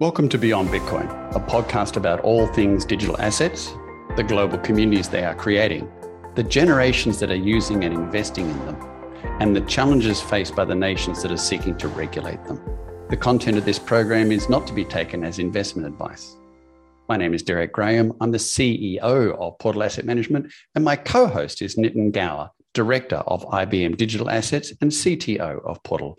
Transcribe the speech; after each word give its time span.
Welcome 0.00 0.30
to 0.30 0.38
Beyond 0.38 0.70
Bitcoin, 0.70 1.10
a 1.36 1.40
podcast 1.40 1.98
about 1.98 2.20
all 2.20 2.46
things 2.46 2.86
digital 2.86 3.20
assets, 3.20 3.74
the 4.16 4.22
global 4.22 4.56
communities 4.56 5.10
they 5.10 5.24
are 5.24 5.34
creating, 5.34 5.92
the 6.36 6.42
generations 6.42 7.20
that 7.20 7.30
are 7.30 7.34
using 7.34 7.84
and 7.84 7.92
investing 7.92 8.48
in 8.48 8.58
them, 8.64 8.80
and 9.40 9.54
the 9.54 9.60
challenges 9.60 10.18
faced 10.18 10.56
by 10.56 10.64
the 10.64 10.74
nations 10.74 11.22
that 11.22 11.30
are 11.30 11.36
seeking 11.36 11.76
to 11.76 11.88
regulate 11.88 12.42
them. 12.46 12.58
The 13.10 13.16
content 13.18 13.58
of 13.58 13.66
this 13.66 13.78
program 13.78 14.32
is 14.32 14.48
not 14.48 14.66
to 14.68 14.72
be 14.72 14.86
taken 14.86 15.22
as 15.22 15.38
investment 15.38 15.86
advice. 15.86 16.34
My 17.10 17.18
name 17.18 17.34
is 17.34 17.42
Derek 17.42 17.74
Graham. 17.74 18.14
I'm 18.22 18.30
the 18.30 18.38
CEO 18.38 19.02
of 19.02 19.58
Portal 19.58 19.82
Asset 19.82 20.06
Management, 20.06 20.50
and 20.74 20.82
my 20.82 20.96
co 20.96 21.26
host 21.26 21.60
is 21.60 21.76
Nitin 21.76 22.10
Gaur, 22.10 22.48
Director 22.72 23.16
of 23.16 23.44
IBM 23.44 23.98
Digital 23.98 24.30
Assets 24.30 24.72
and 24.80 24.90
CTO 24.90 25.62
of 25.62 25.82
Portal. 25.82 26.16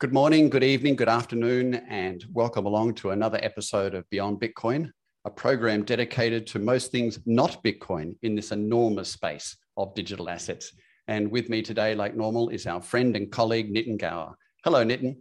Good 0.00 0.12
morning, 0.12 0.48
good 0.48 0.62
evening, 0.62 0.94
good 0.94 1.08
afternoon, 1.08 1.74
and 1.74 2.24
welcome 2.32 2.66
along 2.66 2.94
to 2.94 3.10
another 3.10 3.40
episode 3.42 3.96
of 3.96 4.08
Beyond 4.10 4.40
Bitcoin, 4.40 4.92
a 5.24 5.30
program 5.30 5.82
dedicated 5.82 6.46
to 6.46 6.60
most 6.60 6.92
things 6.92 7.18
not 7.26 7.64
Bitcoin 7.64 8.14
in 8.22 8.36
this 8.36 8.52
enormous 8.52 9.08
space 9.08 9.56
of 9.76 9.92
digital 9.96 10.30
assets. 10.30 10.72
And 11.08 11.32
with 11.32 11.48
me 11.48 11.62
today, 11.62 11.96
like 11.96 12.16
normal, 12.16 12.48
is 12.50 12.64
our 12.68 12.80
friend 12.80 13.16
and 13.16 13.28
colleague, 13.32 13.74
Nitin 13.74 13.98
Gaur. 13.98 14.36
Hello, 14.62 14.84
Nitin. 14.84 15.16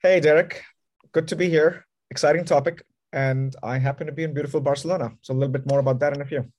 Hey, 0.00 0.18
Derek. 0.18 0.62
Good 1.12 1.28
to 1.28 1.36
be 1.36 1.50
here 1.50 1.84
exciting 2.10 2.46
topic. 2.46 2.86
And 3.12 3.54
I 3.62 3.76
happen 3.76 4.06
to 4.06 4.14
be 4.14 4.22
in 4.22 4.32
beautiful 4.32 4.62
Barcelona. 4.62 5.12
So 5.20 5.34
a 5.34 5.36
little 5.36 5.52
bit 5.52 5.66
more 5.68 5.80
about 5.80 6.00
that 6.00 6.14
in 6.14 6.22
a 6.22 6.24
few. 6.24 6.50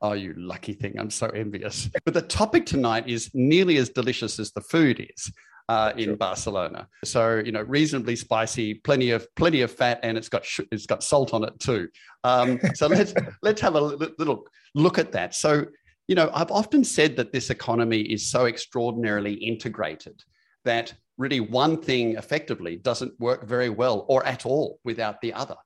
Oh, 0.00 0.12
you 0.12 0.32
lucky 0.36 0.74
thing. 0.74 0.96
I'm 0.96 1.10
so 1.10 1.26
envious. 1.26 1.90
But 2.04 2.14
the 2.14 2.22
topic 2.22 2.66
tonight 2.66 3.08
is 3.08 3.32
nearly 3.34 3.78
as 3.78 3.88
delicious 3.88 4.38
as 4.38 4.52
the 4.52 4.60
food 4.60 5.04
is. 5.12 5.32
Uh, 5.70 5.92
in 5.96 6.06
sure. 6.06 6.16
Barcelona. 6.16 6.88
So 7.04 7.36
you 7.36 7.52
know, 7.52 7.62
reasonably 7.62 8.16
spicy, 8.16 8.74
plenty 8.74 9.12
of 9.12 9.32
plenty 9.36 9.60
of 9.60 9.70
fat, 9.70 10.00
and 10.02 10.18
it's 10.18 10.28
got 10.28 10.44
sh- 10.44 10.66
it's 10.72 10.84
got 10.84 11.04
salt 11.04 11.32
on 11.32 11.44
it 11.44 11.56
too. 11.60 11.88
Um, 12.24 12.58
so 12.74 12.88
let's 12.88 13.14
let's 13.40 13.60
have 13.60 13.76
a 13.76 13.80
little 13.80 14.48
look 14.74 14.98
at 14.98 15.12
that. 15.12 15.32
So 15.32 15.66
you 16.08 16.16
know, 16.16 16.28
I've 16.34 16.50
often 16.50 16.82
said 16.82 17.14
that 17.18 17.32
this 17.32 17.50
economy 17.50 18.00
is 18.00 18.28
so 18.28 18.46
extraordinarily 18.46 19.34
integrated 19.34 20.20
that 20.64 20.92
really 21.18 21.38
one 21.38 21.80
thing 21.80 22.16
effectively 22.16 22.74
doesn't 22.74 23.12
work 23.20 23.46
very 23.46 23.70
well 23.70 24.06
or 24.08 24.26
at 24.26 24.44
all 24.44 24.80
without 24.82 25.20
the 25.20 25.32
other. 25.34 25.56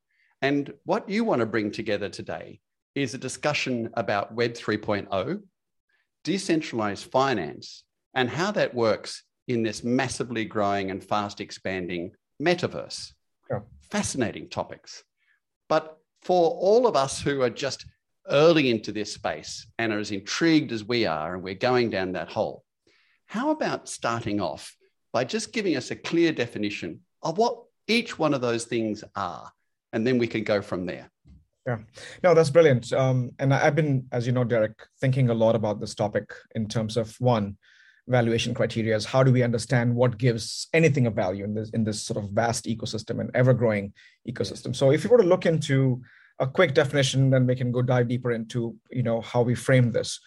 And 0.42 0.70
what 0.84 1.08
you 1.08 1.24
want 1.24 1.40
to 1.40 1.46
bring 1.46 1.70
together 1.70 2.10
today 2.10 2.60
is 2.94 3.14
a 3.14 3.18
discussion 3.18 3.88
about 3.94 4.34
Web 4.34 4.52
3.0, 4.52 5.40
decentralized 6.24 7.10
finance, 7.10 7.84
and 8.12 8.28
how 8.28 8.50
that 8.50 8.74
works 8.74 9.22
in 9.48 9.62
this 9.62 9.84
massively 9.84 10.44
growing 10.44 10.90
and 10.90 11.02
fast 11.02 11.40
expanding 11.40 12.12
metaverse. 12.42 13.12
Yeah. 13.50 13.60
Fascinating 13.90 14.48
topics. 14.48 15.04
But 15.68 15.98
for 16.22 16.50
all 16.50 16.86
of 16.86 16.96
us 16.96 17.20
who 17.20 17.42
are 17.42 17.50
just 17.50 17.86
early 18.30 18.70
into 18.70 18.92
this 18.92 19.12
space 19.12 19.66
and 19.78 19.92
are 19.92 19.98
as 19.98 20.10
intrigued 20.10 20.72
as 20.72 20.84
we 20.84 21.06
are, 21.06 21.34
and 21.34 21.42
we're 21.42 21.54
going 21.54 21.90
down 21.90 22.12
that 22.12 22.30
hole, 22.30 22.64
how 23.26 23.50
about 23.50 23.88
starting 23.88 24.40
off 24.40 24.74
by 25.12 25.24
just 25.24 25.52
giving 25.52 25.76
us 25.76 25.90
a 25.90 25.96
clear 25.96 26.32
definition 26.32 27.00
of 27.22 27.38
what 27.38 27.56
each 27.86 28.18
one 28.18 28.34
of 28.34 28.40
those 28.40 28.64
things 28.64 29.04
are. 29.14 29.50
And 29.92 30.06
then 30.06 30.18
we 30.18 30.26
can 30.26 30.44
go 30.44 30.60
from 30.60 30.86
there. 30.86 31.10
Yeah, 31.66 31.78
no, 32.22 32.34
that's 32.34 32.50
brilliant. 32.50 32.92
Um, 32.92 33.30
and 33.38 33.54
I've 33.54 33.76
been, 33.76 34.06
as 34.12 34.26
you 34.26 34.32
know, 34.32 34.44
Derek, 34.44 34.78
thinking 35.00 35.30
a 35.30 35.34
lot 35.34 35.54
about 35.54 35.80
this 35.80 35.94
topic 35.94 36.30
in 36.54 36.68
terms 36.68 36.96
of 36.96 37.14
one, 37.20 37.56
valuation 38.08 38.54
criteria 38.54 38.94
is 38.94 39.04
how 39.04 39.22
do 39.22 39.32
we 39.32 39.42
understand 39.42 39.94
what 39.94 40.18
gives 40.18 40.68
anything 40.72 41.06
a 41.06 41.10
value 41.10 41.44
in 41.44 41.54
this 41.54 41.70
in 41.70 41.84
this 41.84 42.02
sort 42.02 42.22
of 42.22 42.30
vast 42.30 42.66
ecosystem 42.66 43.20
and 43.20 43.30
ever-growing 43.34 43.92
ecosystem. 44.28 44.76
So 44.76 44.90
if 44.90 45.04
you 45.04 45.10
were 45.10 45.18
to 45.18 45.24
look 45.24 45.46
into 45.46 46.02
a 46.38 46.46
quick 46.46 46.74
definition, 46.74 47.30
then 47.30 47.46
we 47.46 47.56
can 47.56 47.72
go 47.72 47.80
dive 47.80 48.08
deeper 48.08 48.32
into 48.32 48.76
you 48.90 49.02
know 49.02 49.20
how 49.20 49.42
we 49.42 49.54
frame 49.54 49.90
this. 49.92 50.20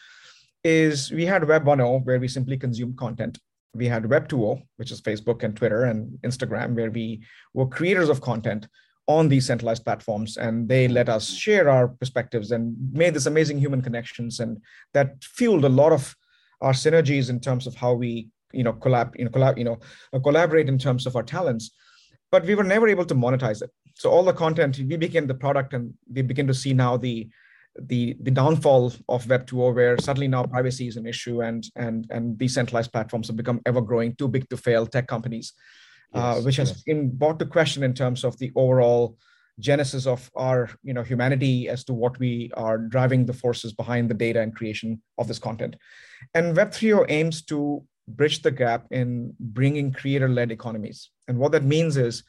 Is 0.64 1.12
we 1.12 1.26
had 1.26 1.48
Web 1.48 1.66
1.0 1.66 2.06
where 2.06 2.20
we 2.20 2.28
simply 2.28 2.58
consume 2.58 2.96
content 2.96 3.38
we 3.78 3.88
had 3.88 4.10
Web 4.10 4.28
2.0, 4.28 4.64
which 4.78 4.92
is 4.92 5.02
Facebook 5.02 5.44
and 5.44 5.56
Twitter 5.56 5.84
and 5.84 6.18
Instagram, 6.24 6.76
where 6.76 6.92
we 6.92 7.22
were 7.54 7.68
creators 7.68 8.10
of 8.10 8.22
content 8.22 8.68
on 9.08 9.30
these 9.30 9.46
centralized 9.46 9.86
platforms 9.86 10.36
and 10.36 10.68
they 10.68 10.88
let 10.90 11.08
us 11.08 11.30
share 11.30 11.70
our 11.70 11.88
perspectives 11.88 12.52
and 12.52 12.76
made 12.92 13.14
this 13.14 13.26
amazing 13.26 13.58
human 13.58 13.82
connections 13.82 14.42
and 14.42 14.58
that 14.94 15.24
fueled 15.24 15.64
a 15.64 15.70
lot 15.70 15.94
of 15.94 16.14
our 16.62 16.74
synergies 16.74 17.30
in 17.30 17.40
terms 17.40 17.68
of 17.68 17.76
how 17.76 17.94
we 17.94 18.30
you 18.54 18.64
know 18.64 18.74
collab 18.74 19.12
you 19.18 19.26
know 19.26 19.32
collab 19.32 19.58
you 19.58 19.64
know 19.64 19.78
collaborate 20.22 20.70
in 20.70 20.78
terms 20.78 21.06
of 21.06 21.16
our 21.16 21.24
talents 21.24 21.72
but 22.32 22.46
we 22.46 22.56
were 22.56 22.64
never 22.64 22.88
able 22.88 23.06
to 23.06 23.16
monetize 23.16 23.62
it 23.62 23.70
so 23.96 24.10
all 24.10 24.24
the 24.24 24.34
content 24.34 24.78
we 24.78 24.98
became 24.98 25.28
the 25.28 25.34
product 25.34 25.74
and 25.74 25.94
we 26.14 26.22
begin 26.22 26.48
to 26.48 26.54
see 26.54 26.74
now 26.74 26.98
the 26.98 27.28
the 27.80 28.16
the 28.22 28.32
downfall 28.32 28.94
of 29.10 29.30
Web 29.30 29.46
2.0, 29.46 29.76
where 29.76 29.98
suddenly 30.00 30.28
now 30.28 30.44
privacy 30.44 30.88
is 30.88 30.98
an 30.98 31.06
issue, 31.06 31.42
and 31.42 31.68
and 31.76 32.08
and 32.10 32.38
decentralized 32.38 32.92
platforms 32.92 33.28
have 33.28 33.36
become 33.36 33.62
ever 33.66 33.82
growing, 33.82 34.16
too 34.16 34.28
big 34.28 34.50
to 34.50 34.58
fail 34.58 34.88
tech 34.88 35.08
companies, 35.08 35.54
uh, 36.16 36.20
yes, 36.20 36.38
uh, 36.38 36.42
which 36.42 36.56
has 36.56 36.70
yes. 36.70 36.82
been 36.84 37.16
brought 37.16 37.40
to 37.40 37.46
question 37.46 37.84
in 37.84 37.94
terms 37.94 38.24
of 38.24 38.38
the 38.40 38.52
overall 38.56 39.18
genesis 39.60 40.06
of 40.06 40.30
our 40.36 40.70
you 40.84 40.94
know 40.94 41.04
humanity 41.04 41.68
as 41.68 41.84
to 41.84 41.94
what 41.94 42.18
we 42.20 42.52
are 42.56 42.78
driving 42.78 43.26
the 43.26 43.34
forces 43.34 43.74
behind 43.74 44.10
the 44.10 44.14
data 44.14 44.40
and 44.40 44.56
creation 44.56 45.02
of 45.18 45.28
this 45.28 45.40
content 45.40 45.76
and 46.34 46.56
web 46.56 46.72
3.0 46.72 47.06
aims 47.10 47.42
to 47.42 47.84
bridge 48.08 48.42
the 48.42 48.52
gap 48.52 48.86
in 48.92 49.34
bringing 49.40 49.92
creator-led 49.92 50.52
economies 50.52 51.10
and 51.28 51.38
what 51.38 51.52
that 51.52 51.64
means 51.64 51.98
is 51.98 52.24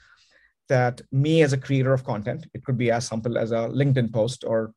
that 0.69 1.00
me 1.12 1.43
as 1.43 1.53
a 1.53 1.59
creator 1.59 1.93
of 1.93 2.05
content 2.05 2.47
it 2.55 2.65
could 2.65 2.78
be 2.78 2.91
as 2.91 3.06
simple 3.06 3.38
as 3.38 3.53
a 3.53 3.69
linkedin 3.69 4.12
post 4.12 4.44
or 4.44 4.72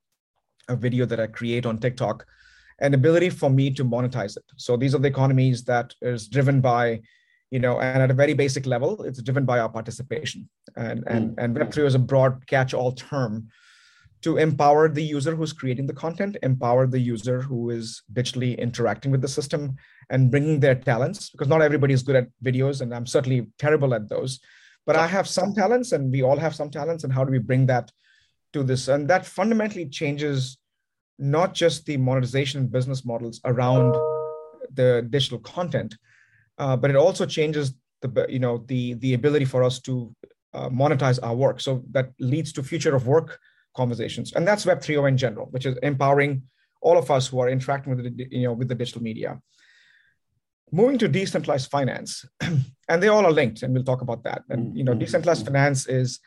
a 0.71 0.75
video 0.75 1.05
that 1.05 1.19
I 1.19 1.27
create 1.27 1.65
on 1.65 1.77
TikTok, 1.77 2.25
an 2.79 2.93
ability 2.93 3.29
for 3.29 3.49
me 3.49 3.71
to 3.71 3.85
monetize 3.85 4.37
it. 4.37 4.43
So 4.57 4.75
these 4.77 4.95
are 4.95 4.99
the 4.99 5.07
economies 5.07 5.63
that 5.65 5.93
is 6.01 6.27
driven 6.27 6.61
by, 6.61 7.01
you 7.51 7.59
know, 7.59 7.79
and 7.79 8.01
at 8.01 8.09
a 8.09 8.15
very 8.15 8.33
basic 8.33 8.65
level, 8.65 9.03
it's 9.03 9.21
driven 9.21 9.45
by 9.45 9.59
our 9.59 9.69
participation. 9.69 10.49
And 10.75 11.03
and 11.07 11.31
mm. 11.31 11.43
and 11.43 11.55
Web3 11.55 11.85
is 11.85 11.95
a 11.95 11.99
broad 11.99 12.47
catch-all 12.47 12.93
term 12.93 13.49
to 14.21 14.37
empower 14.37 14.87
the 14.87 15.03
user 15.03 15.35
who's 15.35 15.51
creating 15.51 15.87
the 15.87 15.93
content, 15.93 16.37
empower 16.43 16.87
the 16.87 16.99
user 16.99 17.41
who 17.41 17.71
is 17.71 18.03
digitally 18.13 18.57
interacting 18.57 19.11
with 19.11 19.21
the 19.21 19.27
system 19.27 19.75
and 20.09 20.31
bringing 20.31 20.59
their 20.59 20.75
talents, 20.75 21.29
because 21.31 21.47
not 21.47 21.61
everybody 21.61 21.93
is 21.93 22.03
good 22.03 22.15
at 22.15 22.27
videos, 22.43 22.81
and 22.81 22.93
I'm 22.93 23.07
certainly 23.07 23.47
terrible 23.57 23.93
at 23.93 24.07
those. 24.09 24.39
But 24.85 24.95
I 24.95 25.07
have 25.07 25.27
some 25.27 25.53
talents, 25.53 25.91
and 25.91 26.11
we 26.11 26.21
all 26.23 26.37
have 26.37 26.55
some 26.55 26.69
talents. 26.69 27.03
And 27.03 27.13
how 27.13 27.23
do 27.23 27.31
we 27.31 27.39
bring 27.39 27.65
that 27.67 27.91
to 28.53 28.63
this? 28.63 28.87
And 28.87 29.07
that 29.09 29.25
fundamentally 29.25 29.87
changes 29.87 30.57
not 31.19 31.53
just 31.53 31.85
the 31.85 31.97
monetization 31.97 32.67
business 32.67 33.05
models 33.05 33.41
around 33.45 33.93
the 34.73 35.05
digital 35.09 35.39
content, 35.39 35.95
uh, 36.61 36.77
but 36.77 36.91
it 36.91 36.95
also 36.95 37.25
changes 37.25 37.73
the 38.01 38.25
you 38.29 38.39
know 38.39 38.63
the 38.67 38.93
the 39.03 39.13
ability 39.15 39.45
for 39.45 39.63
us 39.63 39.79
to 39.79 39.93
uh, 40.53 40.69
monetize 40.69 41.19
our 41.23 41.35
work. 41.35 41.59
So 41.59 41.83
that 41.91 42.07
leads 42.19 42.53
to 42.53 42.63
future 42.63 42.95
of 42.95 43.07
work 43.07 43.39
conversations, 43.75 44.33
and 44.33 44.47
that's 44.47 44.65
Web 44.65 44.79
3.0 44.79 45.09
in 45.09 45.17
general, 45.17 45.47
which 45.47 45.65
is 45.65 45.75
empowering 45.81 46.43
all 46.81 46.97
of 46.97 47.09
us 47.09 47.27
who 47.27 47.39
are 47.39 47.49
interacting 47.49 47.95
with 47.95 48.05
the, 48.05 48.27
you 48.29 48.43
know 48.43 48.53
with 48.53 48.67
the 48.67 48.75
digital 48.75 49.01
media. 49.01 49.39
Moving 50.71 50.99
to 50.99 51.07
decentralized 51.07 51.69
finance, 51.69 52.25
and 52.89 53.03
they 53.03 53.09
all 53.09 53.25
are 53.25 53.37
linked, 53.41 53.63
and 53.63 53.73
we'll 53.73 53.89
talk 53.91 54.01
about 54.01 54.23
that. 54.23 54.43
And 54.49 54.77
you 54.77 54.83
know, 54.83 54.91
mm-hmm. 54.91 54.99
decentralized 54.99 55.45
finance 55.45 55.87
is 55.87 56.19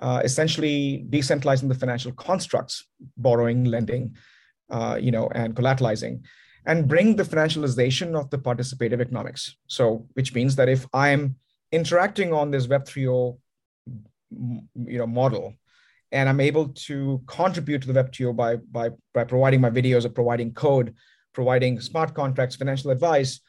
uh, 0.00 0.20
essentially 0.24 1.06
decentralizing 1.08 1.68
the 1.68 1.80
financial 1.82 2.12
constructs, 2.12 2.86
borrowing, 3.16 3.64
lending, 3.64 4.16
uh, 4.68 4.98
you 5.00 5.12
know, 5.12 5.28
and 5.28 5.54
collateralizing, 5.54 6.22
and 6.66 6.88
bring 6.88 7.16
the 7.16 7.22
financialization 7.22 8.18
of 8.18 8.28
the 8.30 8.38
participative 8.38 9.00
economics. 9.00 9.56
So, 9.68 10.06
which 10.14 10.34
means 10.34 10.56
that 10.56 10.68
if 10.68 10.86
I'm 10.92 11.36
interacting 11.72 12.32
on 12.32 12.50
this 12.50 12.66
Web 12.66 12.84
3.0, 12.84 13.38
mm, 14.34 14.66
you 14.84 14.98
know, 14.98 15.06
model, 15.06 15.54
and 16.12 16.28
I'm 16.28 16.40
able 16.40 16.68
to 16.68 17.22
contribute 17.26 17.82
to 17.82 17.88
the 17.88 17.94
Web 17.94 18.12
2.0 18.12 18.36
by 18.36 18.56
by 18.56 18.90
by 19.14 19.24
providing 19.24 19.60
my 19.60 19.70
videos 19.70 20.04
or 20.04 20.10
providing 20.10 20.52
code, 20.52 20.94
providing 21.32 21.80
smart 21.80 22.14
contracts, 22.14 22.56
financial 22.56 22.90
advice. 22.90 23.40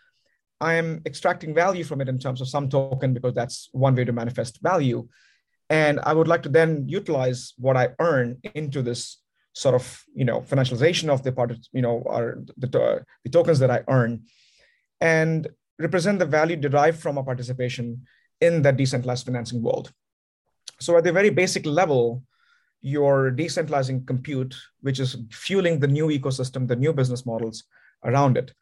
I 0.59 0.73
am 0.73 1.01
extracting 1.05 1.53
value 1.53 1.83
from 1.83 2.01
it 2.01 2.09
in 2.09 2.17
terms 2.17 2.41
of 2.41 2.49
some 2.49 2.67
token 2.67 3.13
because 3.13 3.33
that's 3.33 3.69
one 3.73 3.95
way 3.95 4.05
to 4.05 4.11
manifest 4.11 4.59
value. 4.61 5.07
And 5.69 5.99
I 5.99 6.13
would 6.13 6.27
like 6.27 6.43
to 6.43 6.49
then 6.49 6.85
utilize 6.87 7.53
what 7.57 7.77
I 7.77 7.89
earn 7.99 8.37
into 8.55 8.81
this 8.81 9.17
sort 9.57 9.75
of 9.75 10.03
you 10.13 10.25
know 10.25 10.41
financialization 10.41 11.09
of 11.09 11.23
the 11.23 11.31
part 11.31 11.51
of 11.51 11.57
you 11.73 11.81
know 11.81 12.03
our 12.07 12.43
the, 12.57 12.67
the 13.23 13.29
tokens 13.29 13.59
that 13.59 13.71
I 13.71 13.83
earn, 13.87 14.23
and 15.01 15.47
represent 15.79 16.19
the 16.19 16.25
value 16.25 16.55
derived 16.55 16.99
from 16.99 17.17
a 17.17 17.23
participation 17.23 18.05
in 18.39 18.61
that 18.61 18.77
decentralized 18.77 19.25
financing 19.25 19.61
world. 19.61 19.91
So 20.79 20.95
at 20.97 21.03
the 21.03 21.11
very 21.11 21.31
basic 21.31 21.65
level, 21.65 22.23
you're 22.81 23.31
decentralizing 23.31 24.05
compute, 24.05 24.55
which 24.81 24.99
is 24.99 25.17
fueling 25.31 25.79
the 25.79 25.87
new 25.87 26.07
ecosystem, 26.07 26.67
the 26.67 26.75
new 26.75 26.93
business 26.93 27.25
models 27.25 27.63
around 28.03 28.37
it. 28.37 28.53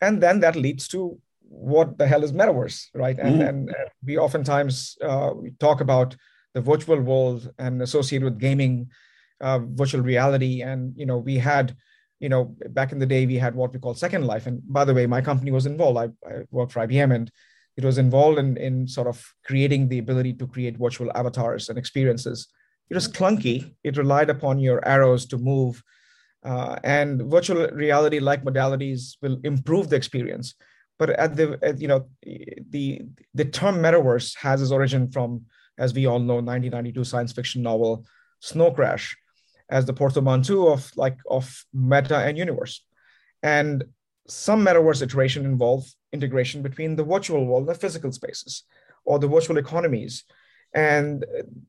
And 0.00 0.22
then 0.22 0.40
that 0.40 0.56
leads 0.56 0.86
to 0.88 1.18
what 1.40 1.98
the 1.98 2.06
hell 2.06 2.22
is 2.22 2.32
metaverse, 2.32 2.86
right? 2.94 3.18
And 3.18 3.42
and, 3.42 3.68
and 3.68 3.88
we 4.06 4.18
oftentimes 4.18 4.96
uh, 5.02 5.32
we 5.34 5.50
talk 5.58 5.80
about 5.80 6.16
the 6.54 6.60
virtual 6.60 7.00
world 7.00 7.52
and 7.58 7.82
associated 7.82 8.24
with 8.24 8.38
gaming, 8.38 8.90
uh, 9.40 9.60
virtual 9.60 10.02
reality, 10.02 10.62
and 10.62 10.94
you 10.96 11.06
know 11.06 11.18
we 11.18 11.36
had, 11.36 11.76
you 12.18 12.28
know, 12.28 12.56
back 12.70 12.92
in 12.92 12.98
the 12.98 13.06
day 13.06 13.26
we 13.26 13.36
had 13.36 13.54
what 13.54 13.72
we 13.72 13.78
call 13.78 13.94
Second 13.94 14.26
Life. 14.26 14.46
And 14.46 14.60
by 14.66 14.84
the 14.84 14.94
way, 14.94 15.06
my 15.06 15.20
company 15.20 15.50
was 15.50 15.66
involved. 15.66 15.98
I, 15.98 16.28
I 16.28 16.42
worked 16.50 16.72
for 16.72 16.86
IBM, 16.86 17.14
and 17.14 17.30
it 17.76 17.84
was 17.84 17.98
involved 17.98 18.38
in 18.38 18.56
in 18.56 18.86
sort 18.88 19.08
of 19.08 19.24
creating 19.44 19.88
the 19.88 19.98
ability 19.98 20.34
to 20.34 20.46
create 20.46 20.76
virtual 20.76 21.10
avatars 21.14 21.68
and 21.68 21.78
experiences. 21.78 22.48
It 22.88 22.94
was 22.94 23.08
clunky. 23.08 23.74
It 23.84 23.96
relied 23.96 24.30
upon 24.30 24.58
your 24.58 24.86
arrows 24.86 25.26
to 25.26 25.38
move. 25.38 25.82
Uh, 26.42 26.76
and 26.82 27.30
virtual 27.30 27.68
reality 27.68 28.18
like 28.18 28.42
modalities 28.42 29.16
will 29.20 29.38
improve 29.44 29.90
the 29.90 29.96
experience 29.96 30.54
but 31.00 31.10
at 31.10 31.34
the 31.34 31.58
at, 31.62 31.80
you 31.80 31.88
know 31.88 32.06
the 32.22 33.02
the 33.34 33.46
term 33.46 33.76
metaverse 33.76 34.36
has 34.36 34.62
its 34.62 34.70
origin 34.70 35.10
from 35.10 35.42
as 35.78 35.94
we 35.94 36.06
all 36.06 36.20
know 36.20 36.34
1992 36.34 37.02
science 37.04 37.32
fiction 37.32 37.62
novel 37.62 38.04
snow 38.38 38.70
crash 38.70 39.16
as 39.70 39.86
the 39.86 39.92
portmanteau 39.92 40.68
of 40.72 40.90
like 40.96 41.18
of 41.28 41.64
meta 41.72 42.16
and 42.18 42.36
universe 42.36 42.84
and 43.42 43.84
some 44.26 44.64
metaverse 44.64 45.02
iteration 45.02 45.44
involve 45.44 45.84
integration 46.12 46.62
between 46.62 46.96
the 46.96 47.04
virtual 47.04 47.46
world 47.46 47.66
and 47.66 47.74
the 47.74 47.80
physical 47.80 48.12
spaces 48.12 48.64
or 49.04 49.18
the 49.18 49.28
virtual 49.28 49.56
economies 49.56 50.24
and 50.74 51.24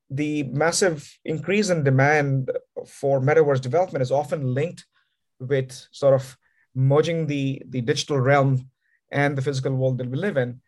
the 0.09 0.43
massive 0.43 1.17
increase 1.25 1.69
in 1.69 1.83
demand 1.83 2.51
for 2.85 3.19
metaverse 3.19 3.61
development 3.61 4.03
is 4.03 4.11
often 4.11 4.53
linked 4.53 4.85
with 5.39 5.71
sort 5.91 6.13
of 6.13 6.37
merging 6.75 7.25
the, 7.25 7.61
the 7.69 7.81
digital 7.81 8.19
realm 8.19 8.69
and 9.11 9.37
the 9.37 9.41
physical 9.41 9.75
world 9.75 9.97
that 9.97 10.09
we 10.09 10.17
live 10.17 10.37
in. 10.37 10.61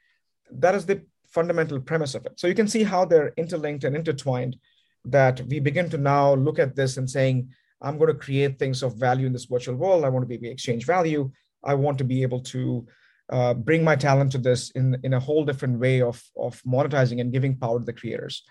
That 0.52 0.76
is 0.76 0.86
the 0.86 1.04
fundamental 1.28 1.80
premise 1.80 2.16
of 2.16 2.26
it. 2.26 2.40
So 2.40 2.48
you 2.48 2.56
can 2.56 2.68
see 2.68 2.84
how 2.84 3.06
they're 3.06 3.34
interlinked 3.38 3.84
and 3.84 3.96
intertwined 3.96 4.58
that 5.06 5.42
we 5.48 5.60
begin 5.60 5.90
to 5.90 5.98
now 5.98 6.34
look 6.34 6.60
at 6.60 6.76
this 6.76 6.98
and 6.98 7.10
saying, 7.10 7.50
I'm 7.82 7.98
going 7.98 8.14
to 8.14 8.20
create 8.20 8.58
things 8.58 8.82
of 8.82 8.96
value 8.96 9.28
in 9.28 9.34
this 9.34 9.46
virtual 9.46 9.76
world. 9.76 10.06
I 10.06 10.10
want 10.10 10.24
to 10.24 10.28
be 10.28 10.36
able 10.36 10.46
to 10.46 10.52
exchange 10.52 10.86
value. 10.86 11.32
I 11.64 11.74
want 11.74 11.98
to 11.98 12.04
be 12.04 12.22
able 12.24 12.42
to 12.42 12.88
uh, 13.32 13.54
bring 13.54 13.84
my 13.84 13.96
talent 13.96 14.32
to 14.34 14.38
this 14.38 14.72
in, 14.72 14.98
in 15.04 15.14
a 15.14 15.20
whole 15.20 15.46
different 15.46 15.80
way 15.80 16.02
of, 16.02 16.22
of 16.38 16.62
monetizing 16.64 17.20
and 17.20 17.32
giving 17.32 17.58
power 17.58 17.80
to 17.80 17.86
the 17.86 17.94
creators. 17.94 18.44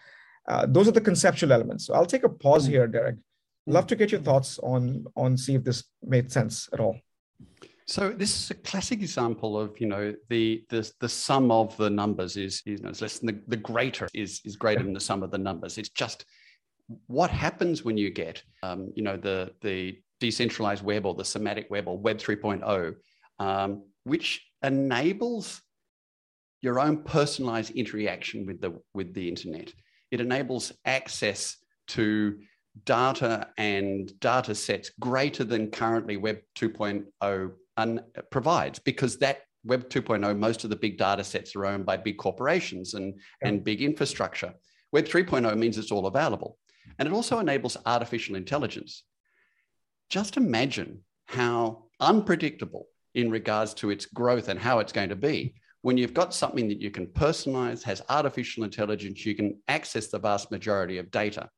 Uh, 0.49 0.67
those 0.67 0.89
are 0.89 0.93
the 0.93 1.01
conceptual 1.01 1.53
elements. 1.53 1.87
So 1.87 1.95
I'll 1.95 2.07
take 2.07 2.25
a 2.25 2.29
pause 2.29 2.65
mm-hmm. 2.65 2.73
here, 2.73 2.87
Derek. 2.87 3.17
Love 3.67 3.87
to 3.87 3.97
get 3.97 4.11
your 4.11 4.21
thoughts 4.21 4.59
on 4.59 5.05
on 5.15 5.37
see 5.37 5.55
if 5.55 5.63
this 5.63 5.85
made 6.03 6.33
sense 6.33 6.69
at 6.73 6.81
all. 6.81 6.99
So 7.87 8.11
this 8.11 8.35
is 8.35 8.51
a 8.51 8.55
classic 8.55 9.01
example 9.01 9.57
of 9.59 9.81
you 9.81 9.87
know 9.87 10.15
the 10.29 10.65
the 10.69 10.91
the 10.99 11.09
sum 11.09 11.53
of 11.53 11.77
the 11.77 11.91
numbers 11.91 12.37
is 12.37 12.61
you 12.65 12.79
know 12.79 12.89
it's 12.89 13.03
less 13.03 13.21
than 13.21 13.27
the, 13.29 13.43
the 13.47 13.57
greater 13.57 14.09
is 14.15 14.41
is 14.45 14.57
greater 14.57 14.83
than 14.83 14.95
the 14.95 15.01
sum 15.01 15.23
of 15.23 15.31
the 15.31 15.39
numbers. 15.39 15.79
It's 15.79 15.91
just 15.91 16.25
what 17.07 17.31
happens 17.31 17.85
when 17.85 17.97
you 17.97 18.11
get 18.11 18.43
um, 18.63 18.93
you 18.95 19.03
know 19.03 19.17
the 19.17 19.53
the 19.61 19.99
decentralized 20.23 20.85
web 20.85 21.05
or 21.05 21.15
the 21.15 21.25
semantic 21.25 21.67
web 21.69 21.89
or 21.89 21.99
Web 21.99 22.19
3.0, 22.19 22.95
um, 23.41 23.83
which 24.05 24.47
enables 24.63 25.61
your 26.61 26.79
own 26.79 27.03
personalized 27.03 27.73
interaction 27.73 28.47
with 28.47 28.61
the 28.61 28.81
with 28.95 29.13
the 29.15 29.29
internet. 29.29 29.73
It 30.13 30.21
enables 30.21 30.73
access 30.85 31.57
to 31.89 32.39
data 32.85 33.49
and 33.59 34.13
data 34.21 34.55
sets 34.55 34.91
greater 35.01 35.43
than 35.45 35.71
currently 35.71 36.17
Web 36.17 36.39
2.0 36.57 37.51
un- 37.77 38.05
provides 38.31 38.79
because 38.79 39.19
that 39.19 39.41
Web 39.65 39.89
2.0, 39.89 40.39
most 40.39 40.65
of 40.65 40.71
the 40.71 40.77
big 40.77 40.99
data 40.99 41.25
sets 41.25 41.55
are 41.57 41.67
owned 41.67 41.85
by 41.85 41.97
big 41.97 42.19
corporations 42.19 42.95
and, 42.95 43.15
yeah. 43.41 43.49
and 43.49 43.65
big 43.65 43.83
infrastructure. 43.83 44.55
Web 44.93 45.07
3.0 45.07 45.57
means 45.57 45.79
it's 45.79 45.93
all 45.93 46.07
available. 46.07 46.59
And 46.99 47.09
it 47.09 47.15
also 47.15 47.39
enables 47.39 47.77
artificial 47.87 48.37
intelligence. 48.37 49.05
Just 50.11 50.37
imagine 50.37 51.01
how 51.27 51.85
unpredictable 52.01 52.87
in 53.15 53.31
regards 53.31 53.75
to 53.75 53.91
its 53.91 54.07
growth 54.07 54.49
and 54.49 54.59
how 54.59 54.79
it's 54.79 54.93
going 54.93 55.09
to 55.11 55.17
be. 55.17 55.55
When 55.83 55.97
you've 55.97 56.15
got 56.15 56.35
something 56.35 56.69
that 56.69 56.81
you 56.81 56.91
can 56.91 57.07
personalize, 57.07 57.83
has 57.83 58.03
artificial 58.09 58.65
intelligence, 58.65 59.27
you 59.27 59.35
can 59.35 59.59
access 59.69 60.09
the 60.09 60.19
vast 60.19 60.51
majority 60.51 60.99
of 60.99 61.11
data. 61.11 61.49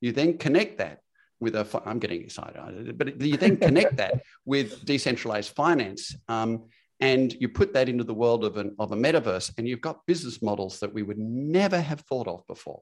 You 0.00 0.12
then 0.12 0.38
connect 0.38 0.78
that 0.78 1.00
with 1.40 1.54
a, 1.54 1.82
I'm 1.84 1.98
getting 1.98 2.22
excited, 2.22 2.96
but 2.96 3.20
you 3.20 3.36
then 3.36 3.56
connect 3.68 3.96
that 3.96 4.22
with 4.44 4.84
decentralized 4.84 5.54
finance. 5.54 6.14
Um, 6.28 6.64
and 7.00 7.32
you 7.34 7.48
put 7.48 7.74
that 7.74 7.88
into 7.90 8.04
the 8.04 8.14
world 8.14 8.44
of, 8.44 8.56
an, 8.56 8.74
of 8.78 8.92
a 8.92 8.96
metaverse, 8.96 9.52
and 9.58 9.68
you've 9.68 9.82
got 9.82 10.06
business 10.06 10.40
models 10.40 10.80
that 10.80 10.94
we 10.94 11.02
would 11.02 11.18
never 11.18 11.78
have 11.78 12.00
thought 12.00 12.26
of 12.26 12.46
before, 12.46 12.80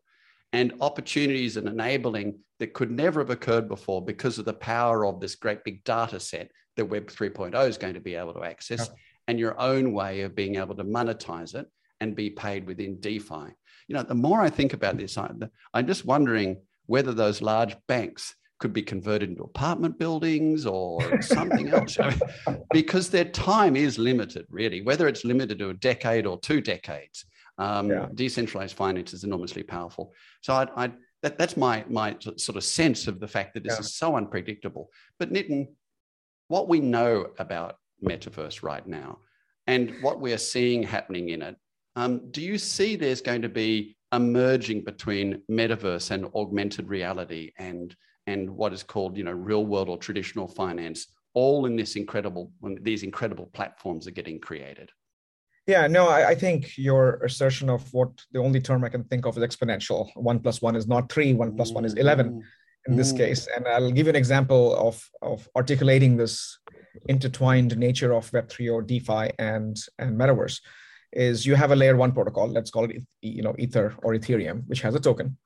and 0.55 0.73
opportunities 0.81 1.57
and 1.57 1.69
enabling 1.69 2.39
that 2.61 2.73
could 2.75 2.91
never 2.91 3.21
have 3.21 3.31
occurred 3.31 3.69
before 3.69 4.05
because 4.05 4.39
of 4.39 4.45
the 4.45 4.53
power 4.53 5.05
of 5.05 5.21
this 5.21 5.35
great 5.35 5.65
big 5.65 5.83
data 5.83 6.21
set 6.21 6.49
that 6.77 6.85
Web 6.85 7.09
3.0 7.09 7.69
is 7.69 7.77
going 7.77 7.95
to 7.95 8.01
be 8.01 8.15
able 8.15 8.33
to 8.35 8.45
access, 8.45 8.89
yeah. 8.89 8.95
and 9.27 9.39
your 9.39 9.61
own 9.61 9.93
way 9.93 10.21
of 10.21 10.37
being 10.37 10.57
able 10.57 10.77
to 10.77 10.85
monetize 10.85 11.57
it 11.57 11.67
and 12.01 12.15
be 12.15 12.31
paid 12.31 12.67
within 12.67 13.01
DeFi. 13.01 13.47
You 13.89 13.97
know, 13.97 14.03
the 14.05 14.15
more 14.15 14.41
I 14.41 14.49
think 14.49 14.73
about 14.73 14.97
this, 14.97 15.19
I, 15.19 15.29
I'm 15.75 15.87
just 15.87 16.05
wondering 16.05 16.59
whether 16.87 17.13
those 17.13 17.43
large 17.43 17.77
banks 17.89 18.35
could 18.61 18.73
be 18.73 18.83
converted 18.83 19.31
into 19.31 19.43
apartment 19.43 19.99
buildings 19.99 20.67
or 20.67 21.21
something 21.23 21.69
else 21.71 21.99
because 22.73 23.11
their 23.11 23.25
time 23.25 23.75
is 23.77 23.99
limited 23.99 24.47
really 24.49 24.81
whether 24.81 25.09
it's 25.09 25.25
limited 25.25 25.59
to 25.59 25.71
a 25.71 25.75
decade 25.75 26.25
or 26.25 26.39
two 26.39 26.61
decades 26.61 27.27
um, 27.59 27.91
yeah. 27.91 28.07
decentralized 28.15 28.77
finance 28.77 29.13
is 29.13 29.25
enormously 29.25 29.63
powerful 29.63 30.13
so 30.41 30.55
I, 30.55 30.85
I 30.85 30.93
that, 31.23 31.39
that's 31.39 31.57
my 31.57 31.85
my 31.89 32.17
sort 32.21 32.57
of 32.57 32.65
sense 32.65 33.07
of 33.07 33.21
the 33.21 33.29
fact 33.29 33.55
that 33.55 33.63
this 33.63 33.75
yeah. 33.75 33.81
is 33.81 33.95
so 33.95 34.17
unpredictable 34.17 34.91
but 35.19 35.33
nitin 35.33 35.69
what 36.49 36.69
we 36.69 36.81
know 36.81 37.29
about 37.39 37.77
metaverse 38.05 38.63
right 38.63 38.87
now 38.87 39.19
and 39.67 39.95
what 40.03 40.21
we 40.21 40.33
are 40.33 40.39
seeing 40.39 40.83
happening 40.83 41.31
in 41.31 41.43
it 41.43 41.57
um, 41.97 42.31
do 42.33 42.43
you 42.43 42.59
see 42.59 42.97
there's 42.97 43.21
going 43.21 43.43
to 43.43 43.49
be 43.49 43.97
a 44.13 44.19
merging 44.19 44.83
between 44.83 45.43
metaverse 45.51 46.11
and 46.11 46.27
augmented 46.35 46.89
reality 46.89 47.53
and 47.59 47.97
and 48.27 48.51
what 48.51 48.73
is 48.73 48.83
called, 48.83 49.17
you 49.17 49.25
know, 49.25 49.33
real 49.33 49.67
world 49.67 49.89
or 49.89 49.99
traditional 49.99 50.49
finance, 50.49 51.09
all 51.35 51.67
in 51.67 51.77
this 51.77 51.97
incredible, 51.97 52.53
when 52.61 52.79
these 52.83 53.03
incredible 53.03 53.47
platforms 53.53 54.07
are 54.07 54.13
getting 54.13 54.39
created. 54.39 54.91
Yeah, 55.67 55.87
no, 55.87 56.09
I, 56.09 56.29
I, 56.31 56.35
think 56.35 56.77
your 56.77 57.15
assertion 57.25 57.71
of 57.71 57.91
what 57.95 58.11
the 58.33 58.39
only 58.39 58.61
term 58.61 58.85
I 58.85 58.91
can 58.91 59.05
think 59.05 59.25
of 59.25 59.39
is 59.39 59.43
exponential. 59.43 60.11
One 60.15 60.39
plus 60.39 60.61
one 60.61 60.77
is 60.77 60.87
not 60.87 61.11
three, 61.11 61.33
one 61.33 61.57
plus 61.57 61.73
one 61.73 61.87
is 61.87 61.95
11 61.95 62.43
in 62.87 62.97
this 62.97 63.15
mm. 63.15 63.17
case. 63.17 63.49
And 63.55 63.67
I'll 63.67 63.91
give 63.91 64.07
you 64.07 64.11
an 64.11 64.17
example 64.17 64.77
of, 64.77 65.03
of 65.23 65.49
articulating 65.57 66.19
this 66.19 66.59
intertwined 67.09 67.79
nature 67.79 68.13
of 68.13 68.31
Web3 68.31 68.73
or 68.73 68.83
DeFi 68.83 69.31
and, 69.39 69.77
and 69.99 70.19
metaverse 70.19 70.61
is 71.15 71.47
you 71.47 71.55
have 71.55 71.71
a 71.71 71.77
layer 71.77 71.97
one 71.97 72.13
protocol, 72.13 72.49
let's 72.49 72.71
call 72.71 72.85
it, 72.85 73.03
you 73.23 73.43
know, 73.43 73.55
Ether 73.59 73.95
or 74.03 74.15
Ethereum, 74.15 74.67
which 74.67 74.83
has 74.83 74.95
a 74.95 75.01
token. 75.01 75.39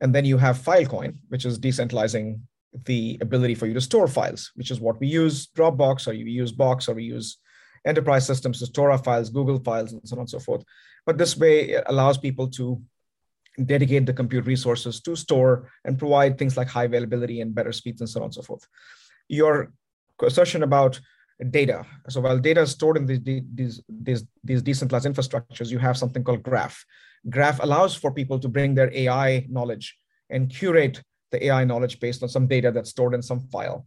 And 0.00 0.14
then 0.14 0.24
you 0.24 0.38
have 0.38 0.58
Filecoin, 0.58 1.16
which 1.28 1.44
is 1.44 1.58
decentralizing 1.58 2.40
the 2.84 3.18
ability 3.20 3.54
for 3.54 3.66
you 3.66 3.74
to 3.74 3.80
store 3.80 4.06
files, 4.06 4.52
which 4.54 4.70
is 4.70 4.80
what 4.80 5.00
we 5.00 5.08
use 5.08 5.48
Dropbox, 5.48 6.06
or 6.06 6.12
you 6.12 6.26
use 6.26 6.52
Box, 6.52 6.88
or 6.88 6.94
we 6.94 7.04
use 7.04 7.38
enterprise 7.86 8.26
systems 8.26 8.58
to 8.58 8.66
store 8.66 8.96
files, 8.98 9.30
Google 9.30 9.58
files, 9.58 9.92
and 9.92 10.06
so 10.06 10.16
on 10.16 10.20
and 10.20 10.30
so 10.30 10.38
forth. 10.38 10.64
But 11.06 11.18
this 11.18 11.36
way 11.36 11.70
it 11.70 11.84
allows 11.86 12.18
people 12.18 12.48
to 12.50 12.80
dedicate 13.64 14.06
the 14.06 14.12
compute 14.12 14.46
resources 14.46 15.00
to 15.00 15.16
store 15.16 15.70
and 15.84 15.98
provide 15.98 16.38
things 16.38 16.56
like 16.56 16.68
high 16.68 16.84
availability 16.84 17.40
and 17.40 17.54
better 17.54 17.72
speeds 17.72 18.00
and 18.00 18.08
so 18.08 18.20
on 18.20 18.24
and 18.24 18.34
so 18.34 18.42
forth. 18.42 18.66
Your 19.28 19.72
assertion 20.22 20.62
about 20.62 21.00
data. 21.50 21.86
So 22.08 22.20
while 22.20 22.38
data 22.38 22.62
is 22.62 22.72
stored 22.72 22.96
in 22.96 23.06
these, 23.06 23.20
these, 23.54 23.82
these, 23.88 24.24
these 24.42 24.62
decentralized 24.62 25.06
infrastructures, 25.06 25.70
you 25.70 25.78
have 25.78 25.96
something 25.96 26.24
called 26.24 26.42
graph. 26.42 26.84
Graph 27.28 27.62
allows 27.62 27.94
for 27.94 28.12
people 28.12 28.38
to 28.40 28.48
bring 28.48 28.74
their 28.74 28.92
AI 28.92 29.46
knowledge 29.48 29.96
and 30.30 30.50
curate 30.50 31.02
the 31.30 31.46
AI 31.46 31.64
knowledge 31.64 32.00
based 32.00 32.22
on 32.22 32.28
some 32.28 32.46
data 32.46 32.70
that's 32.70 32.90
stored 32.90 33.14
in 33.14 33.22
some 33.22 33.40
file. 33.40 33.86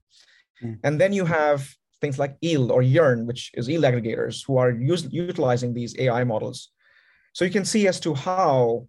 Mm. 0.63 0.79
And 0.83 1.01
then 1.01 1.11
you 1.11 1.25
have 1.25 1.67
things 2.01 2.19
like 2.19 2.35
yield 2.41 2.71
or 2.71 2.81
Yearn, 2.81 3.25
which 3.27 3.51
is 3.53 3.69
yield 3.69 3.83
aggregators 3.83 4.43
who 4.45 4.57
are 4.57 4.71
use, 4.71 5.07
utilizing 5.11 5.73
these 5.73 5.97
AI 5.99 6.23
models. 6.23 6.69
So 7.33 7.45
you 7.45 7.51
can 7.51 7.63
see 7.63 7.87
as 7.87 7.99
to 8.01 8.13
how 8.13 8.87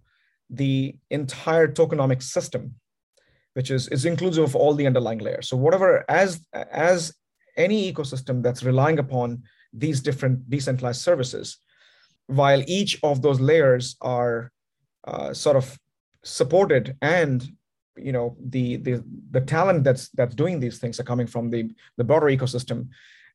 the 0.51 0.97
entire 1.11 1.69
tokenomic 1.69 2.23
system, 2.23 2.75
which 3.53 3.71
is, 3.71 3.89
is 3.89 4.05
inclusive 4.05 4.45
of 4.45 4.57
all 4.57 4.75
the 4.75 4.87
underlying 4.87 5.19
layers. 5.19 5.49
So 5.49 5.57
whatever, 5.57 6.05
as, 6.09 6.45
as 6.53 7.15
any 7.57 7.93
ecosystem 7.93 8.43
that's 8.43 8.63
relying 8.63 8.99
upon 8.99 9.43
these 9.73 10.01
different 10.01 10.49
decentralized 10.51 11.03
services, 11.03 11.59
while 12.27 12.63
each 12.67 12.99
of 13.03 13.23
those 13.23 13.41
layers 13.41 13.97
are 14.01 14.51
uh, 15.07 15.35
sort 15.35 15.57
of 15.57 15.79
supported 16.25 16.97
and 17.03 17.47
you 17.97 18.13
know 18.13 18.37
the, 18.49 18.77
the 18.77 19.05
the 19.31 19.41
talent 19.41 19.85
that's 19.85 20.09
that's 20.11 20.35
doing 20.35 20.61
these 20.61 20.79
things 20.79 20.99
are 20.99 21.05
coming 21.05 21.27
from 21.27 21.51
the 21.51 21.71
the 21.97 22.05
broader 22.05 22.27
ecosystem 22.27 22.89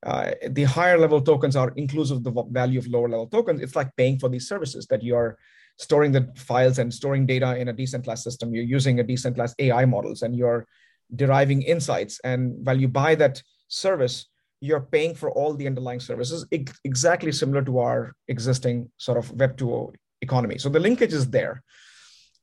uh, 0.06 0.32
the 0.50 0.64
higher 0.64 0.98
level 0.98 1.22
tokens 1.22 1.56
are 1.56 1.74
inclusive 1.76 2.18
of 2.18 2.24
the 2.24 2.44
value 2.52 2.80
of 2.80 2.88
lower 2.88 3.10
level 3.10 3.28
tokens. 3.28 3.62
It's 3.62 3.76
like 3.76 3.96
paying 3.96 4.20
for 4.20 4.30
these 4.30 4.48
services 4.48 4.86
that 4.88 5.02
you 5.02 5.16
are 5.16 5.38
storing 5.78 6.12
the 6.12 6.32
files 6.36 6.80
and 6.80 6.94
storing 6.94 7.26
data 7.26 7.58
in 7.58 7.68
a 7.68 7.74
decentralized 7.74 8.24
system. 8.24 8.54
You're 8.54 8.64
using 8.64 9.00
a 9.00 9.04
decentralized 9.04 9.56
AI 9.60 9.86
models 9.86 10.22
and 10.22 10.36
you're 10.36 10.68
deriving 11.16 11.62
insights. 11.62 12.20
And 12.24 12.66
while 12.66 12.80
you 12.80 12.88
buy 12.88 13.16
that 13.16 13.42
service, 13.70 14.28
you're 14.60 14.82
paying 14.82 15.14
for 15.14 15.32
all 15.32 15.54
the 15.54 15.68
underlying 15.68 16.00
services, 16.00 16.46
exactly 16.84 17.32
similar 17.32 17.64
to 17.64 17.80
our 17.80 18.16
existing 18.28 18.90
sort 18.98 19.18
of 19.18 19.32
Web 19.34 19.56
2.0 19.58 19.94
economy. 20.22 20.58
So 20.58 20.70
the 20.70 20.80
linkage 20.80 21.14
is 21.14 21.30
there. 21.30 21.64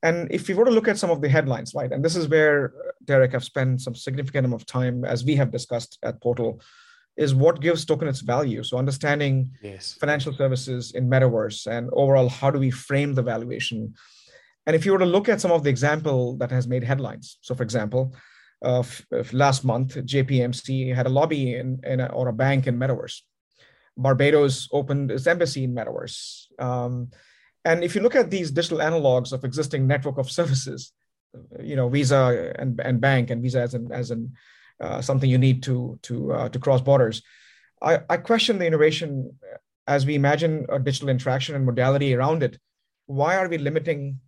And 0.05 0.29
if 0.31 0.49
you 0.49 0.55
were 0.55 0.67
to 0.67 0.71
look 0.71 0.87
at 0.87 0.99
some 0.99 1.11
of 1.11 1.23
the 1.23 1.31
headlines, 1.31 1.75
right, 1.75 1.91
and 1.91 2.05
this 2.05 2.15
is 2.15 2.29
where 2.29 2.75
Derek, 3.07 3.35
I've 3.35 3.43
spent 3.43 3.81
some 3.81 3.95
significant 3.95 4.45
amount 4.45 4.61
of 4.61 4.67
time, 4.67 5.03
as 5.03 5.25
we 5.25 5.35
have 5.37 5.51
discussed 5.51 5.99
at 6.03 6.21
Portal, 6.21 6.61
is 7.17 7.35
what 7.35 7.63
gives 7.63 7.87
token 7.87 8.07
its 8.07 8.21
value. 8.21 8.63
So 8.63 8.77
understanding 8.77 9.51
yes. 9.63 9.95
financial 9.95 10.35
services 10.35 10.93
in 10.93 11.09
metaverse 11.09 11.67
and 11.67 11.89
overall, 11.95 12.29
how 12.29 12.51
do 12.51 12.59
we 12.59 12.71
frame 12.71 13.15
the 13.15 13.23
valuation? 13.23 13.95
And 14.67 14.77
if 14.77 14.85
you 14.85 14.93
were 14.93 14.99
to 14.99 15.07
look 15.07 15.31
at 15.31 15.41
some 15.41 15.53
of 15.53 15.63
the 15.65 15.71
example 15.71 16.37
that 16.37 16.51
has 16.51 16.69
made 16.69 16.85
headlines, 16.85 17.39
so 17.41 17.55
for 17.55 17.63
example, 17.63 18.15
uh, 18.63 18.83
last 19.33 19.65
month, 19.65 19.95
JPMC 19.95 20.95
had 20.95 21.07
a 21.07 21.11
lobby 21.11 21.55
in, 21.55 21.81
in 21.85 22.01
a, 22.01 22.07
or 22.07 22.29
a 22.29 22.33
bank 22.33 22.67
in 22.67 22.79
metaverse. 22.79 23.21
Barbados 23.97 24.69
opened 24.71 25.11
its 25.11 25.27
embassy 25.27 25.65
in 25.65 25.75
metaverse. 25.75 26.47
Um, 26.59 27.11
and 27.65 27.83
if 27.83 27.95
you 27.95 28.03
look 28.03 28.15
at 28.15 28.31
these 28.31 28.51
digital 28.51 28.79
analogs 28.79 29.33
of 29.33 29.45
existing 29.45 29.87
network 29.87 30.19
of 30.19 30.31
services, 30.31 30.93
you 31.61 31.77
know, 31.77 31.89
Visa 31.89 32.53
and, 32.59 32.79
and 32.81 33.01
bank 33.01 33.31
and 33.31 33.43
Visa 33.43 33.61
as 33.61 33.75
an, 33.75 33.91
as 33.91 34.11
an 34.11 34.33
uh, 34.81 35.01
something 35.01 35.31
you 35.31 35.39
need 35.39 35.63
to 35.63 35.99
to 36.03 36.33
uh, 36.33 36.49
to 36.49 36.59
cross 36.59 36.81
borders. 36.81 37.23
I, 37.81 38.01
I 38.09 38.17
question 38.19 38.59
the 38.59 38.67
innovation 38.67 39.39
as 39.87 40.07
we 40.07 40.15
imagine 40.15 40.67
a 40.69 40.79
digital 40.79 41.09
interaction 41.09 41.55
and 41.55 41.65
modality 41.65 42.15
around 42.15 42.43
it. 42.43 42.59
Why 43.07 43.37
are 43.37 43.49
we 43.49 43.59
limiting 43.59 44.21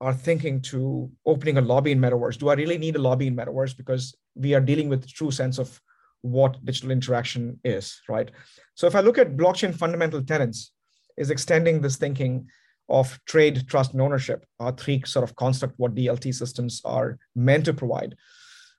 our 0.00 0.14
thinking 0.14 0.60
to 0.62 1.10
opening 1.24 1.58
a 1.58 1.60
lobby 1.60 1.92
in 1.92 2.00
metaverse? 2.00 2.38
Do 2.38 2.48
I 2.48 2.54
really 2.54 2.78
need 2.78 2.96
a 2.96 3.00
lobby 3.00 3.26
in 3.26 3.36
metaverse 3.36 3.76
because 3.76 4.14
we 4.34 4.54
are 4.54 4.60
dealing 4.60 4.88
with 4.88 5.02
the 5.02 5.08
true 5.08 5.30
sense 5.30 5.58
of 5.58 5.80
what 6.22 6.64
digital 6.64 6.90
interaction 6.90 7.60
is, 7.64 8.00
right? 8.08 8.30
So 8.74 8.86
if 8.86 8.94
I 8.96 9.00
look 9.00 9.18
at 9.18 9.36
blockchain 9.36 9.74
fundamental 9.74 10.22
tenets, 10.22 10.72
is 11.16 11.30
extending 11.30 11.80
this 11.80 11.96
thinking 11.96 12.48
of 12.88 13.18
trade, 13.26 13.66
trust, 13.68 13.92
and 13.92 14.02
ownership, 14.02 14.44
our 14.60 14.72
three 14.72 15.02
sort 15.06 15.24
of 15.24 15.36
construct 15.36 15.74
what 15.78 15.94
DLT 15.94 16.34
systems 16.34 16.80
are 16.84 17.18
meant 17.34 17.64
to 17.64 17.72
provide. 17.72 18.14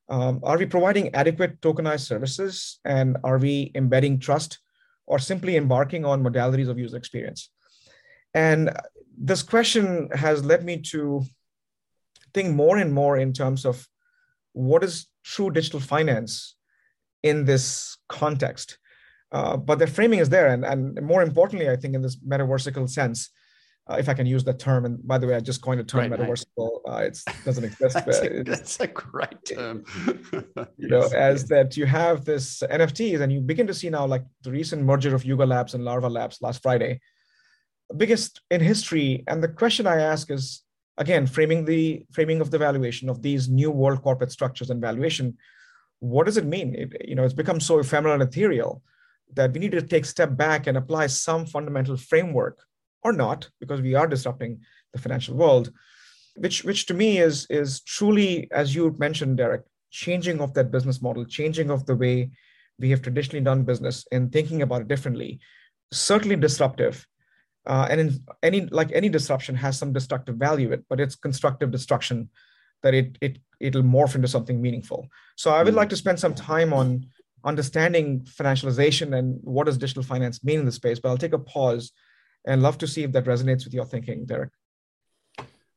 Um, 0.10 0.40
are 0.44 0.58
we 0.58 0.68
providing 0.68 1.14
adequate 1.16 1.62
tokenized 1.62 2.06
services 2.06 2.80
and 2.86 3.18
are 3.24 3.40
we 3.40 3.72
embedding 3.74 4.20
trust 4.20 4.60
or 5.08 5.18
simply 5.18 5.56
embarking 5.56 6.06
on 6.06 6.24
modalities 6.24 6.70
of 6.70 6.78
user 6.78 6.98
experience? 6.98 7.50
And 8.34 8.70
this 9.18 9.42
question 9.42 10.10
has 10.14 10.46
led 10.46 10.64
me 10.64 10.82
to 10.92 11.24
think 12.34 12.54
more 12.54 12.78
and 12.78 12.94
more 12.94 13.18
in 13.18 13.34
terms 13.34 13.66
of 13.66 13.88
what 14.54 14.84
is 14.84 15.08
true 15.24 15.50
digital 15.50 15.80
finance 15.80 16.56
in 17.24 17.46
this 17.46 17.98
context. 18.08 18.78
Uh, 19.32 19.58
but 19.58 19.80
the 19.80 19.88
framing 19.88 20.20
is 20.20 20.30
there. 20.30 20.48
And, 20.48 20.64
and 20.64 21.02
more 21.02 21.24
importantly, 21.24 21.70
I 21.70 21.76
think 21.76 21.96
in 21.96 22.02
this 22.02 22.18
metaversical 22.18 22.88
sense, 22.88 23.30
uh, 23.90 23.98
if 24.00 24.10
I 24.10 24.14
can 24.14 24.26
use 24.26 24.44
that 24.46 24.60
term. 24.60 24.86
And 24.86 25.06
by 25.08 25.18
the 25.18 25.28
way, 25.28 25.36
I 25.36 25.40
just 25.40 25.62
coined 25.62 25.80
a 25.80 25.84
term, 25.84 26.12
right, 26.12 26.20
metaversical. 26.20 26.80
Uh, 26.88 26.98
it 26.98 27.22
doesn't 27.44 27.64
exist. 27.64 27.94
that's, 28.06 28.20
a, 28.20 28.44
that's 28.44 28.80
a 28.80 28.88
great 28.88 29.46
term. 29.46 29.84
you 30.78 30.88
know, 30.88 31.04
as 31.04 31.42
yes. 31.42 31.44
that 31.50 31.78
you 31.78 31.86
have 31.86 32.26
this 32.26 32.62
NFTs, 32.62 33.22
and 33.22 33.32
you 33.32 33.42
begin 33.42 33.68
to 33.68 33.74
see 33.74 33.90
now, 33.90 34.06
like 34.06 34.24
the 34.44 34.52
recent 34.52 34.84
merger 34.84 35.14
of 35.14 35.26
Yuga 35.26 35.46
Labs 35.46 35.74
and 35.74 35.86
Larva 35.86 36.10
Labs 36.10 36.42
last 36.42 36.62
Friday, 36.64 37.00
biggest 37.96 38.42
in 38.50 38.62
history. 38.62 39.24
And 39.28 39.44
the 39.44 39.48
question 39.48 39.86
I 39.86 40.02
ask 40.02 40.32
is 40.32 40.64
again, 40.98 41.28
framing 41.28 41.66
the 41.66 42.06
framing 42.12 42.42
of 42.42 42.52
the 42.52 42.58
valuation 42.58 43.10
of 43.10 43.22
these 43.22 43.50
new 43.50 43.72
world 43.72 44.02
corporate 44.02 44.32
structures 44.32 44.70
and 44.70 44.82
valuation. 44.82 45.38
What 46.00 46.26
does 46.26 46.38
it 46.38 46.46
mean? 46.46 46.76
It, 46.76 47.08
you 47.08 47.16
know, 47.16 47.24
it's 47.24 47.34
become 47.34 47.60
so 47.60 47.80
ephemeral 47.80 48.14
and 48.14 48.24
ethereal 48.24 48.82
that 49.34 49.54
we 49.54 49.60
need 49.60 49.72
to 49.72 49.82
take 49.82 50.04
a 50.04 50.08
step 50.08 50.38
back 50.38 50.68
and 50.68 50.78
apply 50.78 51.08
some 51.08 51.46
fundamental 51.46 51.98
framework 51.98 52.60
or 53.06 53.14
not, 53.14 53.50
because 53.60 53.82
we 53.82 53.94
are 53.94 54.08
disrupting 54.08 54.60
the 54.94 55.00
financial 55.00 55.36
world, 55.36 55.72
which, 56.36 56.64
which 56.64 56.88
to 56.88 56.94
me 56.94 57.20
is, 57.20 57.46
is 57.50 57.82
truly, 57.82 58.50
as 58.52 58.74
you 58.76 58.96
mentioned, 58.98 59.38
Derek, 59.38 59.64
changing 59.92 60.42
of 60.42 60.54
that 60.56 60.72
business 60.72 61.02
model, 61.02 61.24
changing 61.24 61.70
of 61.70 61.86
the 61.86 61.96
way 61.96 62.32
we 62.80 62.90
have 62.90 63.02
traditionally 63.02 63.44
done 63.44 63.64
business 63.64 64.06
and 64.12 64.32
thinking 64.32 64.62
about 64.62 64.82
it 64.82 64.88
differently, 64.88 65.40
certainly 65.92 66.36
disruptive. 66.36 67.06
Uh, 67.68 67.88
and 67.90 68.00
in 68.02 68.20
any 68.44 68.62
like 68.80 68.92
any 68.92 69.10
disruption 69.10 69.56
has 69.56 69.78
some 69.78 69.94
destructive 69.94 70.36
value 70.36 70.72
it, 70.72 70.84
but 70.90 71.00
it's 71.00 71.16
constructive 71.16 71.72
destruction 71.72 72.30
that 72.84 72.94
it 72.94 73.18
it 73.22 73.40
it'll 73.60 73.82
morph 73.82 74.16
into 74.16 74.28
something 74.28 74.62
meaningful. 74.62 75.08
So 75.36 75.52
I 75.52 75.64
would 75.64 75.74
mm. 75.74 75.78
like 75.78 75.90
to 75.90 75.96
spend 76.04 76.20
some 76.20 76.36
time 76.36 76.74
on 76.74 77.08
understanding 77.44 78.22
financialization 78.40 79.18
and 79.18 79.40
what 79.42 79.66
does 79.66 79.78
digital 79.78 80.04
finance 80.04 80.44
mean 80.44 80.60
in 80.60 80.66
the 80.66 80.72
space. 80.72 81.00
But 81.00 81.10
I'll 81.10 81.18
take 81.18 81.34
a 81.34 81.40
pause 81.40 81.92
and 82.46 82.62
love 82.62 82.78
to 82.80 82.88
see 82.88 83.04
if 83.04 83.12
that 83.14 83.26
resonates 83.26 83.66
with 83.66 83.74
your 83.74 83.86
thinking, 83.86 84.26
Derek. 84.26 84.52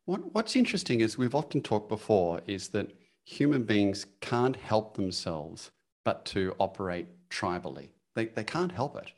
What, 0.04 0.34
what's 0.34 0.56
interesting 0.56 1.00
is 1.00 1.18
we've 1.18 1.34
often 1.34 1.60
talked 1.60 1.88
before 1.88 2.40
is 2.46 2.68
that 2.68 2.92
human 3.24 3.64
beings 3.64 4.06
can't 4.20 4.56
help 4.56 4.96
themselves 4.96 5.70
but 6.04 6.24
to 6.26 6.54
operate 6.58 7.06
tribally. 7.28 7.88
They, 8.14 8.26
they 8.26 8.44
can't 8.44 8.72
help 8.72 8.96
it. 8.96 9.12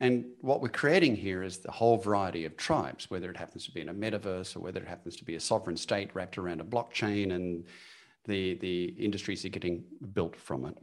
And 0.00 0.24
what 0.40 0.60
we're 0.60 0.68
creating 0.68 1.14
here 1.14 1.44
is 1.44 1.58
the 1.58 1.70
whole 1.70 1.96
variety 1.96 2.44
of 2.44 2.56
tribes, 2.56 3.08
whether 3.08 3.30
it 3.30 3.36
happens 3.36 3.64
to 3.66 3.70
be 3.70 3.80
in 3.80 3.88
a 3.88 3.94
metaverse 3.94 4.56
or 4.56 4.60
whether 4.60 4.80
it 4.80 4.88
happens 4.88 5.14
to 5.16 5.24
be 5.24 5.36
a 5.36 5.40
sovereign 5.40 5.76
state 5.76 6.10
wrapped 6.12 6.38
around 6.38 6.60
a 6.60 6.64
blockchain 6.64 7.34
and 7.34 7.64
the, 8.24 8.54
the 8.54 8.86
industries 8.98 9.44
are 9.44 9.50
getting 9.50 9.84
built 10.12 10.34
from 10.34 10.64
it. 10.64 10.76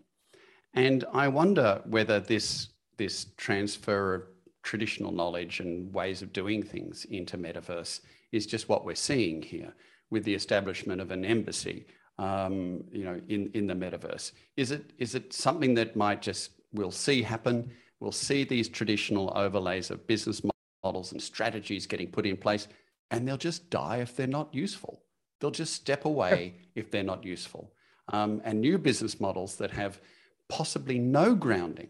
And 0.74 1.04
I 1.14 1.28
wonder 1.28 1.82
whether 1.86 2.22
this, 2.22 2.70
this 2.96 3.28
transfer 3.36 4.16
of 4.16 4.24
traditional 4.64 5.12
knowledge 5.12 5.60
and 5.60 5.94
ways 5.94 6.22
of 6.22 6.34
doing 6.34 6.62
things 6.62 7.06
into 7.06 7.38
metaverse 7.38 8.02
is 8.32 8.46
just 8.46 8.70
what 8.70 8.86
we're 8.86 8.96
seeing 8.96 9.42
here 9.42 9.74
with 10.10 10.24
the 10.24 10.34
establishment 10.34 11.02
of 11.02 11.12
an 11.12 11.24
embassy 11.24 11.86
um, 12.18 12.84
you 12.92 13.06
know 13.06 13.20
in, 13.30 13.50
in 13.54 13.68
the 13.68 13.74
metaverse. 13.74 14.34
Is 14.58 14.72
it 14.72 14.92
is 14.98 15.16
it 15.16 15.34
something 15.34 15.74
that 15.76 15.96
might 15.96 16.22
just 16.22 16.52
we'll 16.74 16.92
see 16.92 17.22
happen? 17.22 17.72
We'll 18.00 18.12
see 18.12 18.44
these 18.44 18.70
traditional 18.70 19.32
overlays 19.36 19.90
of 19.92 20.06
business 20.08 20.42
models 20.84 21.12
and 21.12 21.22
strategies 21.22 21.86
getting 21.86 22.12
put 22.12 22.26
in 22.26 22.38
place 22.38 22.68
and 23.12 23.28
they'll 23.28 23.38
just 23.38 23.70
die 23.70 23.98
if 23.98 24.16
they're 24.16 24.28
not 24.28 24.54
useful. 24.54 25.02
They'll 25.40 25.52
just 25.52 25.74
step 25.74 26.06
away 26.06 26.56
if 26.76 26.92
they're 26.92 27.04
not 27.04 27.24
useful. 27.24 27.72
Um, 28.10 28.42
and 28.44 28.60
new 28.60 28.78
business 28.78 29.20
models 29.20 29.56
that 29.58 29.72
have 29.72 30.00
possibly 30.48 31.00
no 31.00 31.36
grounding 31.36 31.90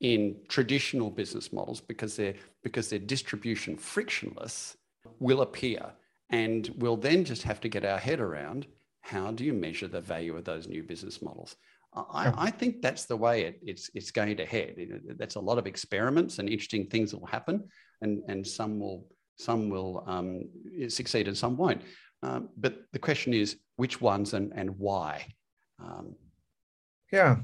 in 0.00 0.36
traditional 0.48 1.10
business 1.10 1.52
models 1.52 1.80
because 1.80 2.16
they're 2.16 2.34
because 2.62 2.88
they're 2.88 2.98
distribution 2.98 3.76
frictionless 3.76 4.76
will 5.18 5.42
appear 5.42 5.92
and 6.30 6.70
we'll 6.76 6.96
then 6.96 7.24
just 7.24 7.42
have 7.42 7.60
to 7.60 7.68
get 7.68 7.84
our 7.84 7.98
head 7.98 8.20
around 8.20 8.66
how 9.02 9.30
do 9.30 9.44
you 9.44 9.52
measure 9.52 9.88
the 9.88 10.00
value 10.00 10.36
of 10.36 10.44
those 10.44 10.68
new 10.68 10.82
business 10.82 11.20
models 11.20 11.56
I, 11.94 12.32
I 12.36 12.50
think 12.50 12.82
that's 12.82 13.06
the 13.06 13.16
way 13.16 13.42
it, 13.42 13.60
it's 13.62 13.90
it's 13.94 14.10
going 14.10 14.36
to 14.36 14.46
head. 14.46 14.76
That's 15.18 15.34
a 15.34 15.40
lot 15.40 15.58
of 15.58 15.66
experiments 15.66 16.38
and 16.38 16.48
interesting 16.48 16.86
things 16.86 17.12
will 17.12 17.26
happen, 17.26 17.68
and 18.00 18.22
and 18.28 18.46
some 18.46 18.78
will 18.78 19.06
some 19.36 19.70
will 19.70 20.04
um, 20.06 20.44
succeed 20.88 21.26
and 21.26 21.36
some 21.36 21.56
won't. 21.56 21.82
Um, 22.22 22.50
but 22.56 22.82
the 22.92 22.98
question 22.98 23.34
is 23.34 23.56
which 23.76 24.00
ones 24.00 24.34
and 24.34 24.52
and 24.54 24.78
why. 24.78 25.26
Um, 25.82 26.14
yeah, 27.12 27.36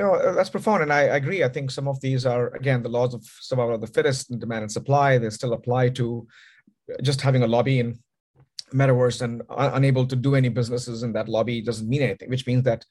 no, 0.00 0.14
uh, 0.14 0.32
that's 0.32 0.50
profound, 0.50 0.82
and 0.82 0.92
I 0.92 1.02
agree. 1.02 1.44
I 1.44 1.48
think 1.48 1.70
some 1.70 1.86
of 1.86 2.00
these 2.00 2.26
are 2.26 2.48
again 2.54 2.82
the 2.82 2.88
laws 2.88 3.14
of 3.14 3.24
survival 3.40 3.74
of 3.74 3.80
the 3.80 3.86
fittest 3.86 4.30
and 4.30 4.40
demand 4.40 4.62
and 4.62 4.72
supply. 4.72 5.18
They 5.18 5.30
still 5.30 5.52
apply 5.52 5.90
to 5.90 6.26
just 7.02 7.20
having 7.20 7.42
a 7.42 7.46
lobby 7.46 7.78
in 7.80 7.98
metaverse 8.72 9.22
and 9.22 9.42
unable 9.50 10.06
to 10.06 10.16
do 10.16 10.34
any 10.34 10.48
businesses 10.48 11.02
in 11.02 11.12
that 11.12 11.28
lobby 11.28 11.62
doesn't 11.62 11.88
mean 11.88 12.02
anything. 12.02 12.28
Which 12.28 12.46
means 12.46 12.64
that 12.64 12.84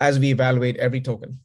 as 0.00 0.18
we 0.18 0.30
evaluate 0.30 0.76
every 0.78 1.00
token, 1.00 1.38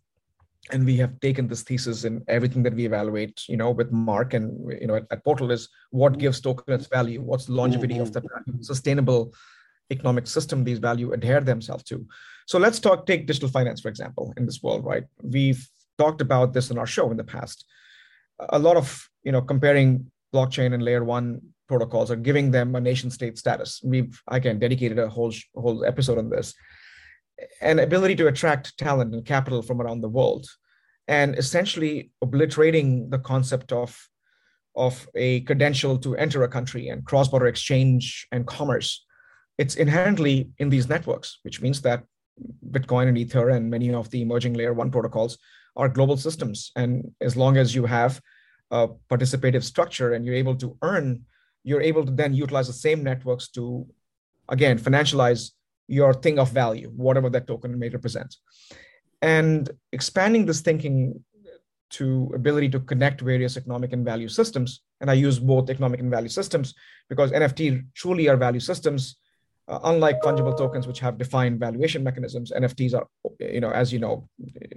and 0.72 0.86
we 0.86 0.98
have 0.98 1.20
taken 1.20 1.48
this 1.48 1.64
thesis 1.64 2.04
in 2.04 2.24
everything 2.28 2.64
that 2.64 2.74
we 2.74 2.86
evaluate, 2.86 3.44
you 3.48 3.58
know, 3.58 3.72
with 3.72 3.92
Mark 3.92 4.34
and 4.34 4.72
you 4.82 4.88
know 4.88 4.96
at, 4.96 5.06
at 5.12 5.24
Portal 5.24 5.52
is 5.52 5.70
what 5.92 6.18
gives 6.18 6.42
token 6.42 6.74
its 6.74 6.88
value, 6.88 7.22
what's 7.22 7.46
the 7.46 7.54
longevity 7.54 7.96
mm-hmm. 7.96 8.04
of 8.04 8.14
the 8.14 8.24
sustainable 8.62 9.34
economic 9.92 10.28
system 10.28 10.64
these 10.64 10.80
value 10.80 11.14
adhere 11.14 11.42
themselves 11.42 11.84
to. 11.84 12.06
So 12.50 12.58
let's 12.58 12.80
talk, 12.80 13.06
take 13.06 13.28
digital 13.28 13.48
finance, 13.48 13.80
for 13.80 13.90
example, 13.90 14.34
in 14.36 14.48
this 14.48 14.64
world, 14.64 14.84
right? 14.84 15.04
We've 15.22 15.64
talked 16.00 16.20
about 16.20 16.52
this 16.52 16.72
in 16.72 16.80
our 16.80 16.88
show 16.88 17.12
in 17.12 17.18
the 17.18 17.24
past. 17.24 17.64
A 18.40 18.58
lot 18.58 18.76
of, 18.76 19.08
you 19.22 19.32
know, 19.32 19.44
comparing 19.44 20.10
blockchain 20.34 20.74
and 20.74 20.82
layer 20.82 21.04
one 21.04 21.42
protocols 21.68 22.10
are 22.10 22.16
giving 22.16 22.50
them 22.50 22.74
a 22.74 22.82
nation 22.82 23.12
state 23.12 23.38
status. 23.38 23.82
We've, 23.84 24.20
again, 24.28 24.58
dedicated 24.58 24.98
a 24.98 25.08
whole, 25.08 25.32
whole 25.54 25.86
episode 25.86 26.18
on 26.18 26.32
this. 26.32 26.56
An 27.62 27.78
ability 27.78 28.16
to 28.16 28.26
attract 28.26 28.76
talent 28.80 29.14
and 29.14 29.24
capital 29.24 29.62
from 29.62 29.80
around 29.80 30.02
the 30.02 30.10
world 30.10 30.48
and 31.08 31.38
essentially 31.38 32.10
obliterating 32.24 33.12
the 33.12 33.20
concept 33.20 33.72
of 33.72 33.96
of 34.76 35.08
a 35.14 35.42
credential 35.42 36.00
to 36.00 36.16
enter 36.16 36.42
a 36.42 36.48
country 36.48 36.88
and 36.88 37.06
cross-border 37.06 37.48
exchange 37.48 38.28
and 38.32 38.46
commerce 38.46 39.04
it's 39.58 39.76
inherently 39.76 40.48
in 40.60 40.70
these 40.70 40.88
networks 40.88 41.40
which 41.42 41.60
means 41.60 41.82
that 41.82 42.04
bitcoin 42.70 43.08
and 43.08 43.18
ether 43.18 43.50
and 43.50 43.70
many 43.70 43.94
of 43.94 44.10
the 44.10 44.22
emerging 44.22 44.54
layer 44.54 44.74
1 44.74 44.92
protocols 44.92 45.38
are 45.76 45.90
global 45.90 46.18
systems. 46.18 46.72
And 46.76 47.12
as 47.22 47.36
long 47.36 47.58
as 47.58 47.74
you 47.74 47.86
have 47.86 48.22
a 48.72 48.88
participative 49.10 49.64
structure 49.64 50.14
and 50.14 50.26
you're 50.26 50.36
able 50.36 50.56
to 50.56 50.78
earn 50.82 51.26
you're 51.64 51.82
able 51.82 52.06
to 52.06 52.12
then 52.12 52.34
utilize 52.34 52.68
the 52.68 52.74
same 52.74 53.04
networks 53.04 53.50
to 53.50 53.86
again 54.48 54.80
financialize 54.80 55.52
your 55.88 56.14
thing 56.14 56.40
of 56.40 56.52
value 56.52 56.90
whatever 56.96 57.30
that 57.30 57.48
token 57.48 57.78
may 57.78 57.90
represent. 57.90 58.36
And 59.22 59.70
expanding 59.92 60.46
this 60.46 60.62
thinking 60.62 61.22
to 61.92 62.32
ability 62.36 62.70
to 62.70 62.80
connect 62.80 63.22
various 63.22 63.58
economic 63.58 63.94
and 63.94 64.06
value 64.06 64.30
systems 64.30 64.82
and 65.02 65.10
i 65.10 65.14
use 65.14 65.40
both 65.40 65.70
economic 65.70 66.00
and 66.00 66.12
value 66.12 66.30
systems 66.30 66.76
because 67.10 67.32
nft 67.32 67.84
truly 67.96 68.30
are 68.30 68.38
value 68.38 68.60
systems 68.60 69.18
uh, 69.70 69.80
unlike 69.84 70.22
fungible 70.22 70.58
tokens 70.58 70.88
which 70.88 71.00
have 71.00 71.18
defined 71.18 71.60
valuation 71.60 72.04
mechanisms 72.04 72.52
nfts 72.56 72.94
are 72.94 73.08
you 73.40 73.62
know 73.62 73.72
as 73.72 73.94
you 73.94 74.00
know 74.00 74.28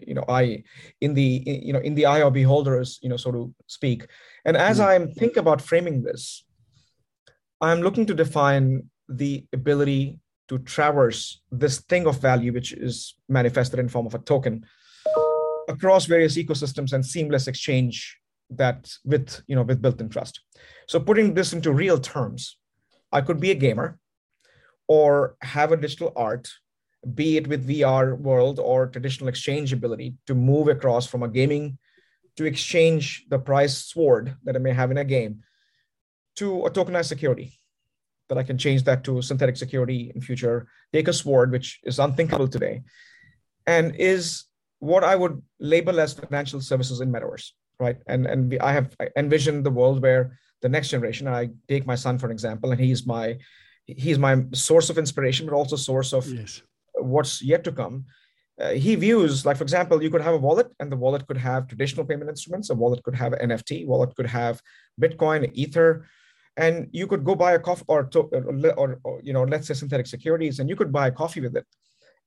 you 0.06 0.14
know 0.14 0.24
i 0.28 0.62
in 1.00 1.14
the 1.14 1.42
you 1.46 1.72
know 1.72 1.80
in 1.80 1.94
the 1.94 2.06
eye 2.06 2.22
of 2.22 2.32
beholders 2.32 2.98
you 3.02 3.08
know 3.08 3.16
so 3.16 3.32
to 3.32 3.54
speak 3.66 4.06
and 4.44 4.56
as 4.56 4.78
mm. 4.78 4.84
i 4.84 5.06
think 5.14 5.36
about 5.36 5.60
framing 5.60 6.02
this 6.02 6.44
i'm 7.60 7.80
looking 7.80 8.06
to 8.06 8.14
define 8.14 8.82
the 9.08 9.44
ability 9.52 10.18
to 10.52 10.58
traverse 10.58 11.40
this 11.50 11.80
thing 11.80 12.06
of 12.06 12.20
value, 12.20 12.52
which 12.52 12.72
is 12.72 13.14
manifested 13.28 13.78
in 13.78 13.88
form 13.88 14.06
of 14.06 14.14
a 14.14 14.18
token, 14.18 14.64
across 15.68 16.04
various 16.04 16.36
ecosystems 16.36 16.92
and 16.92 17.04
seamless 17.06 17.46
exchange 17.46 18.18
that 18.50 18.90
with 19.04 19.42
you 19.46 19.56
know 19.56 19.62
with 19.62 19.80
built-in 19.80 20.10
trust. 20.10 20.40
So 20.88 21.00
putting 21.00 21.32
this 21.32 21.54
into 21.54 21.72
real 21.72 21.98
terms, 21.98 22.58
I 23.10 23.22
could 23.22 23.40
be 23.40 23.50
a 23.50 23.54
gamer 23.54 23.98
or 24.88 25.36
have 25.40 25.72
a 25.72 25.76
digital 25.76 26.12
art, 26.16 26.48
be 27.14 27.36
it 27.36 27.46
with 27.46 27.68
VR 27.68 28.16
world 28.18 28.58
or 28.58 28.86
traditional 28.86 29.28
exchange 29.28 29.72
ability 29.72 30.14
to 30.26 30.34
move 30.34 30.68
across 30.68 31.06
from 31.06 31.22
a 31.22 31.28
gaming 31.28 31.78
to 32.36 32.44
exchange 32.44 33.24
the 33.28 33.38
prize 33.38 33.76
sword 33.76 34.36
that 34.44 34.56
I 34.56 34.58
may 34.58 34.72
have 34.72 34.90
in 34.90 34.98
a 34.98 35.04
game 35.04 35.42
to 36.36 36.64
a 36.64 36.70
tokenized 36.70 37.06
security 37.06 37.52
that 38.28 38.38
I 38.38 38.42
can 38.42 38.56
change 38.56 38.84
that 38.84 39.04
to 39.04 39.20
synthetic 39.20 39.56
security 39.56 40.10
in 40.14 40.22
future, 40.22 40.66
take 40.92 41.08
a 41.08 41.12
sword, 41.12 41.50
which 41.50 41.80
is 41.84 41.98
unthinkable 41.98 42.48
today, 42.48 42.82
and 43.66 43.94
is 43.96 44.44
what 44.78 45.04
I 45.04 45.14
would 45.16 45.42
label 45.60 46.00
as 46.00 46.14
financial 46.14 46.60
services 46.60 47.00
in 47.00 47.12
metaverse, 47.12 47.50
right? 47.78 47.98
And 48.06 48.26
and 48.26 48.56
I 48.60 48.72
have 48.72 48.96
envisioned 49.16 49.64
the 49.64 49.70
world 49.70 50.00
where 50.00 50.38
the 50.62 50.68
next 50.68 50.88
generation. 50.88 51.28
I 51.28 51.50
take 51.68 51.86
my 51.86 51.94
son 51.94 52.18
for 52.18 52.30
example, 52.30 52.70
and 52.70 52.80
he's 52.80 53.06
my 53.06 53.36
he's 53.86 54.18
my 54.18 54.44
source 54.52 54.90
of 54.90 54.98
inspiration, 54.98 55.46
but 55.46 55.54
also 55.54 55.76
source 55.76 56.12
of 56.12 56.26
yes. 56.26 56.62
what's 56.94 57.42
yet 57.42 57.64
to 57.64 57.72
come. 57.72 58.04
Uh, 58.60 58.70
he 58.70 58.94
views, 58.94 59.46
like 59.46 59.56
for 59.56 59.64
example, 59.64 60.02
you 60.02 60.10
could 60.10 60.20
have 60.20 60.34
a 60.34 60.38
wallet, 60.38 60.68
and 60.78 60.92
the 60.92 60.96
wallet 60.96 61.26
could 61.26 61.38
have 61.38 61.66
traditional 61.66 62.04
payment 62.04 62.28
instruments. 62.28 62.70
A 62.70 62.74
wallet 62.74 63.02
could 63.02 63.14
have 63.14 63.32
NFT. 63.32 63.86
Wallet 63.86 64.14
could 64.14 64.26
have 64.26 64.60
Bitcoin, 65.00 65.50
Ether, 65.54 66.06
and 66.56 66.88
you 66.92 67.06
could 67.06 67.24
go 67.24 67.34
buy 67.34 67.52
a 67.52 67.58
coffee 67.58 67.84
or, 67.88 68.04
to, 68.04 68.20
or, 68.76 69.00
or, 69.04 69.20
you 69.22 69.32
know 69.32 69.44
let's 69.44 69.66
say 69.66 69.74
synthetic 69.74 70.06
securities 70.06 70.58
and 70.58 70.68
you 70.68 70.76
could 70.76 70.92
buy 70.92 71.08
a 71.08 71.12
coffee 71.12 71.40
with 71.40 71.56
it 71.56 71.66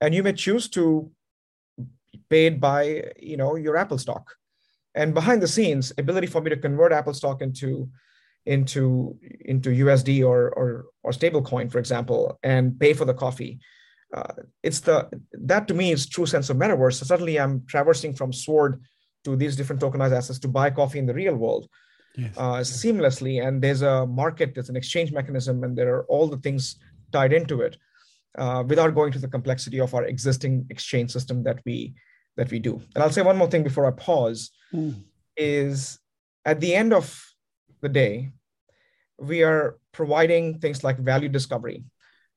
and 0.01 0.15
you 0.15 0.23
may 0.23 0.33
choose 0.33 0.67
to 0.69 1.11
pay 2.29 2.47
it 2.47 2.59
by 2.59 3.03
you 3.19 3.37
know 3.37 3.55
your 3.55 3.77
apple 3.77 3.97
stock 3.97 4.33
and 4.95 5.13
behind 5.13 5.41
the 5.41 5.47
scenes 5.47 5.93
ability 5.97 6.27
for 6.27 6.41
me 6.41 6.49
to 6.49 6.57
convert 6.57 6.91
apple 6.91 7.13
stock 7.13 7.41
into 7.41 7.89
into 8.45 9.17
into 9.41 9.69
usd 9.69 10.25
or 10.25 10.49
or, 10.49 10.85
or 11.03 11.13
stable 11.13 11.41
coin 11.41 11.69
for 11.69 11.79
example 11.79 12.37
and 12.43 12.79
pay 12.79 12.93
for 12.93 13.05
the 13.05 13.13
coffee 13.13 13.59
uh, 14.13 14.33
it's 14.63 14.81
the 14.81 15.09
that 15.31 15.67
to 15.67 15.73
me 15.73 15.91
is 15.91 16.07
true 16.07 16.25
sense 16.25 16.49
of 16.49 16.57
metaverse 16.57 16.93
so 16.93 17.05
suddenly 17.05 17.39
i'm 17.39 17.65
traversing 17.65 18.13
from 18.13 18.31
sword 18.31 18.81
to 19.23 19.35
these 19.35 19.55
different 19.55 19.81
tokenized 19.81 20.15
assets 20.15 20.39
to 20.39 20.47
buy 20.47 20.69
coffee 20.69 20.99
in 20.99 21.05
the 21.05 21.13
real 21.13 21.35
world 21.35 21.67
yes. 22.15 22.33
uh, 22.37 22.59
seamlessly. 22.59 23.45
And 23.45 23.61
there's 23.61 23.81
a 23.81 24.05
market, 24.05 24.53
there's 24.53 24.69
an 24.69 24.75
exchange 24.75 25.11
mechanism, 25.11 25.63
and 25.63 25.77
there 25.77 25.93
are 25.95 26.05
all 26.05 26.27
the 26.27 26.37
things 26.37 26.77
tied 27.11 27.33
into 27.33 27.61
it 27.61 27.77
uh, 28.37 28.63
without 28.65 28.95
going 28.95 29.11
to 29.11 29.19
the 29.19 29.27
complexity 29.27 29.79
of 29.79 29.93
our 29.93 30.05
existing 30.05 30.67
exchange 30.69 31.11
system 31.11 31.43
that 31.43 31.59
we 31.65 31.95
that 32.37 32.51
we 32.51 32.59
do. 32.59 32.81
And 32.93 33.03
I'll 33.03 33.11
say 33.11 33.21
one 33.21 33.37
more 33.37 33.49
thing 33.49 33.63
before 33.63 33.85
I 33.85 33.91
pause 33.91 34.51
mm. 34.73 34.93
is 35.37 35.99
at 36.43 36.59
the 36.59 36.75
end 36.75 36.93
of 36.93 37.23
the 37.85 37.93
day, 38.03 38.31
we 39.17 39.43
are 39.43 39.77
providing 39.93 40.59
things 40.59 40.83
like 40.83 40.97
value 40.99 41.29
discovery, 41.29 41.83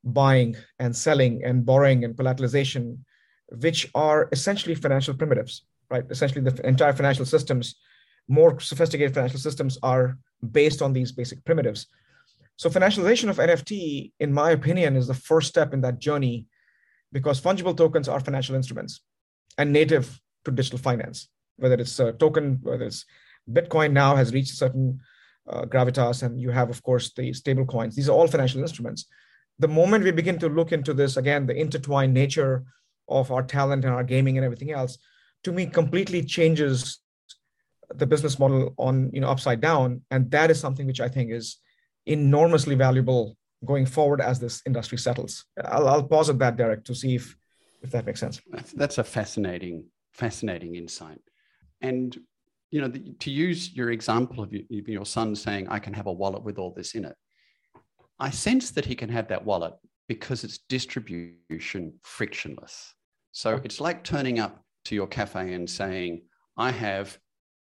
buying 0.05 0.55
and 0.79 0.95
selling 0.95 1.43
and 1.45 1.67
borrowing 1.67 2.05
and 2.05 2.15
collateralization, 2.15 2.99
which 3.65 3.91
are 3.95 4.29
essentially 4.31 4.75
financial 4.75 5.15
primitives, 5.15 5.65
right? 5.91 6.05
Essentially, 6.11 6.43
the 6.43 6.55
entire 6.67 6.93
financial 6.93 7.25
systems 7.25 7.77
more 8.29 8.61
sophisticated 8.61 9.15
financial 9.15 9.41
systems 9.41 9.79
are 9.83 10.19
based 10.53 10.83
on 10.83 10.93
these 10.93 11.11
basic 11.13 11.45
primitives. 11.45 11.87
So 12.57 12.69
financialization 12.69 13.31
of 13.31 13.39
NFT, 13.39 14.13
in 14.21 14.33
my 14.33 14.51
opinion, 14.51 14.97
is 14.97 15.07
the 15.07 15.15
first 15.15 15.49
step 15.49 15.73
in 15.73 15.81
that 15.81 15.99
journey 15.99 16.47
because 17.11 17.41
fungible 17.41 17.77
tokens 17.77 18.09
are 18.09 18.21
financial 18.21 18.55
instruments 18.55 19.01
and 19.57 19.73
native 19.73 20.21
to 20.45 20.51
digital 20.51 20.79
finance, 20.79 21.29
whether 21.57 21.77
it's 21.77 21.99
a 22.01 22.13
token, 22.13 22.59
whether 22.63 22.85
it's 22.85 23.07
Bitcoin 23.51 23.93
now 23.93 24.15
has 24.15 24.35
reached 24.35 24.53
a 24.53 24.57
certain 24.57 25.01
uh, 25.49 25.65
gravitas, 25.65 26.23
and 26.23 26.41
you 26.41 26.51
have, 26.51 26.71
of 26.71 26.83
course, 26.83 27.13
the 27.15 27.33
stable 27.33 27.67
coins. 27.67 27.95
These 27.95 28.09
are 28.09 28.13
all 28.13 28.27
financial 28.27 28.61
instruments. 28.61 29.07
The 29.59 29.69
moment 29.69 30.05
we 30.05 30.11
begin 30.13 30.39
to 30.41 30.49
look 30.49 30.73
into 30.73 30.95
this, 30.95 31.17
again, 31.17 31.47
the 31.47 31.57
intertwined 31.57 32.15
nature 32.15 32.65
of 33.09 33.31
our 33.33 33.43
talent 33.43 33.85
and 33.85 33.95
our 33.95 34.05
gaming 34.05 34.37
and 34.39 34.45
everything 34.45 34.71
else, 34.71 34.99
to 35.45 35.53
me, 35.53 35.67
completely 35.67 36.23
changes 36.23 37.01
the 37.95 38.07
business 38.07 38.39
model 38.39 38.75
on 38.77 39.11
you 39.13 39.21
know 39.21 39.29
upside 39.29 39.61
down 39.61 40.03
and 40.11 40.31
that 40.31 40.51
is 40.51 40.61
something 40.61 40.87
which 40.87 41.01
i 41.01 41.09
think 41.09 41.31
is 41.31 41.57
enormously 42.07 42.75
valuable 42.75 43.37
going 43.65 43.87
forward 43.87 44.21
as 44.21 44.39
this 44.39 44.63
industry 44.67 44.99
settles 44.99 45.47
i'll, 45.65 45.89
I'll 45.89 46.03
pause 46.03 46.31
at 46.31 46.39
that 46.39 46.57
derek 46.57 46.85
to 46.85 46.95
see 46.95 47.15
if 47.15 47.37
if 47.83 47.91
that 47.93 48.05
makes 48.05 48.21
sense 48.21 48.41
that's 48.75 48.99
a 48.99 49.05
fascinating 49.05 49.85
fascinating 50.13 50.75
insight 50.75 51.21
and 51.81 52.17
you 52.71 52.81
know 52.81 52.89
the, 52.89 53.15
to 53.19 53.31
use 53.31 53.75
your 53.75 53.91
example 53.91 54.43
of 54.43 54.53
your 54.53 55.07
son 55.07 55.35
saying 55.35 55.67
i 55.69 55.79
can 55.79 55.93
have 55.93 56.07
a 56.07 56.13
wallet 56.13 56.43
with 56.43 56.59
all 56.59 56.73
this 56.73 56.95
in 56.95 57.05
it 57.05 57.17
i 58.19 58.31
sense 58.31 58.71
that 58.71 58.85
he 58.85 58.95
can 58.95 59.09
have 59.09 59.29
that 59.29 59.45
wallet 59.45 59.75
because 60.07 60.45
it's 60.45 60.59
distribution 60.69 61.93
frictionless 62.03 62.95
so 63.33 63.61
it's 63.65 63.81
like 63.81 64.05
turning 64.05 64.39
up 64.39 64.63
to 64.85 64.95
your 64.95 65.07
cafe 65.07 65.55
and 65.55 65.69
saying 65.69 66.23
i 66.57 66.71
have 66.71 67.19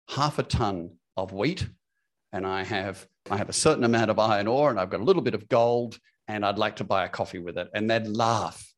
half 0.09 0.39
a 0.39 0.43
ton 0.43 0.89
of 1.17 1.33
wheat 1.33 1.67
and 2.35 2.45
I 2.45 2.63
have 2.63 3.07
I 3.31 3.37
have 3.37 3.49
a 3.49 3.53
certain 3.53 3.85
amount 3.85 4.11
of 4.11 4.19
iron 4.19 4.47
ore 4.47 4.69
and 4.69 4.79
I've 4.79 4.89
got 4.89 4.99
a 4.99 5.03
little 5.03 5.21
bit 5.21 5.33
of 5.33 5.47
gold 5.47 5.97
and 6.27 6.45
I'd 6.45 6.59
like 6.59 6.75
to 6.77 6.83
buy 6.83 7.05
a 7.05 7.09
coffee 7.09 7.39
with 7.39 7.57
it. 7.57 7.69
And 7.73 7.89
they'd 7.89 8.07
laugh 8.07 8.71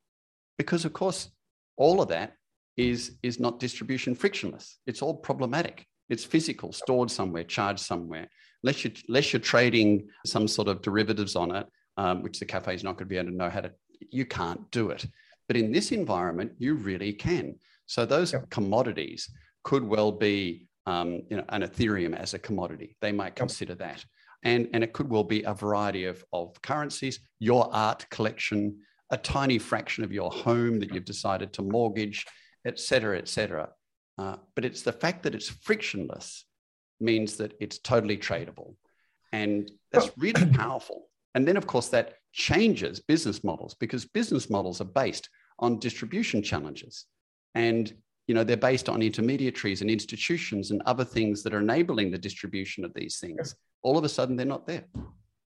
because 0.57 0.85
of 0.85 0.93
course 0.93 1.29
all 1.75 1.99
of 1.99 2.09
that 2.09 2.33
is 2.77 3.17
is 3.23 3.39
not 3.39 3.59
distribution 3.59 4.13
frictionless. 4.15 4.77
It's 4.85 5.01
all 5.01 5.15
problematic. 5.15 5.85
It's 6.09 6.23
physical, 6.23 6.71
stored 6.71 7.11
somewhere, 7.11 7.43
charged 7.43 7.81
somewhere. 7.81 8.27
Unless 8.63 8.83
you're, 8.83 8.93
unless 9.07 9.33
you're 9.33 9.39
trading 9.39 10.07
some 10.25 10.47
sort 10.47 10.67
of 10.67 10.81
derivatives 10.81 11.35
on 11.35 11.55
it, 11.55 11.67
um, 11.97 12.23
which 12.23 12.39
the 12.39 12.45
cafe 12.45 12.75
is 12.75 12.83
not 12.83 12.93
going 12.93 13.07
to 13.07 13.13
be 13.13 13.17
able 13.17 13.31
to 13.31 13.35
know 13.35 13.49
how 13.49 13.61
to. 13.61 13.71
You 14.11 14.25
can't 14.25 14.69
do 14.71 14.89
it. 14.89 15.05
But 15.47 15.57
in 15.57 15.71
this 15.71 15.91
environment, 15.91 16.51
you 16.57 16.75
really 16.75 17.13
can. 17.13 17.55
So 17.85 18.05
those 18.05 18.33
yep. 18.33 18.49
commodities 18.49 19.29
could 19.63 19.83
well 19.83 20.11
be 20.11 20.67
um, 20.85 21.23
you 21.29 21.37
know, 21.37 21.43
an 21.49 21.63
Ethereum 21.63 22.15
as 22.15 22.33
a 22.33 22.39
commodity. 22.39 22.95
They 23.01 23.11
might 23.11 23.35
consider 23.35 23.75
that. 23.75 24.03
And, 24.43 24.69
and 24.73 24.83
it 24.83 24.93
could 24.93 25.09
well 25.09 25.23
be 25.23 25.43
a 25.43 25.53
variety 25.53 26.05
of, 26.05 26.23
of 26.31 26.61
currencies, 26.61 27.19
your 27.39 27.69
art 27.73 28.05
collection, 28.09 28.77
a 29.09 29.17
tiny 29.17 29.57
fraction 29.57 30.03
of 30.03 30.11
your 30.11 30.31
home 30.31 30.79
that 30.79 30.93
you've 30.93 31.05
decided 31.05 31.53
to 31.53 31.61
mortgage, 31.61 32.25
et 32.65 32.79
cetera, 32.79 33.17
et 33.17 33.27
cetera. 33.27 33.69
Uh, 34.17 34.37
but 34.55 34.65
it's 34.65 34.81
the 34.81 34.91
fact 34.91 35.23
that 35.23 35.35
it's 35.35 35.49
frictionless 35.49 36.45
means 36.99 37.37
that 37.37 37.53
it's 37.59 37.77
totally 37.77 38.17
tradable. 38.17 38.75
And 39.31 39.71
that's 39.91 40.09
really 40.17 40.45
powerful. 40.53 41.09
And 41.35 41.47
then, 41.47 41.57
of 41.57 41.67
course, 41.67 41.89
that 41.89 42.15
changes 42.33 42.99
business 42.99 43.43
models 43.43 43.75
because 43.75 44.05
business 44.05 44.49
models 44.49 44.81
are 44.81 44.85
based 44.85 45.29
on 45.59 45.79
distribution 45.79 46.41
challenges. 46.41 47.05
And 47.53 47.93
you 48.27 48.35
know 48.35 48.43
they're 48.43 48.57
based 48.57 48.89
on 48.89 49.01
intermediaries 49.01 49.81
and 49.81 49.89
institutions 49.89 50.71
and 50.71 50.81
other 50.85 51.05
things 51.05 51.43
that 51.43 51.53
are 51.53 51.59
enabling 51.61 52.11
the 52.11 52.17
distribution 52.17 52.85
of 52.85 52.93
these 52.93 53.19
things 53.19 53.55
all 53.81 53.97
of 53.97 54.03
a 54.03 54.09
sudden 54.09 54.35
they're 54.35 54.45
not 54.45 54.67
there 54.67 54.83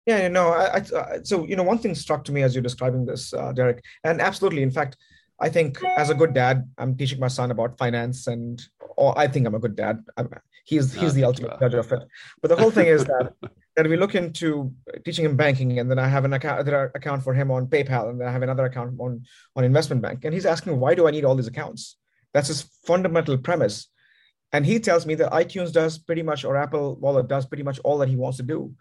yeah 0.06 0.24
you 0.24 0.30
know 0.30 0.50
I, 0.50 0.78
I, 0.78 1.20
so 1.24 1.46
you 1.46 1.56
know 1.56 1.64
one 1.64 1.78
thing 1.78 1.96
struck 1.96 2.24
to 2.26 2.32
me 2.32 2.44
as 2.44 2.54
you're 2.54 2.62
describing 2.62 3.06
this 3.06 3.34
uh, 3.34 3.52
derek 3.54 3.84
and 4.04 4.22
absolutely 4.22 4.62
in 4.62 4.72
fact 4.72 4.98
i 5.40 5.50
think 5.50 5.84
as 5.98 6.10
a 6.10 6.16
good 6.16 6.34
dad 6.34 6.70
i'm 6.78 6.96
teaching 6.96 7.20
my 7.20 7.28
son 7.28 7.52
about 7.52 7.78
finance 7.78 8.28
and 8.28 8.68
or 8.98 9.18
I 9.18 9.28
think 9.28 9.46
I'm 9.46 9.56
a 9.56 9.60
good 9.60 9.76
dad. 9.76 10.04
I'm, 10.18 10.30
he's 10.66 10.94
he's 10.94 11.14
the 11.14 11.24
ultimate 11.24 11.60
judge 11.60 11.74
of 11.74 11.92
it. 11.92 12.08
But 12.42 12.50
the 12.50 12.56
whole 12.56 12.72
thing 12.72 12.88
is 12.88 13.06
that 13.06 13.34
that 13.76 13.88
we 13.88 13.98
look 13.98 14.16
into 14.16 14.74
teaching 15.04 15.26
him 15.26 15.36
banking, 15.36 15.80
and 15.80 15.90
then 15.90 16.00
I 16.00 16.08
have 16.08 16.26
an 16.26 16.34
account 16.34 16.68
account 16.96 17.24
for 17.24 17.34
him 17.34 17.52
on 17.52 17.68
PayPal, 17.68 18.10
and 18.10 18.20
then 18.20 18.28
I 18.28 18.32
have 18.32 18.44
another 18.44 18.66
account 18.66 18.96
on 19.00 19.24
on 19.56 19.64
investment 19.64 20.02
bank, 20.02 20.26
and 20.26 20.34
he's 20.34 20.46
asking 20.46 20.80
why 20.80 20.96
do 20.96 21.08
I 21.08 21.12
need 21.12 21.26
all 21.26 21.36
these 21.36 21.48
accounts? 21.48 21.98
That's 22.34 22.48
his 22.48 22.64
fundamental 22.86 23.38
premise. 23.38 23.88
And 24.52 24.66
he 24.66 24.80
tells 24.80 25.06
me 25.06 25.16
that 25.16 25.32
iTunes 25.32 25.74
does 25.74 25.98
pretty 25.98 26.22
much, 26.22 26.46
or 26.46 26.56
Apple 26.56 26.96
Wallet 26.96 27.28
does 27.28 27.46
pretty 27.46 27.64
much 27.64 27.80
all 27.80 27.98
that 27.98 28.08
he 28.08 28.16
wants 28.16 28.38
to 28.38 28.44
do. 28.44 28.74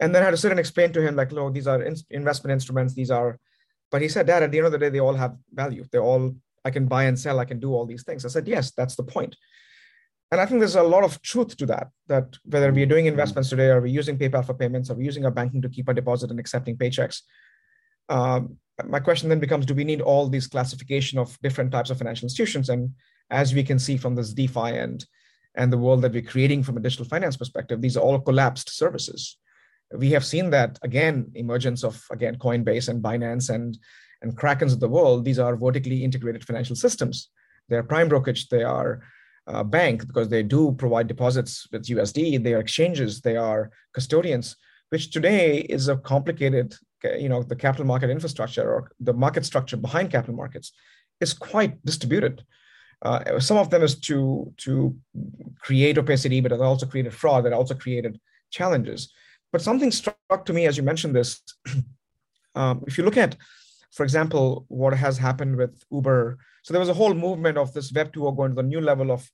And 0.00 0.12
then 0.12 0.22
I 0.22 0.26
had 0.26 0.30
to 0.32 0.36
sit 0.36 0.50
and 0.50 0.58
explain 0.58 0.92
to 0.92 1.02
him, 1.02 1.14
like, 1.14 1.30
no, 1.30 1.50
these 1.50 1.68
are 1.68 1.80
in- 1.82 1.96
investment 2.10 2.52
instruments. 2.52 2.94
These 2.94 3.10
are, 3.10 3.38
but 3.90 4.02
he 4.02 4.08
said, 4.08 4.26
Dad, 4.26 4.42
at 4.42 4.50
the 4.50 4.58
end 4.58 4.66
of 4.66 4.72
the 4.72 4.78
day, 4.78 4.88
they 4.88 5.00
all 5.00 5.14
have 5.14 5.36
value. 5.52 5.84
They 5.90 5.98
all, 5.98 6.34
I 6.64 6.70
can 6.70 6.86
buy 6.86 7.04
and 7.04 7.18
sell. 7.18 7.38
I 7.38 7.44
can 7.44 7.60
do 7.60 7.74
all 7.74 7.86
these 7.86 8.04
things. 8.04 8.24
I 8.24 8.28
said, 8.28 8.46
yes, 8.46 8.72
that's 8.72 8.96
the 8.96 9.02
point. 9.02 9.36
And 10.30 10.40
I 10.40 10.46
think 10.46 10.60
there's 10.60 10.76
a 10.76 10.82
lot 10.82 11.04
of 11.04 11.22
truth 11.22 11.56
to 11.56 11.66
that, 11.66 11.88
that 12.08 12.36
whether 12.44 12.70
we're 12.70 12.86
doing 12.86 13.06
investments 13.06 13.48
today, 13.48 13.68
or 13.68 13.80
we're 13.80 13.86
using 13.86 14.18
PayPal 14.18 14.44
for 14.44 14.54
payments, 14.54 14.90
or 14.90 14.94
we're 14.94 15.02
using 15.02 15.24
our 15.24 15.30
banking 15.30 15.62
to 15.62 15.70
keep 15.70 15.88
our 15.88 15.94
deposit 15.94 16.30
and 16.30 16.38
accepting 16.38 16.76
paychecks. 16.76 17.22
Um, 18.10 18.58
my 18.86 19.00
question 19.00 19.28
then 19.28 19.40
becomes, 19.40 19.66
do 19.66 19.74
we 19.74 19.84
need 19.84 20.02
all 20.02 20.28
these 20.28 20.46
classification 20.46 21.18
of 21.18 21.38
different 21.42 21.72
types 21.72 21.90
of 21.90 21.98
financial 21.98 22.26
institutions? 22.26 22.68
And 22.68 22.92
as 23.30 23.54
we 23.54 23.64
can 23.64 23.78
see 23.78 23.96
from 23.96 24.14
this 24.14 24.32
DeFi 24.32 24.76
and 24.76 25.04
and 25.54 25.72
the 25.72 25.78
world 25.78 26.02
that 26.02 26.12
we're 26.12 26.22
creating 26.22 26.62
from 26.62 26.76
a 26.76 26.80
digital 26.80 27.06
finance 27.06 27.36
perspective, 27.36 27.80
these 27.80 27.96
are 27.96 28.00
all 28.00 28.20
collapsed 28.20 28.70
services. 28.70 29.38
We 29.92 30.10
have 30.10 30.24
seen 30.24 30.50
that 30.50 30.78
again, 30.82 31.30
emergence 31.34 31.82
of 31.84 32.04
again 32.10 32.36
Coinbase 32.36 32.88
and 32.88 33.02
Binance 33.02 33.50
and 33.50 33.78
and 34.22 34.36
Krakens 34.36 34.72
of 34.72 34.80
the 34.80 34.88
world. 34.88 35.24
These 35.24 35.38
are 35.38 35.56
vertically 35.56 36.04
integrated 36.04 36.44
financial 36.44 36.76
systems. 36.76 37.30
They're 37.68 37.82
prime 37.82 38.08
brokerage. 38.08 38.48
They 38.48 38.62
are 38.64 39.02
uh, 39.46 39.64
bank 39.64 40.06
because 40.06 40.28
they 40.28 40.42
do 40.42 40.72
provide 40.72 41.06
deposits 41.06 41.66
with 41.72 41.86
USD. 41.86 42.42
They 42.42 42.54
are 42.54 42.60
exchanges. 42.60 43.20
They 43.20 43.36
are 43.36 43.70
custodians, 43.94 44.56
which 44.90 45.10
today 45.10 45.58
is 45.60 45.88
a 45.88 45.96
complicated, 45.96 46.74
you 47.18 47.28
know, 47.28 47.42
the 47.42 47.56
capital 47.56 47.86
market 47.86 48.10
infrastructure 48.10 48.70
or 48.70 48.90
the 49.00 49.14
market 49.14 49.44
structure 49.44 49.76
behind 49.76 50.10
capital 50.10 50.34
markets 50.34 50.72
is 51.20 51.32
quite 51.32 51.84
distributed. 51.84 52.44
Uh, 53.00 53.38
some 53.38 53.56
of 53.56 53.70
them 53.70 53.82
is 53.82 53.98
to 54.00 54.52
to 54.56 54.96
create 55.60 55.98
opacity, 55.98 56.40
but 56.40 56.52
it 56.52 56.60
also 56.60 56.86
created 56.86 57.14
fraud. 57.14 57.44
That 57.44 57.52
also 57.52 57.74
created 57.74 58.18
challenges. 58.50 59.12
But 59.52 59.62
something 59.62 59.90
struck 59.90 60.44
to 60.44 60.52
me 60.52 60.66
as 60.66 60.76
you 60.76 60.82
mentioned 60.82 61.14
this. 61.14 61.40
um, 62.54 62.84
if 62.86 62.98
you 62.98 63.04
look 63.04 63.16
at, 63.16 63.36
for 63.92 64.02
example, 64.02 64.66
what 64.68 64.94
has 64.94 65.18
happened 65.18 65.56
with 65.56 65.82
Uber. 65.90 66.38
So 66.62 66.72
there 66.72 66.80
was 66.80 66.88
a 66.88 66.94
whole 66.94 67.14
movement 67.14 67.56
of 67.56 67.72
this 67.72 67.92
Web 67.92 68.12
2.0 68.12 68.36
going 68.36 68.50
to 68.50 68.56
the 68.56 68.62
new 68.62 68.80
level 68.80 69.10
of 69.10 69.28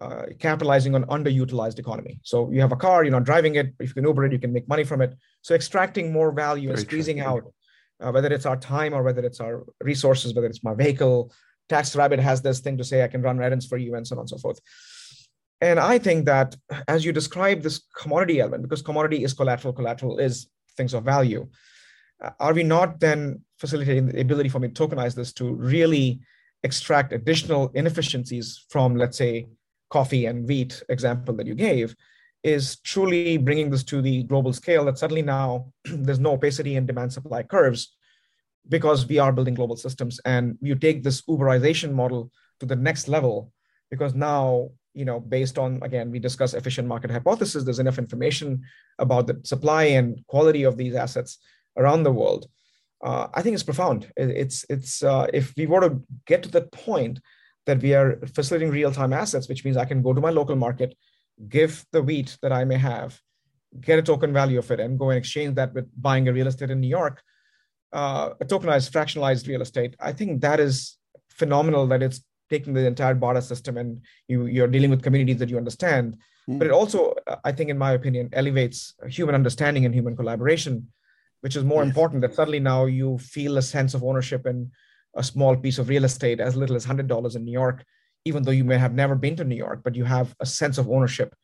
uh, 0.00 0.26
capitalizing 0.38 0.94
on 0.94 1.04
underutilized 1.04 1.78
economy. 1.78 2.20
So 2.22 2.50
you 2.50 2.60
have 2.60 2.72
a 2.72 2.76
car, 2.76 3.04
you're 3.04 3.12
not 3.12 3.24
driving 3.24 3.56
it. 3.56 3.74
If 3.80 3.88
you 3.88 3.94
can 3.94 4.04
Uber 4.04 4.26
it, 4.26 4.32
you 4.32 4.38
can 4.38 4.52
make 4.52 4.68
money 4.68 4.84
from 4.84 5.02
it. 5.02 5.14
So 5.42 5.54
extracting 5.54 6.12
more 6.12 6.30
value 6.32 6.70
and 6.70 6.78
squeezing 6.78 7.20
out, 7.20 7.52
uh, 8.00 8.12
whether 8.12 8.32
it's 8.32 8.46
our 8.46 8.56
time 8.56 8.94
or 8.94 9.02
whether 9.02 9.22
it's 9.24 9.40
our 9.40 9.64
resources, 9.82 10.34
whether 10.34 10.46
it's 10.46 10.62
my 10.62 10.74
vehicle, 10.74 11.32
TaskRabbit 11.68 12.18
has 12.18 12.40
this 12.42 12.60
thing 12.60 12.78
to 12.78 12.84
say, 12.84 13.02
I 13.02 13.08
can 13.08 13.22
run 13.22 13.42
errands 13.42 13.66
for 13.66 13.76
you, 13.76 13.94
and 13.94 14.06
so 14.06 14.16
on 14.16 14.20
and 14.20 14.28
so 14.28 14.38
forth. 14.38 14.60
And 15.60 15.80
I 15.80 15.98
think 15.98 16.26
that 16.26 16.56
as 16.86 17.04
you 17.04 17.12
describe 17.12 17.62
this 17.62 17.82
commodity 17.96 18.40
element, 18.40 18.62
because 18.62 18.82
commodity 18.82 19.24
is 19.24 19.34
collateral, 19.34 19.72
collateral 19.72 20.18
is 20.18 20.48
things 20.76 20.94
of 20.94 21.04
value, 21.04 21.48
uh, 22.22 22.30
are 22.38 22.54
we 22.54 22.62
not 22.62 23.00
then 23.00 23.42
facilitating 23.58 24.06
the 24.06 24.20
ability 24.20 24.48
for 24.48 24.60
me 24.60 24.68
to 24.68 24.74
tokenize 24.88 25.14
this 25.14 25.32
to 25.34 25.52
really 25.52 26.20
extract 26.62 27.12
additional 27.12 27.70
inefficiencies 27.74 28.64
from, 28.70 28.96
let's 28.96 29.18
say, 29.18 29.46
coffee 29.90 30.26
and 30.26 30.46
wheat 30.46 30.82
example 30.88 31.34
that 31.34 31.46
you 31.46 31.54
gave? 31.54 31.94
Is 32.44 32.78
truly 32.80 33.36
bringing 33.36 33.68
this 33.68 33.82
to 33.84 34.00
the 34.00 34.22
global 34.22 34.52
scale 34.52 34.84
that 34.84 34.98
suddenly 34.98 35.22
now 35.22 35.72
there's 35.84 36.20
no 36.20 36.32
opacity 36.34 36.76
in 36.76 36.86
demand 36.86 37.12
supply 37.12 37.42
curves 37.42 37.96
because 38.68 39.06
we 39.06 39.18
are 39.18 39.32
building 39.32 39.54
global 39.54 39.76
systems 39.76 40.20
and 40.24 40.56
you 40.60 40.76
take 40.76 41.02
this 41.02 41.22
uberization 41.22 41.92
model 41.92 42.30
to 42.60 42.66
the 42.66 42.76
next 42.76 43.08
level 43.08 43.50
because 43.90 44.14
now 44.14 44.70
you 44.98 45.04
know 45.04 45.20
based 45.20 45.58
on 45.58 45.78
again 45.82 46.10
we 46.10 46.18
discuss 46.18 46.54
efficient 46.54 46.86
market 46.88 47.10
hypothesis 47.10 47.64
there's 47.64 47.78
enough 47.78 47.98
information 47.98 48.62
about 48.98 49.26
the 49.26 49.40
supply 49.44 49.84
and 49.98 50.24
quality 50.26 50.64
of 50.64 50.76
these 50.76 50.94
assets 50.94 51.38
around 51.76 52.02
the 52.02 52.16
world 52.20 52.46
uh, 53.04 53.26
i 53.34 53.42
think 53.42 53.54
it's 53.54 53.62
profound 53.70 54.10
it's 54.16 54.64
it's 54.68 55.02
uh, 55.02 55.26
if 55.32 55.54
we 55.56 55.66
were 55.66 55.80
to 55.80 56.00
get 56.26 56.42
to 56.42 56.50
that 56.50 56.70
point 56.72 57.20
that 57.66 57.80
we 57.82 57.94
are 57.94 58.18
facilitating 58.34 58.72
real-time 58.72 59.12
assets 59.12 59.48
which 59.48 59.64
means 59.64 59.76
i 59.76 59.84
can 59.84 60.02
go 60.02 60.12
to 60.12 60.20
my 60.20 60.30
local 60.30 60.56
market 60.56 60.96
give 61.48 61.84
the 61.92 62.02
wheat 62.02 62.36
that 62.42 62.52
i 62.52 62.64
may 62.64 62.78
have 62.78 63.20
get 63.80 63.98
a 63.98 64.02
token 64.02 64.32
value 64.32 64.58
of 64.58 64.70
it 64.70 64.80
and 64.80 64.98
go 64.98 65.10
and 65.10 65.18
exchange 65.18 65.54
that 65.54 65.74
with 65.74 65.86
buying 66.00 66.26
a 66.28 66.32
real 66.32 66.46
estate 66.46 66.70
in 66.70 66.80
new 66.80 66.94
york 67.00 67.22
uh, 67.92 68.30
tokenized, 68.44 68.90
fractionalized 68.90 69.48
real 69.48 69.62
estate. 69.62 69.96
I 70.00 70.12
think 70.12 70.40
that 70.42 70.60
is 70.60 70.96
phenomenal 71.30 71.86
that 71.88 72.02
it's 72.02 72.20
taking 72.50 72.74
the 72.74 72.86
entire 72.86 73.14
barter 73.14 73.40
system 73.40 73.76
and 73.76 74.00
you, 74.26 74.46
you're 74.46 74.68
dealing 74.68 74.90
with 74.90 75.02
communities 75.02 75.38
that 75.38 75.48
you 75.48 75.56
understand. 75.56 76.16
Mm. 76.48 76.58
But 76.58 76.68
it 76.68 76.72
also, 76.72 77.14
I 77.44 77.52
think, 77.52 77.70
in 77.70 77.78
my 77.78 77.92
opinion, 77.92 78.30
elevates 78.32 78.94
human 79.08 79.34
understanding 79.34 79.84
and 79.84 79.94
human 79.94 80.16
collaboration, 80.16 80.88
which 81.40 81.56
is 81.56 81.64
more 81.64 81.82
yes. 81.82 81.90
important 81.90 82.22
that 82.22 82.34
suddenly 82.34 82.60
now 82.60 82.86
you 82.86 83.18
feel 83.18 83.58
a 83.58 83.62
sense 83.62 83.94
of 83.94 84.02
ownership 84.02 84.46
in 84.46 84.70
a 85.14 85.22
small 85.22 85.56
piece 85.56 85.78
of 85.78 85.88
real 85.88 86.04
estate 86.04 86.40
as 86.40 86.56
little 86.56 86.76
as 86.76 86.86
$100 86.86 87.36
in 87.36 87.44
New 87.44 87.52
York, 87.52 87.84
even 88.24 88.42
though 88.42 88.52
you 88.52 88.64
may 88.64 88.78
have 88.78 88.94
never 88.94 89.14
been 89.14 89.36
to 89.36 89.44
New 89.44 89.56
York, 89.56 89.80
but 89.84 89.94
you 89.94 90.04
have 90.04 90.34
a 90.40 90.46
sense 90.46 90.78
of 90.78 90.88
ownership 90.88 91.34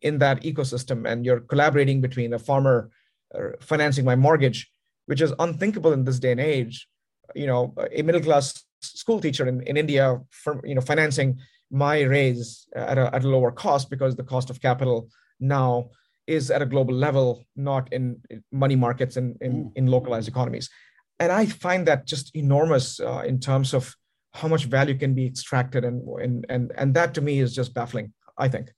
in 0.00 0.18
that 0.18 0.42
ecosystem 0.42 1.08
and 1.08 1.24
you're 1.24 1.40
collaborating 1.40 2.00
between 2.00 2.32
a 2.32 2.38
farmer 2.38 2.90
uh, 3.34 3.50
financing 3.60 4.04
my 4.04 4.16
mortgage 4.16 4.72
which 5.06 5.20
is 5.20 5.32
unthinkable 5.38 5.92
in 5.92 6.04
this 6.04 6.18
day 6.18 6.32
and 6.32 6.40
age. 6.40 6.88
You 7.34 7.46
know, 7.46 7.74
a 7.92 8.02
middle 8.02 8.20
class 8.20 8.62
school 8.82 9.20
teacher 9.20 9.46
in, 9.46 9.62
in 9.62 9.76
India, 9.76 10.20
for, 10.30 10.60
you 10.64 10.74
know, 10.74 10.80
financing 10.80 11.38
my 11.70 12.02
raise 12.02 12.66
at 12.74 12.98
a, 12.98 13.14
at 13.14 13.24
a 13.24 13.28
lower 13.28 13.50
cost 13.50 13.88
because 13.88 14.14
the 14.14 14.22
cost 14.22 14.50
of 14.50 14.60
capital 14.60 15.08
now 15.40 15.90
is 16.26 16.50
at 16.50 16.62
a 16.62 16.66
global 16.66 16.94
level, 16.94 17.44
not 17.56 17.92
in 17.92 18.20
money 18.52 18.76
markets 18.76 19.16
and 19.16 19.36
in, 19.40 19.52
in, 19.52 19.72
in, 19.76 19.86
localized 19.86 20.28
economies. 20.28 20.70
And 21.18 21.32
I 21.32 21.46
find 21.46 21.86
that 21.86 22.06
just 22.06 22.34
enormous 22.36 23.00
uh, 23.00 23.22
in 23.26 23.40
terms 23.40 23.74
of 23.74 23.94
how 24.32 24.48
much 24.48 24.64
value 24.64 24.96
can 24.96 25.14
be 25.14 25.26
extracted. 25.26 25.84
And, 25.84 26.06
and, 26.20 26.46
and, 26.48 26.72
and 26.76 26.94
that 26.94 27.14
to 27.14 27.20
me 27.20 27.40
is 27.40 27.54
just 27.54 27.74
baffling, 27.74 28.12
I 28.38 28.48
think. 28.48 28.72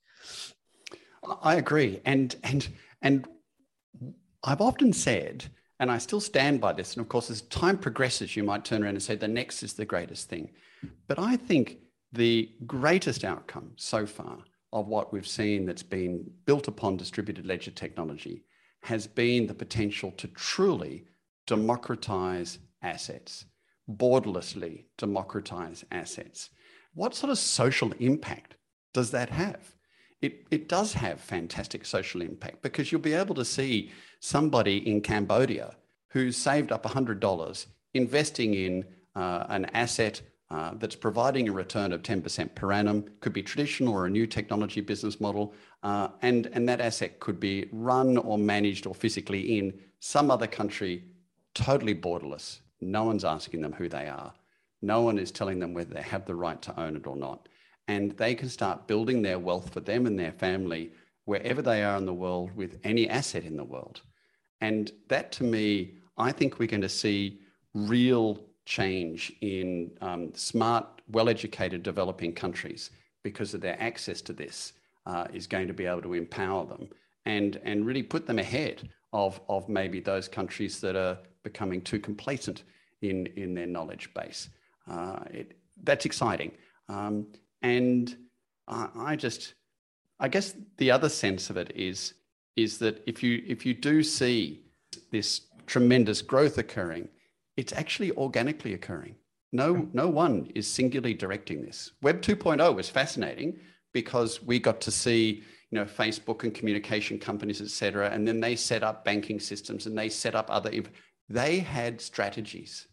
I 1.41 1.55
agree. 1.55 2.01
And, 2.05 2.35
and, 2.43 2.67
and 3.01 3.27
I've 4.43 4.61
often 4.61 4.93
said 4.93 5.45
and 5.79 5.91
I 5.91 5.97
still 5.97 6.21
stand 6.21 6.61
by 6.61 6.73
this. 6.73 6.93
And 6.93 7.01
of 7.01 7.09
course, 7.09 7.29
as 7.29 7.41
time 7.43 7.77
progresses, 7.77 8.35
you 8.35 8.43
might 8.43 8.65
turn 8.65 8.83
around 8.83 8.95
and 8.95 9.03
say 9.03 9.15
the 9.15 9.27
next 9.27 9.63
is 9.63 9.73
the 9.73 9.85
greatest 9.85 10.29
thing. 10.29 10.51
But 11.07 11.19
I 11.19 11.35
think 11.35 11.79
the 12.13 12.51
greatest 12.65 13.23
outcome 13.23 13.71
so 13.75 14.05
far 14.05 14.37
of 14.71 14.87
what 14.87 15.11
we've 15.11 15.27
seen 15.27 15.65
that's 15.65 15.83
been 15.83 16.29
built 16.45 16.67
upon 16.67 16.97
distributed 16.97 17.45
ledger 17.45 17.71
technology 17.71 18.43
has 18.83 19.07
been 19.07 19.47
the 19.47 19.53
potential 19.53 20.11
to 20.11 20.27
truly 20.27 21.05
democratize 21.47 22.59
assets, 22.81 23.45
borderlessly 23.89 24.85
democratize 24.97 25.83
assets. 25.91 26.49
What 26.93 27.15
sort 27.15 27.31
of 27.31 27.37
social 27.37 27.91
impact 27.99 28.55
does 28.93 29.11
that 29.11 29.29
have? 29.29 29.75
It, 30.21 30.45
it 30.49 30.69
does 30.69 30.93
have 30.93 31.19
fantastic 31.19 31.85
social 31.85 32.21
impact 32.21 32.61
because 32.61 32.91
you'll 32.91 33.01
be 33.01 33.13
able 33.13 33.35
to 33.35 33.45
see 33.45 33.91
somebody 34.25 34.77
in 34.89 34.99
Cambodia 35.01 35.75
who's 36.07 36.35
saved 36.35 36.71
up 36.71 36.83
$100 36.83 37.65
investing 37.93 38.55
in 38.55 38.83
uh, 39.15 39.45
an 39.49 39.65
asset 39.65 40.19
uh, 40.49 40.71
that's 40.79 40.95
providing 40.95 41.47
a 41.47 41.51
return 41.51 41.93
of 41.93 42.01
10% 42.01 42.55
per 42.55 42.71
annum, 42.71 43.05
could 43.19 43.33
be 43.33 43.43
traditional 43.43 43.93
or 43.93 44.07
a 44.07 44.09
new 44.09 44.25
technology 44.25 44.81
business 44.81 45.21
model, 45.21 45.53
uh, 45.83 46.07
and, 46.23 46.47
and 46.53 46.67
that 46.67 46.81
asset 46.81 47.19
could 47.19 47.39
be 47.39 47.69
run 47.71 48.17
or 48.17 48.37
managed 48.37 48.87
or 48.87 48.95
physically 48.95 49.59
in 49.59 49.71
some 49.99 50.31
other 50.31 50.47
country, 50.47 51.03
totally 51.53 51.93
borderless. 51.93 52.59
No 52.81 53.03
one's 53.03 53.25
asking 53.25 53.61
them 53.61 53.73
who 53.73 53.87
they 53.87 54.07
are. 54.07 54.33
No 54.81 55.01
one 55.01 55.19
is 55.19 55.31
telling 55.31 55.59
them 55.59 55.73
whether 55.73 55.93
they 55.93 56.01
have 56.01 56.25
the 56.25 56.35
right 56.35 56.61
to 56.63 56.79
own 56.79 56.95
it 56.95 57.05
or 57.05 57.15
not. 57.15 57.47
And 57.87 58.11
they 58.17 58.33
can 58.33 58.49
start 58.49 58.87
building 58.87 59.21
their 59.21 59.39
wealth 59.39 59.71
for 59.71 59.81
them 59.81 60.07
and 60.07 60.17
their 60.17 60.31
family 60.31 60.91
wherever 61.25 61.61
they 61.61 61.83
are 61.83 61.97
in 61.97 62.05
the 62.05 62.13
world 62.13 62.55
with 62.55 62.79
any 62.83 63.07
asset 63.07 63.43
in 63.43 63.57
the 63.57 63.63
world. 63.63 64.01
And 64.61 64.91
that 65.09 65.31
to 65.33 65.43
me, 65.43 65.95
I 66.17 66.31
think 66.31 66.59
we're 66.59 66.67
going 66.67 66.81
to 66.81 66.89
see 66.89 67.39
real 67.73 68.39
change 68.65 69.33
in 69.41 69.91
um, 70.01 70.33
smart, 70.33 71.01
well 71.11 71.29
educated 71.29 71.83
developing 71.83 72.33
countries 72.33 72.89
because 73.23 73.53
of 73.53 73.61
their 73.61 73.81
access 73.81 74.21
to 74.21 74.33
this 74.33 74.73
uh, 75.05 75.27
is 75.33 75.47
going 75.47 75.67
to 75.67 75.73
be 75.73 75.85
able 75.85 76.01
to 76.01 76.13
empower 76.13 76.65
them 76.65 76.87
and, 77.25 77.59
and 77.63 77.85
really 77.85 78.03
put 78.03 78.25
them 78.25 78.39
ahead 78.39 78.89
of, 79.13 79.39
of 79.49 79.67
maybe 79.69 79.99
those 79.99 80.27
countries 80.27 80.79
that 80.81 80.95
are 80.95 81.17
becoming 81.43 81.81
too 81.81 81.99
complacent 81.99 82.63
in, 83.01 83.27
in 83.35 83.53
their 83.53 83.67
knowledge 83.67 84.13
base. 84.13 84.49
Uh, 84.89 85.19
it, 85.31 85.57
that's 85.83 86.05
exciting. 86.05 86.51
Um, 86.89 87.27
and 87.61 88.15
I, 88.67 88.89
I 88.95 89.15
just, 89.15 89.53
I 90.19 90.27
guess 90.27 90.55
the 90.77 90.91
other 90.91 91.09
sense 91.09 91.49
of 91.49 91.57
it 91.57 91.71
is 91.75 92.13
is 92.55 92.77
that 92.79 93.03
if 93.05 93.21
you 93.21 93.43
if 93.47 93.65
you 93.65 93.73
do 93.73 94.03
see 94.03 94.61
this 95.11 95.41
tremendous 95.65 96.21
growth 96.21 96.57
occurring, 96.57 97.09
it's 97.57 97.73
actually 97.73 98.11
organically 98.11 98.73
occurring. 98.73 99.15
No, 99.51 99.87
no 99.93 100.09
one 100.09 100.51
is 100.53 100.67
singularly 100.67 101.13
directing 101.13 101.61
this. 101.61 101.91
Web 102.01 102.21
2.0 102.21 102.75
was 102.75 102.89
fascinating 102.89 103.59
because 103.93 104.43
we 104.43 104.59
got 104.59 104.81
to 104.81 104.91
see, 104.91 105.43
you 105.71 105.79
know, 105.79 105.85
Facebook 105.85 106.43
and 106.43 106.53
communication 106.53 107.17
companies, 107.17 107.61
et 107.61 107.69
cetera, 107.69 108.09
and 108.09 108.27
then 108.27 108.41
they 108.41 108.55
set 108.55 108.83
up 108.83 109.05
banking 109.05 109.39
systems 109.39 109.85
and 109.85 109.97
they 109.97 110.09
set 110.09 110.35
up 110.35 110.47
other. 110.49 110.71
They 111.29 111.59
had 111.59 112.01
strategies, 112.01 112.87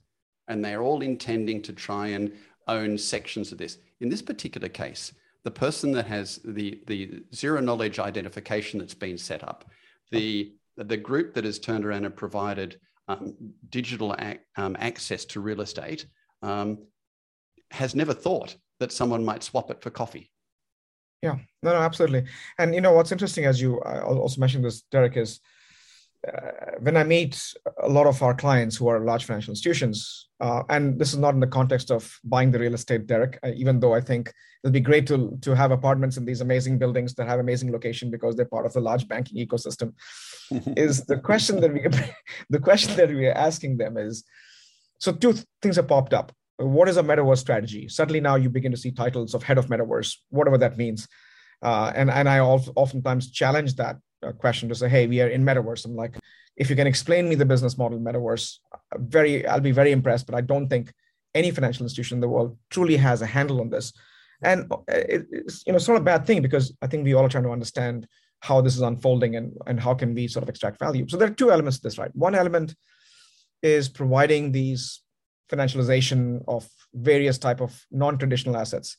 and 0.46 0.64
they're 0.64 0.82
all 0.82 1.02
intending 1.02 1.62
to 1.62 1.72
try 1.72 2.08
and 2.08 2.32
own 2.68 2.96
sections 2.96 3.50
of 3.50 3.58
this. 3.58 3.78
In 4.00 4.08
this 4.08 4.22
particular 4.22 4.68
case, 4.68 5.12
the 5.44 5.50
person 5.50 5.92
that 5.92 6.06
has 6.06 6.40
the 6.44 6.80
the 6.86 7.22
zero 7.34 7.60
knowledge 7.60 7.98
identification 7.98 8.78
that's 8.78 8.94
been 8.94 9.18
set 9.18 9.42
up, 9.42 9.64
the 10.10 10.52
the 10.76 10.96
group 10.96 11.34
that 11.34 11.44
has 11.44 11.58
turned 11.58 11.84
around 11.84 12.04
and 12.04 12.16
provided 12.16 12.78
um, 13.08 13.34
digital 13.68 14.14
ac- 14.18 14.40
um, 14.56 14.76
access 14.78 15.24
to 15.26 15.40
real 15.40 15.60
estate 15.60 16.06
um, 16.42 16.78
has 17.70 17.94
never 17.94 18.14
thought 18.14 18.56
that 18.80 18.92
someone 18.92 19.24
might 19.24 19.42
swap 19.42 19.70
it 19.70 19.82
for 19.82 19.90
coffee. 19.90 20.30
Yeah, 21.22 21.36
no, 21.62 21.72
no, 21.72 21.78
absolutely. 21.78 22.24
And 22.58 22.74
you 22.74 22.80
know 22.80 22.92
what's 22.92 23.12
interesting, 23.12 23.44
as 23.44 23.60
you 23.60 23.80
also 23.82 24.40
mentioned 24.40 24.64
this, 24.64 24.82
Derek, 24.90 25.16
is 25.16 25.40
uh, 26.26 26.76
when 26.78 26.96
I 26.96 27.02
meet 27.04 27.42
a 27.82 27.88
lot 27.88 28.06
of 28.06 28.22
our 28.22 28.34
clients 28.34 28.76
who 28.76 28.86
are 28.88 29.00
large 29.00 29.24
financial 29.24 29.52
institutions, 29.52 30.28
uh, 30.40 30.62
and 30.68 30.98
this 30.98 31.12
is 31.12 31.18
not 31.18 31.34
in 31.34 31.40
the 31.40 31.46
context 31.46 31.90
of 31.90 32.18
buying 32.24 32.50
the 32.50 32.58
real 32.58 32.74
estate, 32.74 33.06
Derek, 33.06 33.38
uh, 33.42 33.50
even 33.56 33.80
though 33.80 33.94
I 33.94 34.00
think 34.00 34.32
it'll 34.62 34.72
be 34.72 34.80
great 34.80 35.06
to, 35.08 35.36
to 35.40 35.56
have 35.56 35.72
apartments 35.72 36.16
in 36.16 36.24
these 36.24 36.40
amazing 36.40 36.78
buildings 36.78 37.14
that 37.14 37.26
have 37.26 37.40
amazing 37.40 37.72
location 37.72 38.10
because 38.10 38.36
they're 38.36 38.44
part 38.44 38.66
of 38.66 38.72
the 38.72 38.80
large 38.80 39.08
banking 39.08 39.44
ecosystem, 39.44 39.94
is 40.76 41.04
the 41.06 41.18
question 41.18 41.60
that 41.60 41.72
we 41.72 41.86
the 42.50 42.60
question 42.60 42.94
that 42.96 43.08
we 43.08 43.26
are 43.26 43.36
asking 43.36 43.76
them 43.76 43.96
is, 43.96 44.24
so 44.98 45.12
two 45.12 45.34
things 45.60 45.76
have 45.76 45.88
popped 45.88 46.14
up. 46.14 46.32
What 46.58 46.88
is 46.88 46.96
a 46.96 47.02
metaverse 47.02 47.38
strategy? 47.38 47.88
Suddenly 47.88 48.20
now 48.20 48.36
you 48.36 48.48
begin 48.48 48.70
to 48.70 48.78
see 48.78 48.92
titles 48.92 49.34
of 49.34 49.42
head 49.42 49.58
of 49.58 49.66
metaverse, 49.66 50.16
whatever 50.28 50.58
that 50.58 50.76
means. 50.76 51.08
Uh, 51.60 51.92
and, 51.94 52.10
and 52.10 52.28
I 52.28 52.40
oftentimes 52.40 53.30
challenge 53.30 53.76
that 53.76 53.96
question 54.38 54.68
to 54.68 54.74
say, 54.74 54.88
hey, 54.88 55.06
we 55.06 55.20
are 55.20 55.28
in 55.28 55.44
metaverse. 55.44 55.84
I'm 55.84 55.96
like, 55.96 56.18
if 56.56 56.70
you 56.70 56.76
can 56.76 56.86
explain 56.86 57.28
me 57.28 57.34
the 57.34 57.46
business 57.46 57.78
model 57.78 57.98
metaverse, 57.98 58.58
very, 58.96 59.46
I'll 59.46 59.60
be 59.60 59.72
very 59.72 59.92
impressed. 59.92 60.26
But 60.26 60.36
I 60.36 60.42
don't 60.42 60.68
think 60.68 60.92
any 61.34 61.50
financial 61.50 61.84
institution 61.84 62.16
in 62.16 62.20
the 62.20 62.28
world 62.28 62.56
truly 62.70 62.96
has 62.96 63.22
a 63.22 63.26
handle 63.26 63.60
on 63.60 63.70
this. 63.70 63.92
And 64.42 64.70
uh, 64.72 64.76
it's 64.88 65.64
you 65.66 65.72
know 65.72 65.78
sort 65.78 65.96
of 65.96 66.02
a 66.02 66.04
bad 66.04 66.26
thing 66.26 66.42
because 66.42 66.76
I 66.82 66.86
think 66.86 67.04
we 67.04 67.14
all 67.14 67.24
are 67.24 67.28
trying 67.28 67.44
to 67.44 67.52
understand 67.52 68.06
how 68.40 68.60
this 68.60 68.74
is 68.74 68.82
unfolding 68.82 69.36
and, 69.36 69.56
and 69.66 69.78
how 69.78 69.94
can 69.94 70.14
we 70.14 70.26
sort 70.26 70.42
of 70.42 70.48
extract 70.48 70.78
value. 70.80 71.06
So 71.08 71.16
there 71.16 71.28
are 71.28 71.34
two 71.34 71.52
elements 71.52 71.78
to 71.78 71.84
this, 71.84 71.96
right? 71.96 72.14
One 72.14 72.34
element 72.34 72.74
is 73.62 73.88
providing 73.88 74.50
these 74.50 75.00
financialization 75.48 76.42
of 76.48 76.68
various 76.92 77.38
type 77.38 77.60
of 77.60 77.80
non-traditional 77.92 78.56
assets 78.56 78.96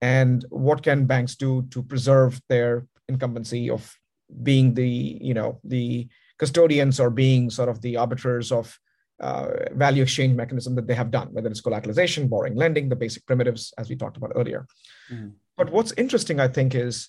and 0.00 0.44
what 0.50 0.82
can 0.82 1.06
banks 1.06 1.36
do 1.36 1.62
to 1.70 1.82
preserve 1.82 2.40
their 2.48 2.86
incumbency 3.08 3.70
of 3.70 3.94
being 4.42 4.74
the 4.74 4.88
you 4.88 5.34
know 5.34 5.60
the 5.64 6.08
custodians 6.38 7.00
or 7.00 7.10
being 7.10 7.50
sort 7.50 7.68
of 7.68 7.80
the 7.80 7.96
arbiters 7.96 8.52
of 8.52 8.78
uh, 9.20 9.48
value 9.72 10.02
exchange 10.02 10.36
mechanism 10.36 10.74
that 10.76 10.86
they 10.86 10.94
have 10.94 11.10
done, 11.10 11.28
whether 11.32 11.48
it's 11.48 11.60
collateralization, 11.60 12.28
borrowing, 12.28 12.54
lending, 12.54 12.88
the 12.88 12.96
basic 12.96 13.26
primitives, 13.26 13.72
as 13.76 13.88
we 13.88 13.96
talked 13.96 14.16
about 14.16 14.32
earlier. 14.36 14.66
Mm. 15.12 15.32
But 15.56 15.70
what's 15.70 15.92
interesting, 15.96 16.38
I 16.38 16.46
think, 16.46 16.74
is 16.74 17.08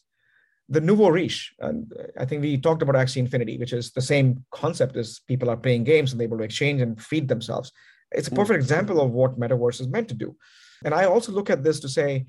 the 0.70 0.82
nouveau 0.82 1.10
riche. 1.10 1.54
And 1.60 1.94
I 2.18 2.26
think 2.26 2.42
we 2.42 2.58
talked 2.58 2.82
about 2.82 2.96
Axie 2.96 3.18
Infinity, 3.18 3.58
which 3.58 3.74
is 3.74 3.92
the 3.92 4.02
same 4.02 4.44
concept 4.52 4.96
as 4.96 5.20
people 5.28 5.50
are 5.50 5.58
playing 5.58 5.84
games 5.84 6.12
and 6.12 6.20
they're 6.20 6.28
able 6.28 6.40
to 6.40 6.44
exchange 6.44 6.82
and 6.82 7.02
feed 7.02 7.28
themselves. 7.28 7.72
It's 8.12 8.28
a 8.28 8.32
perfect 8.32 8.60
mm. 8.60 8.64
example 8.64 9.02
of 9.02 9.12
what 9.12 9.40
metaverse 9.40 9.82
is 9.82 9.88
meant 9.88 10.08
to 10.10 10.16
do. 10.16 10.36
And 10.84 10.94
I 10.94 11.06
also 11.06 11.32
look 11.32 11.50
at 11.50 11.64
this 11.64 11.80
to 11.82 11.90
say, 11.90 12.26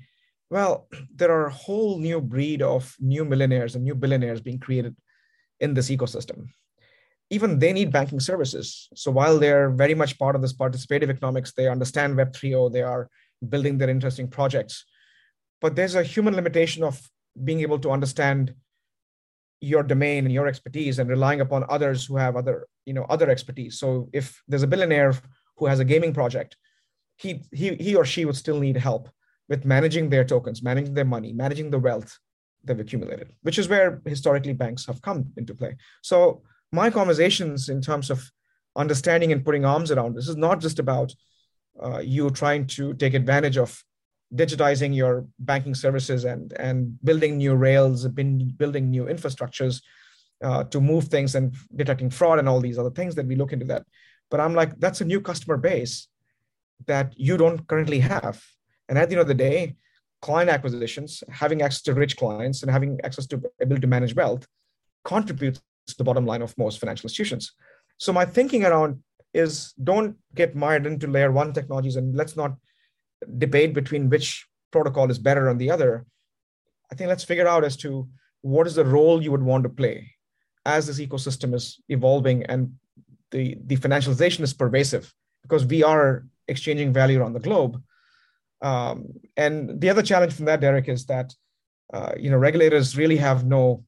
well, 0.51 0.87
there 1.15 1.31
are 1.31 1.47
a 1.47 1.53
whole 1.53 1.97
new 1.97 2.21
breed 2.21 2.61
of 2.61 2.95
new 2.99 3.25
millionaires 3.25 3.73
and 3.73 3.83
new 3.83 3.95
billionaires 3.95 4.41
being 4.41 4.59
created 4.59 4.95
in 5.59 5.73
this 5.73 5.89
ecosystem. 5.89 6.49
Even 7.31 7.57
they 7.57 7.71
need 7.71 7.93
banking 7.93 8.19
services. 8.19 8.89
So 8.93 9.09
while 9.09 9.39
they're 9.39 9.69
very 9.71 9.95
much 9.95 10.19
part 10.19 10.35
of 10.35 10.41
this 10.41 10.53
participative 10.53 11.09
economics, 11.09 11.53
they 11.53 11.69
understand 11.69 12.17
Web 12.17 12.33
3.0, 12.33 12.73
they 12.73 12.81
are 12.81 13.09
building 13.47 13.77
their 13.77 13.89
interesting 13.89 14.27
projects. 14.27 14.85
But 15.61 15.75
there's 15.75 15.95
a 15.95 16.03
human 16.03 16.35
limitation 16.35 16.83
of 16.83 17.01
being 17.41 17.61
able 17.61 17.79
to 17.79 17.91
understand 17.91 18.53
your 19.61 19.83
domain 19.83 20.25
and 20.25 20.33
your 20.33 20.47
expertise 20.47 20.99
and 20.99 21.09
relying 21.09 21.39
upon 21.39 21.63
others 21.69 22.05
who 22.05 22.17
have 22.17 22.35
other, 22.35 22.67
you 22.85 22.93
know, 22.93 23.05
other 23.07 23.29
expertise. 23.29 23.79
So 23.79 24.09
if 24.11 24.41
there's 24.47 24.63
a 24.63 24.67
billionaire 24.67 25.13
who 25.57 25.67
has 25.67 25.79
a 25.79 25.85
gaming 25.85 26.13
project, 26.13 26.57
he, 27.17 27.43
he, 27.53 27.75
he 27.75 27.95
or 27.95 28.03
she 28.03 28.25
would 28.25 28.35
still 28.35 28.59
need 28.59 28.75
help 28.75 29.07
with 29.51 29.65
managing 29.65 30.09
their 30.09 30.23
tokens, 30.23 30.63
managing 30.63 30.93
their 30.93 31.11
money, 31.15 31.31
managing 31.33 31.69
the 31.69 31.83
wealth 31.87 32.17
they've 32.63 32.79
accumulated, 32.79 33.27
which 33.41 33.59
is 33.59 33.67
where 33.67 34.01
historically 34.05 34.53
banks 34.53 34.85
have 34.85 35.01
come 35.01 35.19
into 35.35 35.53
play. 35.53 35.75
So 36.01 36.41
my 36.71 36.89
conversations 36.89 37.67
in 37.67 37.81
terms 37.81 38.09
of 38.09 38.31
understanding 38.77 39.33
and 39.33 39.43
putting 39.43 39.65
arms 39.65 39.91
around 39.91 40.15
this 40.15 40.29
is 40.29 40.37
not 40.37 40.61
just 40.61 40.79
about 40.79 41.13
uh, 41.83 41.99
you 41.99 42.29
trying 42.29 42.65
to 42.77 42.93
take 42.93 43.13
advantage 43.13 43.57
of 43.57 43.69
digitizing 44.33 44.95
your 44.95 45.13
banking 45.51 45.75
services 45.75 46.23
and 46.23 46.53
and 46.67 46.77
building 47.09 47.33
new 47.35 47.55
rails, 47.67 48.07
building 48.61 48.85
new 48.95 49.05
infrastructures 49.15 49.75
uh, 50.47 50.63
to 50.73 50.79
move 50.91 51.05
things 51.09 51.35
and 51.35 51.45
detecting 51.81 52.09
fraud 52.09 52.39
and 52.39 52.47
all 52.47 52.61
these 52.61 52.79
other 52.79 52.95
things 52.99 53.13
that 53.15 53.27
we 53.27 53.35
look 53.35 53.51
into 53.51 53.67
that. 53.71 53.83
But 54.31 54.39
I'm 54.39 54.55
like, 54.61 54.71
that's 54.79 55.01
a 55.01 55.09
new 55.11 55.19
customer 55.19 55.57
base 55.57 56.07
that 56.91 57.07
you 57.27 57.35
don't 57.35 57.67
currently 57.67 57.99
have. 57.99 58.37
And 58.89 58.97
at 58.97 59.09
the 59.09 59.15
end 59.15 59.21
of 59.21 59.27
the 59.27 59.33
day, 59.33 59.75
client 60.21 60.49
acquisitions, 60.49 61.23
having 61.29 61.61
access 61.61 61.81
to 61.83 61.93
rich 61.93 62.15
clients 62.17 62.61
and 62.61 62.71
having 62.71 62.99
access 63.03 63.25
to 63.27 63.41
ability 63.61 63.81
to 63.81 63.87
manage 63.87 64.15
wealth 64.15 64.47
contributes 65.03 65.61
to 65.87 65.97
the 65.97 66.03
bottom 66.03 66.25
line 66.25 66.41
of 66.41 66.57
most 66.57 66.79
financial 66.79 67.05
institutions. 67.05 67.53
So 67.97 68.13
my 68.13 68.25
thinking 68.25 68.65
around 68.65 69.01
is 69.33 69.73
don't 69.83 70.15
get 70.35 70.55
mired 70.55 70.85
into 70.85 71.07
layer 71.07 71.31
one 71.31 71.53
technologies 71.53 71.95
and 71.95 72.15
let's 72.15 72.35
not 72.35 72.55
debate 73.37 73.73
between 73.73 74.09
which 74.09 74.47
protocol 74.71 75.09
is 75.09 75.19
better 75.19 75.49
on 75.49 75.57
the 75.57 75.71
other. 75.71 76.05
I 76.91 76.95
think 76.95 77.07
let's 77.07 77.23
figure 77.23 77.47
out 77.47 77.63
as 77.63 77.77
to 77.77 78.07
what 78.41 78.67
is 78.67 78.75
the 78.75 78.85
role 78.85 79.21
you 79.21 79.31
would 79.31 79.43
want 79.43 79.63
to 79.63 79.69
play 79.69 80.11
as 80.65 80.87
this 80.87 80.99
ecosystem 80.99 81.53
is 81.53 81.79
evolving 81.89 82.43
and 82.45 82.73
the, 83.31 83.57
the 83.65 83.77
financialization 83.77 84.41
is 84.41 84.53
pervasive 84.53 85.13
because 85.41 85.65
we 85.65 85.83
are 85.83 86.25
exchanging 86.47 86.91
value 86.93 87.19
around 87.19 87.33
the 87.33 87.39
globe 87.39 87.81
um, 88.61 89.13
and 89.37 89.81
the 89.81 89.89
other 89.89 90.03
challenge 90.03 90.33
from 90.33 90.45
that, 90.45 90.61
Derek, 90.61 90.87
is 90.87 91.05
that 91.07 91.33
uh, 91.93 92.13
you 92.17 92.29
know 92.29 92.37
regulators 92.37 92.97
really 92.97 93.17
have 93.17 93.45
no 93.45 93.83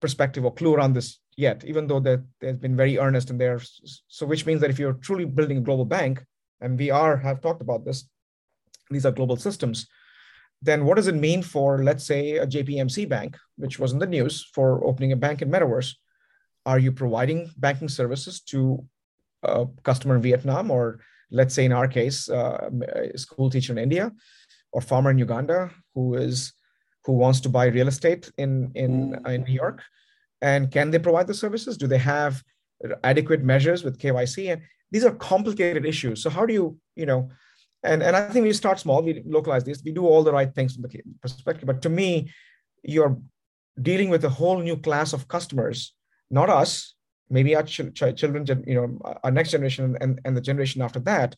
perspective 0.00 0.44
or 0.44 0.54
clue 0.54 0.74
around 0.74 0.94
this 0.94 1.18
yet, 1.36 1.64
even 1.64 1.86
though 1.86 2.00
they've 2.00 2.60
been 2.60 2.76
very 2.76 2.98
earnest 2.98 3.30
in 3.30 3.38
there. 3.38 3.60
So, 4.08 4.26
which 4.26 4.46
means 4.46 4.60
that 4.60 4.70
if 4.70 4.78
you're 4.78 4.94
truly 4.94 5.24
building 5.24 5.58
a 5.58 5.62
global 5.62 5.84
bank, 5.84 6.24
and 6.60 6.78
we 6.78 6.90
are 6.90 7.16
have 7.16 7.40
talked 7.40 7.62
about 7.62 7.84
this, 7.84 8.08
these 8.90 9.06
are 9.06 9.12
global 9.12 9.36
systems. 9.36 9.86
Then 10.62 10.84
what 10.84 10.96
does 10.96 11.08
it 11.08 11.14
mean 11.14 11.42
for, 11.42 11.82
let's 11.82 12.04
say, 12.04 12.36
a 12.36 12.46
JPMC 12.46 13.08
bank, 13.08 13.38
which 13.56 13.78
was 13.78 13.92
in 13.92 13.98
the 13.98 14.06
news 14.06 14.44
for 14.52 14.84
opening 14.84 15.12
a 15.12 15.16
bank 15.16 15.40
in 15.40 15.50
Metaverse? 15.50 15.94
Are 16.66 16.78
you 16.78 16.92
providing 16.92 17.50
banking 17.56 17.88
services 17.88 18.40
to 18.52 18.84
a 19.42 19.66
customer 19.82 20.16
in 20.16 20.22
Vietnam 20.22 20.70
or 20.70 21.00
let's 21.30 21.54
say 21.54 21.64
in 21.64 21.72
our 21.72 21.88
case, 21.88 22.28
uh, 22.28 22.70
a 23.14 23.18
school 23.18 23.50
teacher 23.50 23.72
in 23.72 23.78
India 23.78 24.12
or 24.72 24.80
farmer 24.80 25.10
in 25.10 25.18
Uganda 25.18 25.70
who 25.94 26.14
is 26.14 26.52
who 27.04 27.12
wants 27.12 27.40
to 27.40 27.48
buy 27.48 27.66
real 27.66 27.88
estate 27.88 28.30
in 28.36 28.70
in, 28.74 29.12
mm. 29.12 29.28
in 29.28 29.42
New 29.44 29.54
York, 29.54 29.82
and 30.42 30.70
can 30.70 30.90
they 30.90 30.98
provide 30.98 31.26
the 31.26 31.34
services? 31.34 31.76
Do 31.76 31.86
they 31.86 31.98
have 31.98 32.42
adequate 33.04 33.42
measures 33.42 33.84
with 33.84 33.98
KYC? 33.98 34.52
And 34.52 34.62
these 34.90 35.04
are 35.04 35.14
complicated 35.14 35.84
issues. 35.86 36.22
So 36.22 36.30
how 36.30 36.46
do 36.46 36.52
you 36.52 36.78
you 36.96 37.06
know? 37.06 37.30
And 37.82 38.02
and 38.02 38.14
I 38.14 38.28
think 38.28 38.44
we 38.44 38.52
start 38.52 38.78
small. 38.78 39.02
We 39.02 39.22
localize 39.24 39.64
this. 39.64 39.82
We 39.84 39.92
do 39.92 40.06
all 40.06 40.22
the 40.22 40.32
right 40.32 40.54
things 40.54 40.74
from 40.74 40.82
the 40.82 41.02
perspective. 41.22 41.66
But 41.66 41.80
to 41.82 41.88
me, 41.88 42.30
you're 42.82 43.16
dealing 43.80 44.10
with 44.10 44.24
a 44.24 44.28
whole 44.28 44.58
new 44.58 44.76
class 44.76 45.12
of 45.12 45.28
customers, 45.28 45.94
not 46.30 46.50
us, 46.50 46.94
maybe 47.30 47.54
our 47.56 47.62
ch- 47.62 47.94
ch- 47.94 48.16
children, 48.16 48.44
you 48.66 48.74
know, 48.74 49.16
our 49.22 49.30
next 49.30 49.52
generation 49.52 49.96
and, 50.00 50.20
and 50.24 50.36
the 50.36 50.40
generation 50.40 50.82
after 50.82 51.00
that. 51.00 51.36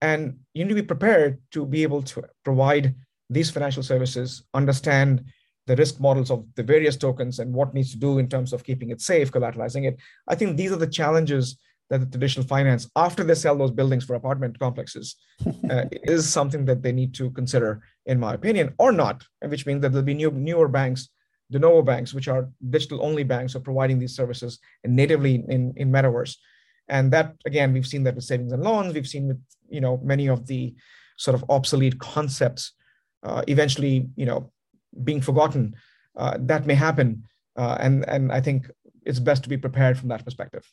And 0.00 0.40
you 0.52 0.64
need 0.64 0.70
to 0.70 0.82
be 0.82 0.82
prepared 0.82 1.38
to 1.52 1.64
be 1.64 1.84
able 1.84 2.02
to 2.02 2.24
provide 2.44 2.94
these 3.30 3.50
financial 3.50 3.82
services, 3.82 4.42
understand 4.52 5.24
the 5.66 5.76
risk 5.76 6.00
models 6.00 6.30
of 6.30 6.44
the 6.56 6.62
various 6.62 6.96
tokens 6.96 7.38
and 7.38 7.54
what 7.54 7.72
needs 7.72 7.92
to 7.92 7.98
do 7.98 8.18
in 8.18 8.28
terms 8.28 8.52
of 8.52 8.64
keeping 8.64 8.90
it 8.90 9.00
safe, 9.00 9.30
collateralizing 9.30 9.86
it. 9.86 9.96
I 10.26 10.34
think 10.34 10.56
these 10.56 10.72
are 10.72 10.76
the 10.76 10.88
challenges 10.88 11.56
that 11.88 11.98
the 11.98 12.06
traditional 12.06 12.46
finance, 12.46 12.90
after 12.96 13.22
they 13.22 13.34
sell 13.34 13.56
those 13.56 13.70
buildings 13.70 14.04
for 14.04 14.14
apartment 14.14 14.58
complexes, 14.58 15.16
uh, 15.70 15.84
is 16.04 16.28
something 16.28 16.64
that 16.64 16.82
they 16.82 16.90
need 16.90 17.14
to 17.14 17.30
consider, 17.30 17.82
in 18.06 18.18
my 18.18 18.34
opinion, 18.34 18.74
or 18.78 18.92
not, 18.92 19.22
which 19.46 19.66
means 19.66 19.82
that 19.82 19.92
there'll 19.92 20.04
be 20.04 20.14
new, 20.14 20.30
newer 20.30 20.68
banks, 20.68 21.10
de 21.52 21.58
novo 21.58 21.82
banks, 21.82 22.12
which 22.14 22.28
are 22.28 22.48
digital 22.70 23.02
only 23.02 23.24
banks, 23.24 23.54
are 23.54 23.60
providing 23.60 23.98
these 23.98 24.16
services 24.16 24.58
natively 24.84 25.34
in, 25.48 25.72
in 25.76 25.92
metaverse. 25.92 26.36
And 26.88 27.12
that, 27.12 27.34
again, 27.46 27.72
we've 27.72 27.86
seen 27.86 28.02
that 28.04 28.16
with 28.16 28.24
savings 28.24 28.52
and 28.52 28.62
loans. 28.62 28.94
We've 28.94 29.06
seen 29.06 29.28
with, 29.28 29.40
you 29.68 29.80
know, 29.80 30.00
many 30.02 30.28
of 30.28 30.46
the 30.46 30.74
sort 31.16 31.34
of 31.34 31.44
obsolete 31.48 31.98
concepts 31.98 32.72
uh, 33.22 33.42
eventually, 33.46 34.08
you 34.16 34.26
know, 34.26 34.50
being 35.04 35.20
forgotten. 35.20 35.74
Uh, 36.16 36.36
that 36.40 36.66
may 36.66 36.74
happen. 36.74 37.24
Uh, 37.56 37.76
and, 37.80 38.08
and 38.08 38.32
I 38.32 38.40
think 38.40 38.70
it's 39.06 39.20
best 39.20 39.42
to 39.44 39.48
be 39.48 39.56
prepared 39.56 39.98
from 39.98 40.08
that 40.08 40.24
perspective 40.24 40.64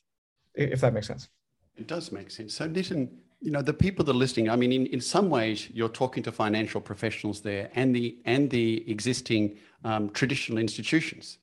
if 0.59 0.81
that 0.81 0.93
makes 0.93 1.07
sense. 1.07 1.29
It 1.75 1.87
does 1.87 2.11
make 2.11 2.29
sense. 2.29 2.55
So, 2.55 2.67
Nitin, 2.67 3.09
you 3.41 3.51
know, 3.51 3.61
the 3.61 3.73
people 3.73 4.03
that 4.05 4.11
are 4.11 4.15
listening, 4.15 4.49
I 4.49 4.55
mean, 4.55 4.71
in, 4.71 4.85
in 4.87 5.01
some 5.01 5.29
ways, 5.29 5.69
you're 5.71 5.89
talking 5.89 6.23
to 6.23 6.31
financial 6.31 6.81
professionals 6.81 7.41
there 7.41 7.69
and 7.73 7.95
the 7.95 8.17
and 8.25 8.49
the 8.49 8.89
existing 8.89 9.57
um, 9.83 10.09
traditional 10.09 10.57
institutions. 10.57 11.37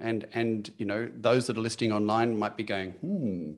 And, 0.00 0.26
and, 0.32 0.72
you 0.76 0.86
know, 0.86 1.08
those 1.14 1.46
that 1.46 1.56
are 1.56 1.60
listening 1.60 1.92
online 1.92 2.36
might 2.36 2.56
be 2.56 2.64
going, 2.64 2.92
hmm. 2.92 3.52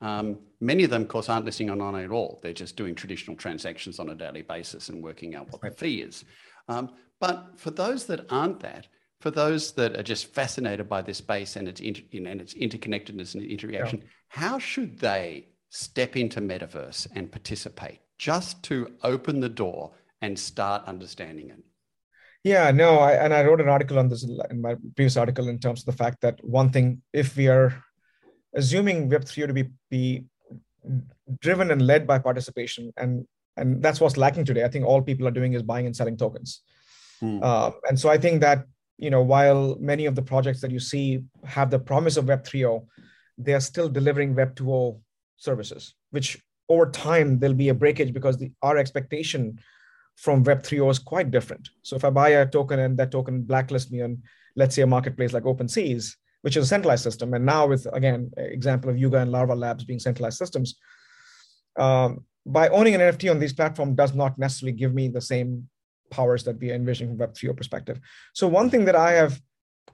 Um, 0.00 0.40
many 0.60 0.84
of 0.84 0.90
them, 0.90 1.02
of 1.02 1.08
course, 1.08 1.30
aren't 1.30 1.46
listening 1.46 1.70
online 1.70 2.04
at 2.04 2.10
all. 2.10 2.38
They're 2.42 2.52
just 2.52 2.76
doing 2.76 2.94
traditional 2.94 3.36
transactions 3.36 3.98
on 3.98 4.10
a 4.10 4.14
daily 4.14 4.42
basis 4.42 4.90
and 4.90 5.02
working 5.02 5.34
out 5.34 5.50
what 5.50 5.62
the 5.62 5.70
fee 5.70 6.02
is. 6.02 6.24
Um, 6.68 6.90
but 7.20 7.52
for 7.56 7.70
those 7.70 8.04
that 8.06 8.26
aren't 8.30 8.60
that, 8.60 8.86
for 9.20 9.30
those 9.30 9.72
that 9.72 9.96
are 9.96 10.02
just 10.02 10.26
fascinated 10.26 10.90
by 10.90 11.00
this 11.00 11.18
space 11.18 11.56
and 11.56 11.68
its, 11.68 11.80
inter- 11.80 12.02
and 12.12 12.40
its 12.40 12.52
interconnectedness 12.52 13.34
and 13.34 13.44
interaction, 13.44 14.00
yeah. 14.00 14.08
how 14.28 14.58
should 14.58 14.98
they 14.98 15.46
step 15.74 16.16
into 16.16 16.40
metaverse 16.40 17.08
and 17.16 17.32
participate 17.32 17.98
just 18.16 18.62
to 18.62 18.92
open 19.02 19.40
the 19.40 19.48
door 19.48 19.90
and 20.22 20.38
start 20.38 20.84
understanding 20.86 21.50
it? 21.50 21.58
Yeah, 22.44 22.70
no, 22.70 22.98
I, 22.98 23.14
and 23.14 23.34
I 23.34 23.42
wrote 23.42 23.60
an 23.60 23.68
article 23.68 23.98
on 23.98 24.08
this 24.08 24.22
in 24.22 24.60
my 24.60 24.76
previous 24.94 25.16
article 25.16 25.48
in 25.48 25.58
terms 25.58 25.80
of 25.80 25.86
the 25.86 26.04
fact 26.04 26.20
that 26.20 26.38
one 26.44 26.70
thing, 26.70 27.02
if 27.12 27.36
we 27.36 27.48
are 27.48 27.74
assuming 28.54 29.10
Web3 29.10 29.48
to 29.48 29.52
be, 29.52 29.64
be 29.90 30.24
driven 31.40 31.72
and 31.72 31.82
led 31.82 32.06
by 32.06 32.18
participation, 32.18 32.92
and 32.96 33.26
and 33.56 33.82
that's 33.82 34.00
what's 34.00 34.16
lacking 34.16 34.44
today. 34.44 34.64
I 34.64 34.68
think 34.68 34.84
all 34.84 35.00
people 35.00 35.26
are 35.26 35.32
doing 35.38 35.54
is 35.54 35.62
buying 35.62 35.86
and 35.86 35.96
selling 35.96 36.16
tokens. 36.16 36.62
Hmm. 37.20 37.38
Uh, 37.42 37.70
and 37.88 37.98
so 37.98 38.08
I 38.10 38.18
think 38.18 38.40
that 38.42 38.64
you 38.98 39.10
know, 39.10 39.22
while 39.22 39.76
many 39.80 40.06
of 40.06 40.14
the 40.14 40.22
projects 40.22 40.60
that 40.60 40.70
you 40.70 40.80
see 40.80 41.24
have 41.44 41.70
the 41.70 41.78
promise 41.78 42.16
of 42.16 42.28
Web 42.28 42.44
3.0, 42.44 42.86
they 43.38 43.54
are 43.54 43.60
still 43.60 43.88
delivering 43.88 44.34
Web 44.34 44.54
2.0 44.54 45.00
services, 45.36 45.94
which 46.10 46.42
over 46.68 46.90
time 46.90 47.38
there'll 47.38 47.56
be 47.56 47.68
a 47.68 47.74
breakage 47.74 48.12
because 48.12 48.38
the, 48.38 48.50
our 48.62 48.76
expectation 48.76 49.58
from 50.16 50.42
Web 50.44 50.62
3.0 50.62 50.90
is 50.90 50.98
quite 50.98 51.30
different. 51.30 51.68
So 51.82 51.96
if 51.96 52.04
I 52.04 52.10
buy 52.10 52.30
a 52.30 52.46
token 52.46 52.78
and 52.78 52.96
that 52.98 53.10
token 53.10 53.42
blacklist 53.42 53.90
me 53.90 54.02
on, 54.02 54.22
let's 54.56 54.74
say, 54.74 54.82
a 54.82 54.86
marketplace 54.86 55.32
like 55.32 55.42
OpenSeas, 55.42 56.14
which 56.42 56.56
is 56.56 56.64
a 56.64 56.68
centralized 56.68 57.02
system, 57.02 57.34
and 57.34 57.44
now 57.44 57.66
with 57.66 57.86
again 57.92 58.30
example 58.36 58.90
of 58.90 58.98
Yuga 58.98 59.18
and 59.18 59.32
Larva 59.32 59.54
Labs 59.54 59.84
being 59.84 59.98
centralized 59.98 60.38
systems, 60.38 60.76
um, 61.76 62.24
by 62.46 62.68
owning 62.68 62.94
an 62.94 63.00
NFT 63.00 63.30
on 63.30 63.38
these 63.38 63.52
platforms 63.52 63.96
does 63.96 64.14
not 64.14 64.38
necessarily 64.38 64.76
give 64.76 64.94
me 64.94 65.08
the 65.08 65.20
same 65.20 65.68
powers 66.10 66.44
that 66.44 66.60
we 66.60 66.70
are 66.70 66.74
envisioning 66.74 67.12
from 67.12 67.18
Web 67.18 67.34
3.0 67.34 67.56
perspective. 67.56 68.00
So 68.34 68.46
one 68.46 68.70
thing 68.70 68.84
that 68.84 68.94
I 68.94 69.12
have 69.12 69.40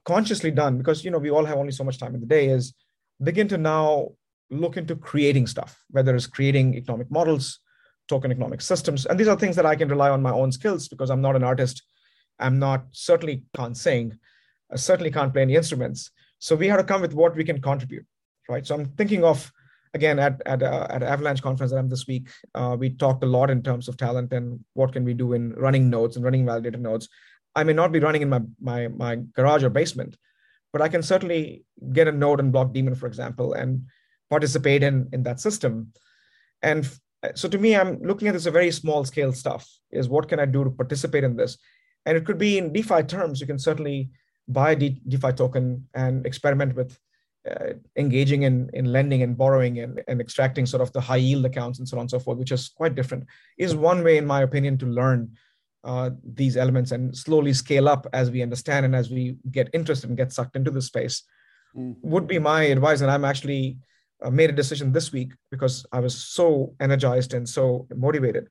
consciously 0.05 0.51
done, 0.51 0.77
because 0.77 1.05
you 1.05 1.11
know 1.11 1.19
we 1.19 1.31
all 1.31 1.45
have 1.45 1.57
only 1.57 1.73
so 1.73 1.85
much 1.85 1.99
time 1.99 2.15
in 2.15 2.21
the 2.21 2.27
day, 2.27 2.49
is 2.49 2.75
begin 3.23 3.49
to 3.49 3.59
now 3.59 4.11
look 4.51 4.77
into 4.77 4.97
creating 4.97 5.47
stuff, 5.47 5.83
whether 5.91 6.15
it's 6.15 6.27
creating 6.27 6.75
economic 6.75 7.11
models, 7.11 7.61
token 8.09 8.33
economic 8.33 8.61
systems. 8.61 9.07
And 9.07 9.19
these 9.19 9.29
are 9.29 9.37
things 9.37 9.57
that 9.57 9.67
I 9.67 9.77
can 9.77 9.89
rely 9.89 10.11
on 10.11 10.23
my 10.23 10.33
own 10.33 10.51
skills 10.53 10.89
because 10.89 11.11
I'm 11.11 11.21
not 11.21 11.37
an 11.37 11.45
artist. 11.45 11.83
I'm 12.39 12.59
not 12.59 12.87
certainly 12.91 13.45
can't 13.55 13.77
sing, 13.77 14.19
I 14.73 14.77
certainly 14.77 15.11
can't 15.11 15.33
play 15.33 15.43
any 15.43 15.57
instruments. 15.57 16.11
So 16.39 16.57
we 16.57 16.69
have 16.69 16.79
to 16.79 16.85
come 16.85 17.03
with 17.03 17.15
what 17.15 17.37
we 17.37 17.45
can 17.45 17.61
contribute, 17.61 18.07
right? 18.49 18.67
So 18.67 18.75
I'm 18.75 18.87
thinking 18.87 19.25
of 19.25 19.53
again 19.93 20.19
at 20.19 20.41
at, 20.47 20.63
uh, 20.63 20.87
at 20.89 21.03
Avalanche 21.03 21.43
conference 21.43 21.73
that 21.73 21.79
I'm 21.79 21.89
this 21.89 22.07
week, 22.07 22.29
uh, 22.55 22.77
we 22.79 22.91
talked 22.91 23.23
a 23.23 23.27
lot 23.27 23.51
in 23.51 23.63
terms 23.63 23.89
of 23.89 23.97
talent 23.97 24.33
and 24.33 24.61
what 24.75 24.93
can 24.93 25.05
we 25.05 25.15
do 25.15 25.35
in 25.35 25.53
running 25.53 25.91
nodes 25.91 26.17
and 26.17 26.25
running 26.25 26.45
validator 26.47 26.79
nodes. 26.79 27.09
I 27.55 27.65
may 27.65 27.73
not 27.73 27.93
be 27.93 28.01
running 28.01 28.23
in 28.23 28.29
my 28.29 28.41
my 28.61 28.89
my 28.89 29.17
garage 29.35 29.65
or 29.65 29.71
basement, 29.71 30.17
but 30.73 30.83
I 30.83 30.89
can 30.89 31.03
certainly 31.03 31.65
get 31.93 32.09
a 32.09 32.13
node 32.13 32.41
and 32.41 32.53
Blockdaemon, 32.53 32.97
for 32.97 33.07
example, 33.07 33.53
and 33.53 33.83
participate 34.31 34.83
in 34.83 35.09
in 35.13 35.23
that 35.25 35.41
system. 35.41 35.93
And 36.63 36.89
so 37.35 37.49
to 37.49 37.59
me, 37.59 37.77
I'm 37.77 38.01
looking 38.03 38.29
at 38.29 38.35
this 38.35 38.47
a 38.47 38.51
very 38.51 38.71
small 38.71 39.05
scale 39.05 39.33
stuff. 39.33 39.69
Is 39.91 40.09
what 40.09 40.29
can 40.29 40.41
I 40.41 40.47
do 40.47 40.65
to 40.65 40.71
participate 40.71 41.25
in 41.25 41.37
this? 41.37 41.59
And 42.07 42.17
it 42.17 42.25
could 42.25 42.39
be 42.39 42.57
in 42.57 42.73
DeFi 42.73 43.03
terms. 43.03 43.41
You 43.41 43.47
can 43.47 43.59
certainly 43.59 44.11
buy 44.49 44.71
a 44.73 44.77
DeFi 44.77 45.33
token 45.33 45.87
and 45.95 46.27
experiment 46.27 46.75
with 46.75 46.99
uh, 47.51 47.75
engaging 47.97 48.43
in, 48.43 48.71
in 48.73 48.87
lending 48.87 49.23
and 49.23 49.37
borrowing 49.37 49.79
and, 49.79 50.03
and 50.09 50.21
extracting 50.21 50.67
sort 50.67 50.83
of 50.83 50.93
the 50.93 51.01
high 51.01 51.17
yield 51.17 51.45
accounts 51.45 51.79
and 51.79 51.89
so 51.89 51.97
on 51.97 52.03
and 52.03 52.11
so 52.11 52.19
forth, 52.19 52.39
which 52.39 52.53
is 52.53 52.69
quite 52.69 52.95
different, 52.95 53.25
is 53.59 53.75
one 53.75 54.03
way, 54.03 54.17
in 54.17 54.27
my 54.27 54.43
opinion, 54.43 54.77
to 54.79 54.87
learn 54.87 55.31
uh, 55.85 56.11
these 56.35 56.57
elements 56.57 56.93
and 56.93 57.17
slowly 57.17 57.53
scale 57.53 57.89
up 57.89 58.07
as 58.13 58.31
we 58.31 58.43
understand 58.43 58.85
and 58.85 58.95
as 58.95 59.11
we 59.11 59.37
get 59.51 59.71
interested 59.73 60.11
and 60.11 60.17
get 60.17 60.33
sucked 60.33 60.57
into 60.57 60.71
the 60.71 60.83
space. 60.83 61.23
Mm. 61.75 61.97
Would 62.03 62.27
be 62.27 62.39
my 62.39 62.65
advice. 62.65 63.01
And 63.01 63.11
I'm 63.11 63.25
actually 63.25 63.79
Uh, 64.23 64.31
made 64.31 64.51
a 64.51 64.53
decision 64.53 64.93
this 64.93 65.13
week 65.13 65.33
because 65.51 65.87
I 65.93 66.01
was 66.01 66.15
so 66.15 66.75
energized 66.79 67.33
and 67.33 67.49
so 67.49 67.87
motivated 67.95 68.49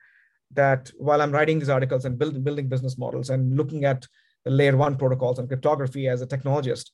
that 0.52 0.92
while 0.98 1.22
I'm 1.22 1.32
writing 1.32 1.60
these 1.60 1.70
articles 1.70 2.06
and 2.06 2.18
build, 2.18 2.44
building 2.44 2.68
business 2.68 2.98
models 2.98 3.30
and 3.30 3.56
looking 3.56 3.86
at 3.86 4.08
the 4.46 4.52
layer 4.52 4.76
one 4.76 4.98
protocols 4.98 5.38
and 5.38 5.48
cryptography 5.48 6.08
as 6.08 6.24
a 6.24 6.28
technologist, 6.28 6.90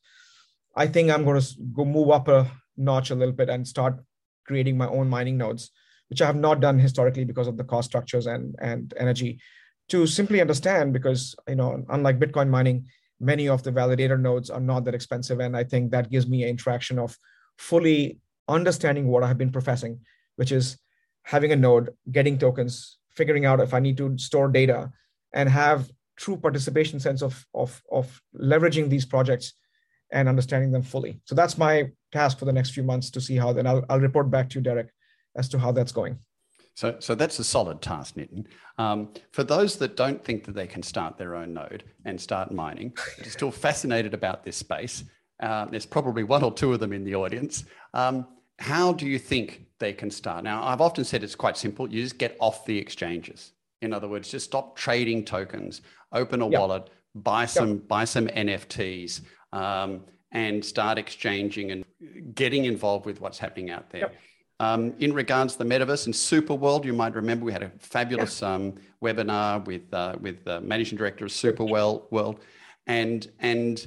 I 0.76 0.88
think 0.88 1.10
I'm 1.10 1.24
going 1.24 1.40
to 1.40 1.48
go 1.74 1.86
move 1.86 2.10
up 2.10 2.28
a 2.28 2.52
notch 2.76 3.12
a 3.12 3.16
little 3.16 3.34
bit 3.34 3.48
and 3.48 3.66
start 3.66 4.04
creating 4.46 4.78
my 4.78 4.88
own 4.88 5.08
mining 5.10 5.38
nodes, 5.38 5.72
which 6.10 6.22
I 6.22 6.26
have 6.26 6.36
not 6.36 6.60
done 6.60 6.78
historically 6.78 7.24
because 7.24 7.48
of 7.48 7.56
the 7.56 7.64
cost 7.64 7.88
structures 7.88 8.28
and, 8.28 8.56
and 8.60 8.94
energy 8.98 9.40
to 9.88 10.06
simply 10.06 10.42
understand 10.42 10.92
because, 10.92 11.34
you 11.48 11.56
know, 11.56 11.86
unlike 11.90 12.20
Bitcoin 12.20 12.50
mining, 12.50 12.88
many 13.22 13.48
of 13.48 13.64
the 13.64 13.72
validator 13.72 14.20
nodes 14.20 14.50
are 14.50 14.60
not 14.60 14.84
that 14.84 14.96
expensive. 14.96 15.40
And 15.40 15.56
I 15.56 15.64
think 15.64 15.92
that 15.92 16.12
gives 16.12 16.28
me 16.28 16.44
an 16.44 16.50
interaction 16.50 17.00
of 17.00 17.18
fully 17.58 18.20
understanding 18.48 19.08
what 19.08 19.24
I 19.24 19.28
have 19.28 19.38
been 19.38 19.52
professing, 19.52 20.00
which 20.36 20.52
is 20.52 20.78
having 21.24 21.52
a 21.52 21.56
node, 21.56 21.90
getting 22.12 22.38
tokens, 22.38 22.98
figuring 23.10 23.46
out 23.46 23.60
if 23.60 23.74
I 23.74 23.80
need 23.80 23.98
to 23.98 24.18
store 24.18 24.48
data 24.48 24.92
and 25.34 25.50
have 25.50 25.90
true 26.18 26.38
participation 26.38 27.00
sense 27.00 27.22
of, 27.22 27.46
of, 27.54 27.82
of 27.92 28.22
leveraging 28.40 28.90
these 28.90 29.06
projects 29.06 29.54
and 30.12 30.30
understanding 30.30 30.72
them 30.72 30.84
fully. 30.84 31.20
So 31.26 31.36
that's 31.36 31.58
my 31.58 31.92
task 32.12 32.40
for 32.40 32.46
the 32.46 32.54
next 32.54 32.72
few 32.72 32.84
months 32.84 33.10
to 33.12 33.22
see 33.22 33.36
how. 33.36 33.54
Then 33.54 33.68
I'll, 33.68 33.84
I'll 33.90 34.00
report 34.00 34.30
back 34.30 34.50
to 34.52 34.60
you, 34.60 34.64
Derek, 34.64 34.90
as 35.36 35.50
to 35.50 35.60
how 35.60 35.72
that's 35.72 35.92
going. 35.92 36.20
So, 36.76 36.98
so 37.00 37.16
that's 37.16 37.40
a 37.40 37.44
solid 37.44 37.82
task, 37.82 38.16
Nitin. 38.16 38.46
Um, 38.78 39.14
for 39.32 39.44
those 39.44 39.78
that 39.78 39.96
don't 39.96 40.24
think 40.24 40.44
that 40.44 40.56
they 40.56 40.68
can 40.68 40.84
start 40.84 41.18
their 41.18 41.36
own 41.36 41.54
node 41.54 41.86
and 42.04 42.20
start 42.20 42.52
mining, 42.52 42.94
are 43.20 43.30
still 43.30 43.52
fascinated 43.52 44.14
about 44.14 44.44
this 44.44 44.58
space, 44.58 45.04
uh, 45.42 45.66
there's 45.66 45.86
probably 45.86 46.24
one 46.24 46.44
or 46.44 46.54
two 46.54 46.74
of 46.74 46.80
them 46.80 46.94
in 46.94 47.04
the 47.04 47.16
audience. 47.16 47.66
Um, 47.94 48.28
how 48.60 48.94
do 48.94 49.06
you 49.06 49.20
think 49.20 49.66
they 49.80 49.94
can 49.94 50.10
start? 50.10 50.44
Now, 50.44 50.64
I've 50.64 50.82
often 50.82 51.04
said 51.04 51.24
it's 51.24 51.36
quite 51.36 51.58
simple. 51.58 51.92
You 51.92 52.02
just 52.02 52.18
get 52.18 52.38
off 52.40 52.66
the 52.66 52.78
exchanges. 52.78 53.52
In 53.82 53.94
other 53.94 54.08
words, 54.08 54.32
just 54.32 54.46
stop 54.46 54.76
trading 54.76 55.26
tokens, 55.26 55.82
open 56.12 56.42
a 56.42 56.50
yep. 56.50 56.60
wallet, 56.60 56.90
buy 57.14 57.46
some 57.46 57.70
yep. 57.70 57.88
buy 57.88 58.06
some 58.06 58.28
NFTs, 58.28 59.22
um, 59.52 60.02
and 60.32 60.64
start 60.64 60.98
exchanging 60.98 61.72
and 61.72 61.86
getting 62.34 62.66
involved 62.66 63.06
with 63.06 63.22
what's 63.22 63.38
happening 63.38 63.70
out 63.70 63.90
there. 63.90 64.02
Yep. 64.02 64.16
Um, 64.62 64.94
in 65.00 65.14
regards 65.14 65.54
to 65.58 65.64
the 65.64 65.66
metaverse 65.66 66.06
and 66.06 66.16
Superworld, 66.16 66.86
you 66.86 66.94
might 66.94 67.14
remember 67.14 67.44
we 67.44 67.52
had 67.52 67.64
a 67.64 67.72
fabulous 67.80 68.42
um, 68.42 68.76
webinar 69.04 69.64
with 69.66 69.94
uh, 69.94 70.16
with 70.22 70.46
the 70.46 70.62
managing 70.62 70.98
director 70.98 71.26
of 71.26 71.32
Superworld, 71.32 72.10
World, 72.12 72.40
and 72.88 73.30
and 73.40 73.86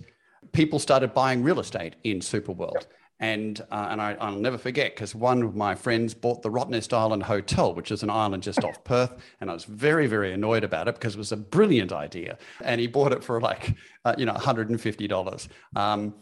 people 0.53 0.79
started 0.79 1.15
buying 1.15 1.43
real 1.43 1.61
estate 1.61 1.97
in 2.05 2.21
Superworld. 2.21 2.87
And 3.21 3.61
uh, 3.73 3.89
and 3.91 4.01
I, 4.01 4.15
will 4.31 4.39
never 4.39 4.59
forget 4.59 4.95
because 4.95 5.15
one 5.15 5.43
of 5.43 5.57
my 5.57 5.75
friends 5.75 6.15
bought 6.15 6.43
the 6.43 6.51
Rottnest 6.51 6.93
Island 6.93 7.25
Hotel, 7.25 7.75
which 7.75 7.91
is 7.91 8.05
an 8.05 8.11
island 8.11 8.45
just 8.45 8.63
off 8.63 8.85
Perth, 8.85 9.17
and 9.41 9.51
I 9.51 9.55
was 9.55 9.65
very 9.65 10.07
very 10.07 10.33
annoyed 10.33 10.63
about 10.63 10.87
it 10.87 10.95
because 10.95 11.15
it 11.15 11.19
was 11.19 11.33
a 11.33 11.37
brilliant 11.37 11.93
idea, 11.93 12.39
and 12.63 12.81
he 12.81 12.87
bought 12.87 13.13
it 13.13 13.25
for 13.25 13.41
like 13.41 13.75
uh, 14.05 14.15
you 14.17 14.25
know 14.25 14.35
150 14.35 15.09
dollars. 15.09 15.49
Um, 15.75 16.15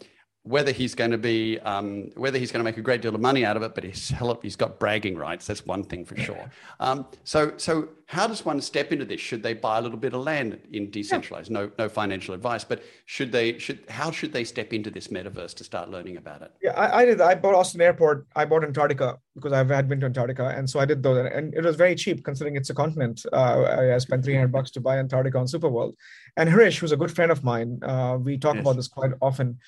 whether 0.47 0.71
he's 0.71 0.95
going 0.95 1.11
to 1.11 1.17
be 1.17 1.59
um, 1.59 2.09
whether 2.15 2.39
he's 2.39 2.51
going 2.51 2.61
to 2.61 2.63
make 2.63 2.77
a 2.77 2.81
great 2.81 3.01
deal 3.01 3.13
of 3.13 3.19
money 3.19 3.43
out 3.43 3.57
of 3.57 3.63
it, 3.63 3.75
but 3.75 3.83
he's 3.83 4.13
he's 4.41 4.55
got 4.55 4.79
bragging 4.79 5.17
rights. 5.17 5.45
That's 5.47 5.65
one 5.65 5.83
thing 5.83 6.05
for 6.05 6.15
sure. 6.17 6.49
Um, 6.79 7.05
so 7.23 7.53
so 7.57 7.89
how 8.05 8.27
does 8.27 8.45
one 8.45 8.61
step 8.61 8.93
into 8.93 9.03
this? 9.03 9.19
Should 9.19 9.43
they 9.43 9.53
buy 9.53 9.77
a 9.77 9.81
little 9.81 9.97
bit 9.97 10.13
of 10.13 10.23
land 10.23 10.59
in 10.71 10.87
Decentraland? 10.87 11.49
No 11.49 11.69
no 11.77 11.89
financial 11.89 12.33
advice, 12.33 12.63
but 12.63 12.81
should 13.05 13.31
they 13.31 13.59
should 13.59 13.83
how 13.89 14.09
should 14.09 14.31
they 14.31 14.45
step 14.45 14.71
into 14.71 14.89
this 14.89 15.09
metaverse 15.09 15.53
to 15.55 15.63
start 15.65 15.89
learning 15.89 16.15
about 16.15 16.41
it? 16.41 16.51
Yeah, 16.61 16.71
I, 16.71 17.01
I 17.01 17.05
did. 17.05 17.19
I 17.19 17.35
bought 17.35 17.55
Austin 17.55 17.81
Airport. 17.81 18.25
I 18.35 18.45
bought 18.45 18.63
Antarctica 18.63 19.17
because 19.35 19.51
I've 19.51 19.69
had 19.69 19.89
been 19.89 19.99
to 19.99 20.05
Antarctica, 20.05 20.47
and 20.47 20.69
so 20.69 20.79
I 20.79 20.85
did 20.85 21.03
those, 21.03 21.29
and 21.33 21.53
it 21.53 21.63
was 21.63 21.75
very 21.75 21.95
cheap 21.95 22.23
considering 22.23 22.55
it's 22.55 22.69
a 22.69 22.73
continent. 22.73 23.25
Uh, 23.33 23.91
I 23.93 23.97
spent 23.97 24.23
three 24.23 24.35
hundred 24.35 24.53
bucks 24.53 24.71
to 24.71 24.79
buy 24.79 24.97
Antarctica 24.97 25.37
on 25.37 25.45
Superworld, 25.45 25.93
and 26.37 26.49
Harish, 26.49 26.79
who's 26.79 26.93
a 26.93 26.97
good 26.97 27.11
friend 27.11 27.31
of 27.31 27.43
mine, 27.43 27.79
uh, 27.83 28.17
we 28.17 28.37
talk 28.37 28.55
yes. 28.55 28.61
about 28.61 28.77
this 28.77 28.87
quite 28.87 29.11
often 29.21 29.59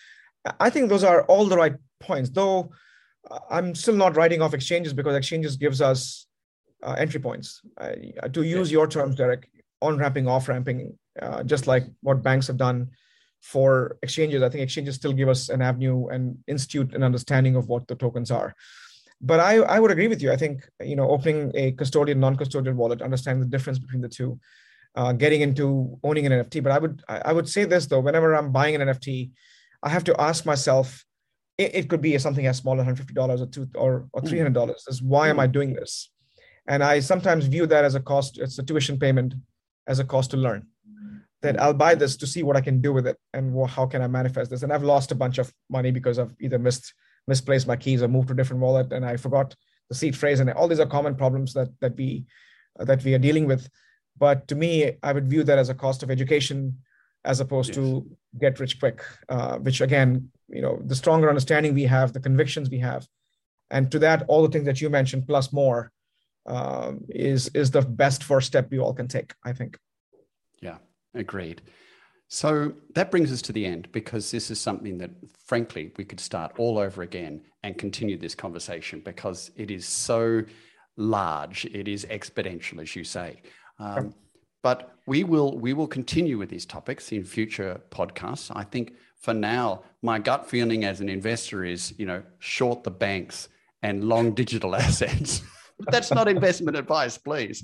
I 0.59 0.69
think 0.69 0.89
those 0.89 1.03
are 1.03 1.23
all 1.23 1.45
the 1.45 1.57
right 1.57 1.75
points, 1.99 2.29
though 2.29 2.71
uh, 3.29 3.39
I'm 3.49 3.75
still 3.75 3.95
not 3.95 4.15
writing 4.15 4.41
off 4.41 4.53
exchanges 4.53 4.93
because 4.93 5.15
exchanges 5.15 5.57
gives 5.57 5.81
us 5.81 6.27
uh, 6.83 6.93
entry 6.93 7.19
points. 7.19 7.61
Uh, 7.79 7.95
to 8.33 8.43
use 8.43 8.71
your 8.71 8.87
terms, 8.87 9.15
Derek, 9.15 9.49
on 9.81 9.97
ramping, 9.97 10.27
off 10.27 10.47
ramping, 10.47 10.97
uh, 11.21 11.43
just 11.43 11.67
like 11.67 11.85
what 12.01 12.23
banks 12.23 12.47
have 12.47 12.57
done 12.57 12.89
for 13.41 13.97
exchanges. 14.03 14.41
I 14.41 14.49
think 14.49 14.63
exchanges 14.63 14.95
still 14.95 15.13
give 15.13 15.29
us 15.29 15.49
an 15.49 15.61
avenue 15.61 16.07
and 16.07 16.37
institute 16.47 16.93
an 16.93 17.03
understanding 17.03 17.55
of 17.55 17.67
what 17.67 17.87
the 17.87 17.95
tokens 17.95 18.31
are. 18.31 18.55
But 19.21 19.39
I, 19.39 19.57
I 19.57 19.79
would 19.79 19.91
agree 19.91 20.07
with 20.07 20.21
you. 20.21 20.31
I 20.31 20.37
think 20.37 20.67
you 20.81 20.95
know 20.95 21.09
opening 21.09 21.51
a 21.55 21.73
custodian, 21.73 22.19
non-custodial 22.19 22.73
wallet, 22.75 23.01
understanding 23.01 23.41
the 23.41 23.49
difference 23.49 23.79
between 23.79 24.01
the 24.01 24.07
two, 24.07 24.39
uh, 24.95 25.11
getting 25.11 25.41
into 25.41 25.99
owning 26.03 26.25
an 26.25 26.31
NFT. 26.31 26.63
But 26.63 26.71
I 26.71 26.79
would 26.79 27.03
I 27.07 27.33
would 27.33 27.49
say 27.49 27.65
this 27.65 27.85
though: 27.85 27.99
whenever 27.99 28.33
I'm 28.33 28.51
buying 28.51 28.75
an 28.75 28.87
NFT, 28.87 29.31
I 29.83 29.89
have 29.89 30.03
to 30.05 30.19
ask 30.19 30.45
myself, 30.45 31.05
it, 31.57 31.75
it 31.75 31.89
could 31.89 32.01
be 32.01 32.17
something 32.17 32.47
as 32.47 32.57
small 32.57 32.79
as 32.79 32.87
$150 32.87 33.41
or 33.41 33.45
two 33.45 33.67
or, 33.75 34.07
or 34.13 34.21
$300. 34.21 34.53
Mm. 34.53 34.73
Is 34.87 35.01
why 35.01 35.27
mm. 35.27 35.31
am 35.31 35.39
I 35.39 35.47
mm. 35.47 35.51
doing 35.51 35.73
this? 35.73 36.11
And 36.67 36.83
I 36.83 36.99
sometimes 36.99 37.45
view 37.45 37.65
that 37.67 37.83
as 37.83 37.95
a 37.95 37.99
cost, 37.99 38.37
it's 38.37 38.59
a 38.59 38.63
tuition 38.63 38.99
payment 38.99 39.33
as 39.87 39.99
a 39.99 40.03
cost 40.03 40.31
to 40.31 40.37
learn. 40.37 40.67
That 41.41 41.59
I'll 41.59 41.73
buy 41.73 41.95
this 41.95 42.17
to 42.17 42.27
see 42.27 42.43
what 42.43 42.57
I 42.57 42.61
can 42.61 42.81
do 42.81 42.91
with 42.91 43.07
it 43.07 43.17
and 43.33 43.55
how 43.69 43.85
can 43.85 44.01
I 44.01 44.07
manifest 44.07 44.51
this. 44.51 44.61
And 44.61 44.73
I've 44.73 44.83
lost 44.83 45.13
a 45.13 45.15
bunch 45.15 45.37
of 45.37 45.53
money 45.69 45.89
because 45.89 46.19
I've 46.19 46.35
either 46.39 46.59
missed 46.59 46.93
misplaced 47.27 47.67
my 47.67 47.77
keys 47.77 48.03
or 48.03 48.07
moved 48.09 48.27
to 48.27 48.33
a 48.33 48.37
different 48.37 48.61
wallet 48.61 48.91
and 48.91 49.05
I 49.05 49.15
forgot 49.15 49.55
the 49.87 49.95
seed 49.95 50.17
phrase. 50.17 50.41
And 50.41 50.49
all 50.51 50.67
these 50.67 50.81
are 50.81 50.85
common 50.85 51.15
problems 51.15 51.53
that 51.53 51.69
that 51.79 51.95
we 51.95 52.25
uh, 52.77 52.83
that 52.85 53.03
we 53.05 53.13
are 53.13 53.19
dealing 53.19 53.45
with. 53.45 53.69
But 54.17 54.49
to 54.49 54.55
me, 54.55 54.97
I 55.01 55.13
would 55.13 55.29
view 55.29 55.43
that 55.43 55.57
as 55.57 55.69
a 55.69 55.73
cost 55.73 56.03
of 56.03 56.11
education 56.11 56.77
as 57.25 57.39
opposed 57.39 57.69
yes. 57.69 57.77
to 57.77 58.05
get 58.39 58.59
rich 58.59 58.79
quick 58.79 59.01
uh, 59.29 59.57
which 59.57 59.81
again 59.81 60.29
you 60.47 60.61
know 60.61 60.79
the 60.85 60.95
stronger 60.95 61.29
understanding 61.29 61.73
we 61.73 61.83
have 61.83 62.13
the 62.13 62.19
convictions 62.19 62.69
we 62.69 62.79
have. 62.79 63.07
And 63.71 63.91
to 63.91 63.99
that 63.99 64.23
all 64.27 64.41
the 64.41 64.49
things 64.49 64.65
that 64.65 64.81
you 64.81 64.89
mentioned 64.89 65.27
plus 65.27 65.53
more 65.53 65.91
um, 66.47 67.05
is 67.09 67.49
is 67.53 67.69
the 67.71 67.81
best 67.81 68.23
first 68.23 68.47
step 68.47 68.71
we 68.71 68.79
all 68.79 68.93
can 68.93 69.07
take 69.07 69.33
i 69.43 69.53
think. 69.53 69.77
Yeah 70.61 70.77
agreed. 71.13 71.61
So 72.27 72.73
that 72.93 73.09
brings 73.09 73.31
us 73.31 73.41
to 73.43 73.53
the 73.53 73.65
end 73.65 73.91
because 73.91 74.29
this 74.29 74.51
is 74.51 74.61
something 74.61 74.99
that 74.99 75.09
frankly 75.45 75.91
we 75.97 76.05
could 76.05 76.19
start 76.19 76.53
all 76.57 76.77
over 76.77 77.01
again 77.01 77.41
and 77.63 77.77
continue 77.77 78.17
this 78.17 78.35
conversation 78.35 79.01
because 79.03 79.49
it 79.55 79.71
is 79.71 79.85
so 79.87 80.43
large 80.95 81.65
it 81.65 81.87
is 81.87 82.05
exponential 82.05 82.81
as 82.81 82.95
you 82.95 83.03
say. 83.03 83.41
Um, 83.79 84.13
but 84.61 84.95
we 85.05 85.23
will 85.23 85.57
we 85.57 85.73
will 85.73 85.87
continue 85.87 86.37
with 86.37 86.49
these 86.49 86.65
topics 86.65 87.11
in 87.11 87.23
future 87.23 87.81
podcasts. 87.89 88.51
I 88.55 88.63
think 88.63 88.93
for 89.17 89.33
now, 89.33 89.83
my 90.01 90.19
gut 90.19 90.49
feeling 90.49 90.85
as 90.85 91.01
an 91.01 91.09
investor 91.09 91.65
is, 91.65 91.93
you 91.97 92.05
know, 92.05 92.23
short 92.39 92.83
the 92.83 92.91
banks 92.91 93.49
and 93.81 94.03
long 94.03 94.33
digital 94.33 94.75
assets. 94.83 95.41
That's 95.91 96.11
not 96.11 96.27
investment 96.27 96.77
advice, 96.77 97.17
please. 97.17 97.63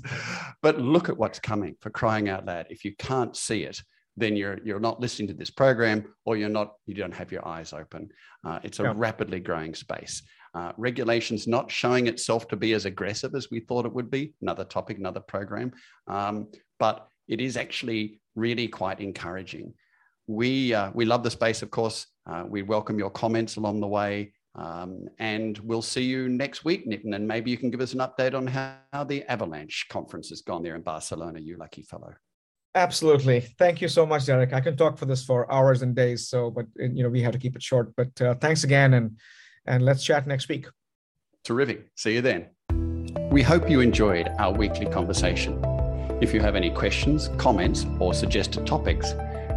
But 0.62 0.80
look 0.80 1.08
at 1.08 1.16
what's 1.16 1.38
coming 1.38 1.76
for 1.80 1.90
crying 1.90 2.28
out 2.28 2.46
loud. 2.46 2.66
If 2.70 2.84
you 2.84 2.94
can't 2.96 3.36
see 3.36 3.62
it, 3.64 3.82
then 4.16 4.36
you're 4.36 4.58
you're 4.64 4.80
not 4.80 5.00
listening 5.00 5.28
to 5.28 5.34
this 5.34 5.50
program, 5.50 6.06
or 6.24 6.36
you're 6.36 6.48
not 6.48 6.74
you 6.86 6.94
don't 6.94 7.14
have 7.14 7.30
your 7.30 7.46
eyes 7.46 7.72
open. 7.72 8.10
Uh, 8.44 8.58
it's 8.62 8.80
a 8.80 8.84
yeah. 8.84 8.92
rapidly 8.96 9.40
growing 9.40 9.74
space. 9.74 10.22
Uh, 10.56 10.72
regulations 10.78 11.46
not 11.46 11.70
showing 11.70 12.06
itself 12.06 12.48
to 12.48 12.56
be 12.56 12.72
as 12.72 12.86
aggressive 12.86 13.34
as 13.34 13.50
we 13.50 13.60
thought 13.60 13.84
it 13.84 13.92
would 13.92 14.10
be. 14.10 14.32
Another 14.40 14.64
topic, 14.64 14.96
another 14.96 15.20
program. 15.20 15.70
Um, 16.06 16.48
but 16.78 17.08
it 17.28 17.42
is 17.42 17.58
actually 17.58 18.20
really 18.36 18.66
quite 18.66 19.00
encouraging. 19.00 19.74
We, 20.26 20.72
uh, 20.72 20.92
we 20.94 21.04
love 21.04 21.22
the 21.22 21.30
space, 21.30 21.60
of 21.60 21.70
course. 21.70 22.06
Uh, 22.30 22.44
we 22.48 22.62
welcome 22.62 22.98
your 22.98 23.10
comments 23.10 23.56
along 23.56 23.80
the 23.80 23.86
way. 23.86 24.32
Um, 24.54 25.06
and 25.18 25.58
we'll 25.58 25.82
see 25.82 26.04
you 26.04 26.30
next 26.30 26.64
week, 26.64 26.88
Nitin. 26.88 27.14
And 27.14 27.28
maybe 27.28 27.50
you 27.50 27.58
can 27.58 27.70
give 27.70 27.82
us 27.82 27.92
an 27.92 27.98
update 27.98 28.34
on 28.34 28.46
how, 28.46 28.76
how 28.94 29.04
the 29.04 29.24
Avalanche 29.30 29.86
conference 29.90 30.30
has 30.30 30.40
gone 30.40 30.62
there 30.62 30.74
in 30.74 30.80
Barcelona, 30.80 31.38
you 31.38 31.58
lucky 31.58 31.82
fellow. 31.82 32.14
Absolutely. 32.74 33.40
Thank 33.58 33.82
you 33.82 33.88
so 33.88 34.06
much, 34.06 34.24
Derek. 34.24 34.54
I 34.54 34.60
can 34.60 34.74
talk 34.74 34.96
for 34.96 35.04
this 35.04 35.22
for 35.22 35.52
hours 35.52 35.82
and 35.82 35.94
days. 35.94 36.30
So, 36.30 36.50
but 36.50 36.66
you 36.76 37.02
know, 37.02 37.10
we 37.10 37.20
have 37.20 37.32
to 37.32 37.38
keep 37.38 37.56
it 37.56 37.62
short. 37.62 37.94
But 37.94 38.22
uh, 38.22 38.34
thanks 38.36 38.64
again, 38.64 38.94
and 38.94 39.18
and 39.66 39.84
let's 39.84 40.04
chat 40.04 40.26
next 40.26 40.48
week. 40.48 40.66
Terrific. 41.44 41.86
See 41.94 42.14
you 42.14 42.20
then. 42.20 42.46
We 43.30 43.42
hope 43.42 43.68
you 43.68 43.80
enjoyed 43.80 44.28
our 44.38 44.52
weekly 44.52 44.86
conversation. 44.86 45.62
If 46.20 46.32
you 46.32 46.40
have 46.40 46.56
any 46.56 46.70
questions, 46.70 47.28
comments, 47.36 47.86
or 47.98 48.14
suggested 48.14 48.66
topics, 48.66 49.14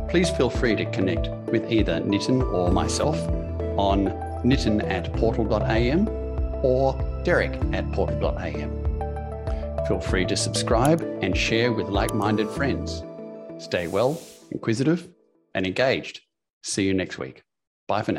please 0.09 0.29
feel 0.29 0.49
free 0.49 0.75
to 0.75 0.85
connect 0.91 1.29
with 1.51 1.71
either 1.71 1.99
Nitin 2.01 2.41
or 2.53 2.71
myself 2.71 3.17
on 3.77 4.07
nitin 4.43 4.83
at 4.89 5.11
portal.am 5.13 6.07
or 6.63 7.21
derek 7.23 7.53
at 7.73 7.89
portal.am. 7.91 8.89
Feel 9.87 9.99
free 9.99 10.25
to 10.25 10.35
subscribe 10.35 11.01
and 11.21 11.35
share 11.35 11.71
with 11.71 11.87
like 11.87 12.13
minded 12.13 12.49
friends. 12.49 13.03
Stay 13.57 13.87
well, 13.87 14.21
inquisitive, 14.51 15.07
and 15.55 15.65
engaged. 15.65 16.21
See 16.63 16.85
you 16.85 16.93
next 16.93 17.17
week. 17.17 17.43
Bye 17.87 18.01
for 18.01 18.11
now. 18.11 18.17